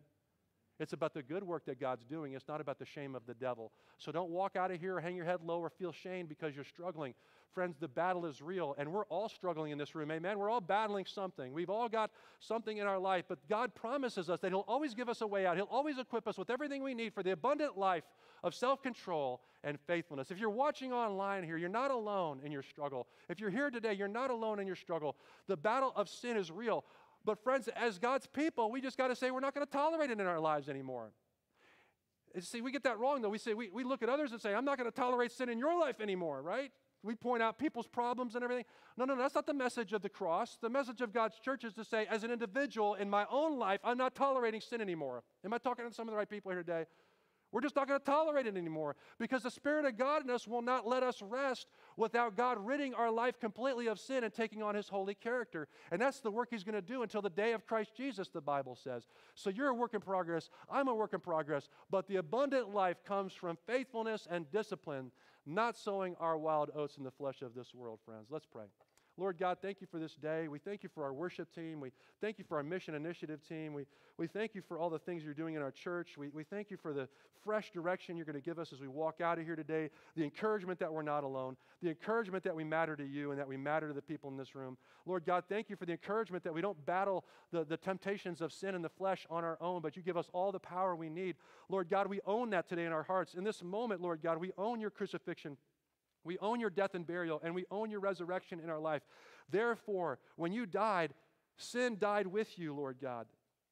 It's 0.81 0.93
about 0.93 1.13
the 1.13 1.21
good 1.21 1.43
work 1.43 1.65
that 1.65 1.79
God's 1.79 2.03
doing. 2.05 2.33
It's 2.33 2.47
not 2.47 2.59
about 2.59 2.79
the 2.79 2.85
shame 2.85 3.13
of 3.13 3.27
the 3.27 3.35
devil. 3.35 3.71
So 3.99 4.11
don't 4.11 4.31
walk 4.31 4.55
out 4.55 4.71
of 4.71 4.81
here 4.81 4.99
hang 4.99 5.15
your 5.15 5.25
head 5.25 5.41
low 5.45 5.59
or 5.59 5.69
feel 5.69 5.91
shame 5.91 6.25
because 6.25 6.55
you're 6.55 6.65
struggling. 6.65 7.13
Friends, 7.53 7.75
the 7.79 7.87
battle 7.87 8.25
is 8.25 8.41
real, 8.41 8.73
and 8.79 8.91
we're 8.91 9.05
all 9.05 9.29
struggling 9.29 9.71
in 9.71 9.77
this 9.77 9.93
room. 9.93 10.09
Amen. 10.09 10.39
We're 10.39 10.49
all 10.49 10.61
battling 10.61 11.05
something. 11.05 11.53
We've 11.53 11.69
all 11.69 11.87
got 11.87 12.09
something 12.39 12.77
in 12.77 12.87
our 12.87 12.97
life, 12.97 13.25
but 13.27 13.37
God 13.47 13.75
promises 13.75 14.29
us 14.29 14.39
that 14.39 14.49
He'll 14.49 14.65
always 14.67 14.95
give 14.95 15.07
us 15.07 15.21
a 15.21 15.27
way 15.27 15.45
out. 15.45 15.55
He'll 15.55 15.65
always 15.65 15.99
equip 15.99 16.27
us 16.27 16.37
with 16.37 16.49
everything 16.49 16.81
we 16.81 16.95
need 16.95 17.13
for 17.13 17.21
the 17.21 17.31
abundant 17.31 17.77
life 17.77 18.05
of 18.43 18.55
self 18.55 18.81
control 18.81 19.41
and 19.63 19.77
faithfulness. 19.85 20.31
If 20.31 20.39
you're 20.39 20.49
watching 20.49 20.91
online 20.93 21.43
here, 21.43 21.57
you're 21.57 21.69
not 21.69 21.91
alone 21.91 22.39
in 22.43 22.51
your 22.51 22.63
struggle. 22.63 23.07
If 23.29 23.39
you're 23.39 23.49
here 23.49 23.69
today, 23.69 23.93
you're 23.93 24.07
not 24.07 24.31
alone 24.31 24.59
in 24.59 24.65
your 24.65 24.75
struggle. 24.75 25.15
The 25.47 25.57
battle 25.57 25.93
of 25.95 26.09
sin 26.09 26.37
is 26.37 26.49
real. 26.49 26.85
But, 27.23 27.43
friends, 27.43 27.69
as 27.75 27.99
God's 27.99 28.27
people, 28.27 28.71
we 28.71 28.81
just 28.81 28.97
got 28.97 29.09
to 29.09 29.15
say 29.15 29.31
we're 29.31 29.39
not 29.39 29.53
going 29.53 29.65
to 29.65 29.71
tolerate 29.71 30.09
it 30.09 30.19
in 30.19 30.25
our 30.25 30.39
lives 30.39 30.69
anymore. 30.69 31.11
See, 32.39 32.61
we 32.61 32.71
get 32.71 32.83
that 32.83 32.97
wrong, 32.97 33.21
though. 33.21 33.29
We 33.29 33.37
say, 33.37 33.53
we, 33.53 33.69
we 33.69 33.83
look 33.83 34.01
at 34.01 34.09
others 34.09 34.31
and 34.31 34.41
say, 34.41 34.53
I'm 34.55 34.65
not 34.65 34.77
going 34.77 34.89
to 34.89 34.95
tolerate 34.95 35.31
sin 35.31 35.49
in 35.49 35.59
your 35.59 35.77
life 35.79 35.99
anymore, 35.99 36.41
right? 36.41 36.71
We 37.03 37.15
point 37.15 37.41
out 37.41 37.57
people's 37.57 37.87
problems 37.87 38.35
and 38.35 38.43
everything. 38.43 38.65
No, 38.95 39.05
no, 39.05 39.15
no, 39.15 39.21
that's 39.21 39.35
not 39.35 39.47
the 39.47 39.53
message 39.53 39.91
of 39.91 40.01
the 40.01 40.09
cross. 40.09 40.57
The 40.61 40.69
message 40.69 41.01
of 41.01 41.11
God's 41.11 41.39
church 41.39 41.63
is 41.63 41.73
to 41.73 41.83
say, 41.83 42.05
as 42.09 42.23
an 42.23 42.31
individual 42.31 42.93
in 42.93 43.09
my 43.09 43.25
own 43.29 43.57
life, 43.57 43.79
I'm 43.83 43.97
not 43.97 44.15
tolerating 44.15 44.61
sin 44.61 44.81
anymore. 44.81 45.23
Am 45.43 45.53
I 45.53 45.57
talking 45.57 45.87
to 45.87 45.93
some 45.93 46.07
of 46.07 46.11
the 46.11 46.17
right 46.17 46.29
people 46.29 46.51
here 46.51 46.63
today? 46.63 46.85
We're 47.51 47.61
just 47.61 47.75
not 47.75 47.87
going 47.87 47.99
to 47.99 48.05
tolerate 48.05 48.47
it 48.47 48.55
anymore 48.55 48.95
because 49.19 49.43
the 49.43 49.51
Spirit 49.51 49.85
of 49.85 49.97
God 49.97 50.23
in 50.23 50.29
us 50.29 50.47
will 50.47 50.61
not 50.61 50.87
let 50.87 51.03
us 51.03 51.21
rest 51.21 51.67
without 51.97 52.37
God 52.37 52.57
ridding 52.65 52.93
our 52.93 53.11
life 53.11 53.39
completely 53.39 53.87
of 53.87 53.99
sin 53.99 54.23
and 54.23 54.33
taking 54.33 54.63
on 54.63 54.75
His 54.75 54.87
holy 54.87 55.15
character. 55.15 55.67
And 55.91 56.01
that's 56.01 56.21
the 56.21 56.31
work 56.31 56.49
He's 56.51 56.63
going 56.63 56.75
to 56.75 56.81
do 56.81 57.03
until 57.03 57.21
the 57.21 57.29
day 57.29 57.53
of 57.53 57.65
Christ 57.65 57.95
Jesus, 57.95 58.29
the 58.29 58.41
Bible 58.41 58.75
says. 58.75 59.07
So 59.35 59.49
you're 59.49 59.69
a 59.69 59.73
work 59.73 59.93
in 59.93 60.01
progress, 60.01 60.49
I'm 60.69 60.87
a 60.87 60.95
work 60.95 61.13
in 61.13 61.19
progress, 61.19 61.67
but 61.89 62.07
the 62.07 62.17
abundant 62.17 62.73
life 62.73 63.03
comes 63.03 63.33
from 63.33 63.57
faithfulness 63.67 64.27
and 64.29 64.49
discipline, 64.51 65.11
not 65.45 65.77
sowing 65.77 66.15
our 66.19 66.37
wild 66.37 66.71
oats 66.75 66.97
in 66.97 67.03
the 67.03 67.11
flesh 67.11 67.41
of 67.41 67.53
this 67.53 67.73
world, 67.73 67.99
friends. 68.05 68.27
Let's 68.29 68.45
pray. 68.45 68.65
Lord 69.21 69.37
God, 69.37 69.59
thank 69.61 69.81
you 69.81 69.87
for 69.91 69.99
this 69.99 70.15
day. 70.15 70.47
We 70.47 70.57
thank 70.57 70.81
you 70.81 70.89
for 70.89 71.03
our 71.03 71.13
worship 71.13 71.53
team. 71.53 71.79
We 71.79 71.91
thank 72.21 72.39
you 72.39 72.43
for 72.43 72.57
our 72.57 72.63
mission 72.63 72.95
initiative 72.95 73.47
team. 73.47 73.71
We, 73.71 73.85
we 74.17 74.25
thank 74.25 74.55
you 74.55 74.63
for 74.67 74.79
all 74.79 74.89
the 74.89 74.97
things 74.97 75.23
you're 75.23 75.35
doing 75.35 75.53
in 75.53 75.61
our 75.61 75.69
church. 75.69 76.17
We, 76.17 76.29
we 76.29 76.43
thank 76.43 76.71
you 76.71 76.77
for 76.77 76.91
the 76.91 77.07
fresh 77.43 77.69
direction 77.69 78.17
you're 78.17 78.25
going 78.25 78.33
to 78.33 78.41
give 78.41 78.57
us 78.57 78.73
as 78.73 78.81
we 78.81 78.87
walk 78.87 79.21
out 79.21 79.37
of 79.37 79.45
here 79.45 79.55
today, 79.55 79.91
the 80.15 80.23
encouragement 80.23 80.79
that 80.79 80.91
we're 80.91 81.03
not 81.03 81.23
alone, 81.23 81.55
the 81.83 81.89
encouragement 81.89 82.43
that 82.43 82.55
we 82.55 82.63
matter 82.63 82.95
to 82.95 83.05
you 83.05 83.29
and 83.29 83.39
that 83.39 83.47
we 83.47 83.57
matter 83.57 83.87
to 83.87 83.93
the 83.93 84.01
people 84.01 84.27
in 84.31 84.37
this 84.37 84.55
room. 84.55 84.75
Lord 85.05 85.23
God, 85.23 85.43
thank 85.47 85.69
you 85.69 85.75
for 85.75 85.85
the 85.85 85.91
encouragement 85.91 86.43
that 86.43 86.53
we 86.53 86.61
don't 86.61 86.83
battle 86.87 87.23
the, 87.51 87.63
the 87.63 87.77
temptations 87.77 88.41
of 88.41 88.51
sin 88.51 88.73
and 88.73 88.83
the 88.83 88.89
flesh 88.89 89.27
on 89.29 89.43
our 89.43 89.57
own, 89.61 89.83
but 89.83 89.95
you 89.95 90.01
give 90.01 90.17
us 90.17 90.29
all 90.33 90.51
the 90.51 90.59
power 90.59 90.95
we 90.95 91.09
need. 91.09 91.35
Lord 91.69 91.89
God, 91.91 92.07
we 92.07 92.21
own 92.25 92.49
that 92.51 92.67
today 92.67 92.85
in 92.85 92.91
our 92.91 93.03
hearts. 93.03 93.35
In 93.35 93.43
this 93.43 93.61
moment, 93.61 94.01
Lord 94.01 94.23
God, 94.23 94.39
we 94.39 94.51
own 94.57 94.79
your 94.79 94.89
crucifixion. 94.89 95.57
We 96.23 96.37
own 96.39 96.59
your 96.59 96.69
death 96.69 96.93
and 96.93 97.05
burial, 97.05 97.41
and 97.43 97.55
we 97.55 97.65
own 97.71 97.89
your 97.89 97.99
resurrection 97.99 98.59
in 98.59 98.69
our 98.69 98.79
life. 98.79 99.01
Therefore, 99.49 100.19
when 100.35 100.53
you 100.53 100.65
died, 100.65 101.13
sin 101.57 101.97
died 101.99 102.27
with 102.27 102.57
you, 102.57 102.73
Lord 102.73 102.97
God. 103.01 103.27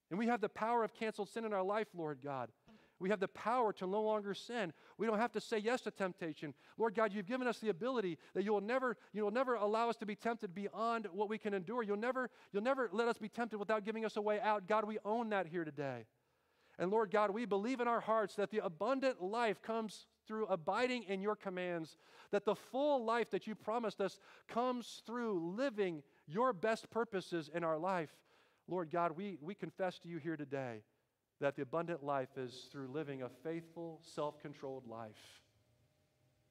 And 0.10 0.18
we 0.18 0.28
have 0.28 0.42
the 0.42 0.50
power 0.50 0.84
of 0.84 0.94
canceled 0.94 1.30
sin 1.30 1.46
in 1.46 1.54
our 1.54 1.64
life, 1.64 1.88
Lord 1.94 2.20
God. 2.24 2.50
We 3.00 3.10
have 3.10 3.22
the 3.22 3.30
power 3.30 3.72
to 3.74 3.88
no 3.88 4.02
longer 4.02 4.34
sin. 4.34 4.74
We 4.98 5.08
don't 5.08 5.20
have 5.20 5.32
to 5.34 5.40
say 5.40 5.58
yes 5.58 5.82
to 5.82 5.92
temptation. 5.92 6.54
Lord 6.78 6.96
God, 6.96 7.14
you've 7.14 7.28
given 7.28 7.48
us 7.48 7.60
the 7.60 7.70
ability 7.70 8.18
that 8.34 8.44
you 8.44 8.52
will 8.52 8.62
never, 8.62 8.98
you 9.14 9.24
will 9.24 9.32
never 9.32 9.56
allow 9.56 9.90
us 9.90 9.96
to 9.98 10.06
be 10.06 10.16
tempted 10.16 10.54
beyond 10.54 11.08
what 11.14 11.30
we 11.30 11.38
can 11.38 11.54
endure. 11.54 11.82
You'll 11.82 11.96
never, 11.96 12.30
you'll 12.52 12.64
never 12.64 12.90
let 12.92 13.08
us 13.08 13.18
be 13.18 13.30
tempted 13.30 13.58
without 13.58 13.86
giving 13.86 14.04
us 14.04 14.18
a 14.18 14.22
way 14.22 14.42
out. 14.42 14.68
God, 14.68 14.84
we 14.84 14.98
own 15.06 15.30
that 15.30 15.48
here 15.48 15.64
today. 15.64 16.06
And 16.78 16.92
Lord 16.92 17.12
God, 17.12 17.32
we 17.32 17.46
believe 17.46 17.80
in 17.80 17.88
our 17.88 18.02
hearts 18.02 18.36
that 18.36 18.52
the 18.52 18.64
abundant 18.66 19.22
life 19.22 19.62
comes 19.62 20.08
through 20.30 20.46
abiding 20.46 21.04
in 21.06 21.22
your 21.22 21.36
commands, 21.36 21.98
that 22.30 22.46
the 22.46 22.54
full 22.54 23.04
life 23.04 23.32
that 23.32 23.48
you 23.48 23.56
promised 23.56 24.00
us 24.00 24.20
comes 24.48 25.02
through 25.08 25.56
living 25.58 26.04
your 26.28 26.54
best 26.54 26.88
purposes 26.92 27.50
in 27.52 27.64
our 27.64 27.80
life. 27.80 28.12
Lord 28.68 28.92
God, 28.92 29.14
we, 29.18 29.40
we 29.42 29.56
confess 29.56 29.98
to 30.00 30.08
you 30.08 30.20
here 30.20 30.38
today 30.38 30.84
that 31.42 31.56
the 31.56 31.64
abundant 31.64 32.04
life 32.04 32.38
is 32.38 32.68
through 32.72 32.90
living 32.90 33.24
a 33.24 33.30
faithful, 33.44 34.00
self 34.04 34.40
controlled 34.40 34.86
life 34.88 35.42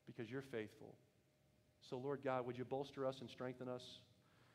because 0.07 0.29
you're 0.29 0.43
faithful. 0.43 0.97
So, 1.89 1.99
Lord 1.99 2.21
God, 2.25 2.45
would 2.47 2.59
you 2.59 2.65
bolster 2.65 3.07
us 3.07 3.21
and 3.21 3.31
strengthen 3.31 3.69
us? 3.69 4.01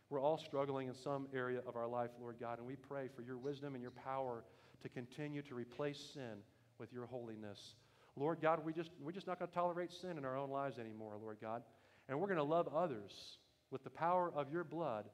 We're 0.10 0.20
all 0.20 0.38
struggling 0.38 0.90
in 0.90 0.94
some 0.94 1.28
area 1.34 1.62
of 1.66 1.78
our 1.78 1.88
life, 1.88 2.10
Lord 2.20 2.36
God, 2.42 2.58
and 2.58 2.68
we 2.68 2.76
pray 2.76 3.08
for 3.16 3.22
your 3.22 3.38
wisdom 3.38 3.74
and 3.74 3.82
your 3.82 3.92
power 3.92 4.44
to 4.82 4.90
continue 4.90 5.42
to 5.44 5.56
replace 5.56 6.12
sin 6.14 6.44
with 6.78 6.92
your 6.92 7.06
holiness. 7.06 7.76
Lord 8.16 8.40
God, 8.42 8.64
we 8.64 8.74
just, 8.74 8.92
we're 9.02 9.12
just 9.12 9.28
not 9.28 9.40
going 9.40 9.50
to 9.50 9.56
tolerate 9.56 9.92
sin 9.92 10.18
in 10.18 10.26
our 10.26 10.38
own 10.38 10.50
lives 10.50 10.78
anymore, 10.78 11.18
Lord 11.20 11.38
God. 11.42 11.64
And 12.08 12.20
we're 12.20 12.28
going 12.28 12.38
to 12.38 12.44
love 12.44 12.68
others 12.76 13.12
with 13.72 13.84
the 13.84 13.90
power 13.90 14.32
of 14.36 14.52
your 14.52 14.64
blood 14.64 15.06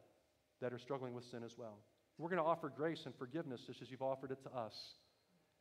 that 0.61 0.73
are 0.73 0.79
struggling 0.79 1.13
with 1.13 1.23
sin 1.31 1.43
as 1.45 1.57
well. 1.57 1.77
We're 2.17 2.29
going 2.29 2.41
to 2.41 2.47
offer 2.47 2.69
grace 2.75 3.03
and 3.05 3.15
forgiveness 3.15 3.61
just 3.65 3.81
as 3.81 3.89
you've 3.89 4.01
offered 4.01 4.31
it 4.31 4.43
to 4.43 4.57
us. 4.57 4.73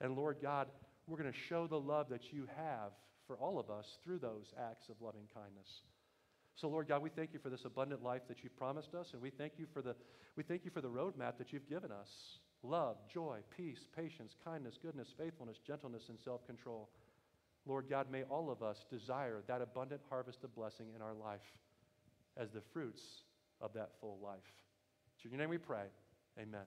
And 0.00 0.16
Lord 0.16 0.38
God, 0.42 0.68
we're 1.06 1.18
going 1.18 1.32
to 1.32 1.38
show 1.48 1.66
the 1.66 1.78
love 1.78 2.08
that 2.10 2.32
you 2.32 2.48
have 2.56 2.90
for 3.26 3.36
all 3.36 3.60
of 3.60 3.70
us 3.70 3.86
through 4.04 4.18
those 4.18 4.52
acts 4.58 4.88
of 4.88 4.96
loving 5.00 5.28
kindness. 5.32 5.68
So 6.56 6.68
Lord 6.68 6.88
God, 6.88 7.02
we 7.02 7.10
thank 7.10 7.32
you 7.32 7.38
for 7.38 7.50
this 7.50 7.64
abundant 7.64 8.02
life 8.02 8.22
that 8.26 8.38
you've 8.42 8.56
promised 8.56 8.94
us, 8.94 9.10
and 9.12 9.22
we 9.22 9.30
thank 9.30 9.52
you 9.58 9.66
for 9.72 9.80
the, 9.80 9.94
we 10.36 10.42
thank 10.42 10.64
you 10.64 10.72
for 10.72 10.80
the 10.80 10.88
roadmap 10.88 11.38
that 11.38 11.52
you've 11.52 11.68
given 11.68 11.92
us. 11.92 12.08
Love, 12.64 12.96
joy, 13.12 13.38
peace, 13.56 13.86
patience, 13.94 14.34
kindness, 14.44 14.76
goodness, 14.82 15.08
faithfulness, 15.16 15.58
gentleness, 15.64 16.04
and 16.08 16.18
self-control. 16.18 16.88
Lord 17.68 17.88
God, 17.88 18.06
may 18.10 18.22
all 18.24 18.50
of 18.50 18.62
us 18.62 18.86
desire 18.90 19.42
that 19.46 19.60
abundant 19.60 20.00
harvest 20.08 20.42
of 20.42 20.54
blessing 20.54 20.86
in 20.96 21.02
our 21.02 21.12
life 21.12 21.58
as 22.36 22.50
the 22.50 22.62
fruits 22.72 23.02
of 23.60 23.74
that 23.74 23.90
full 24.00 24.18
life. 24.22 24.38
In 25.24 25.30
your 25.30 25.40
name 25.40 25.50
we 25.50 25.58
pray. 25.58 25.84
Amen. 26.38 26.62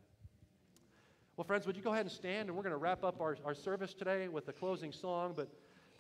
Well, 1.36 1.46
friends, 1.46 1.66
would 1.66 1.76
you 1.76 1.82
go 1.82 1.92
ahead 1.92 2.06
and 2.06 2.12
stand? 2.12 2.50
And 2.50 2.56
we're 2.56 2.64
going 2.64 2.72
to 2.74 2.78
wrap 2.78 3.04
up 3.04 3.20
our, 3.20 3.36
our 3.44 3.56
service 3.56 3.96
today 3.96 4.28
with 4.28 4.48
a 4.50 4.54
closing 4.54 4.92
song. 4.92 5.34
But 5.36 5.50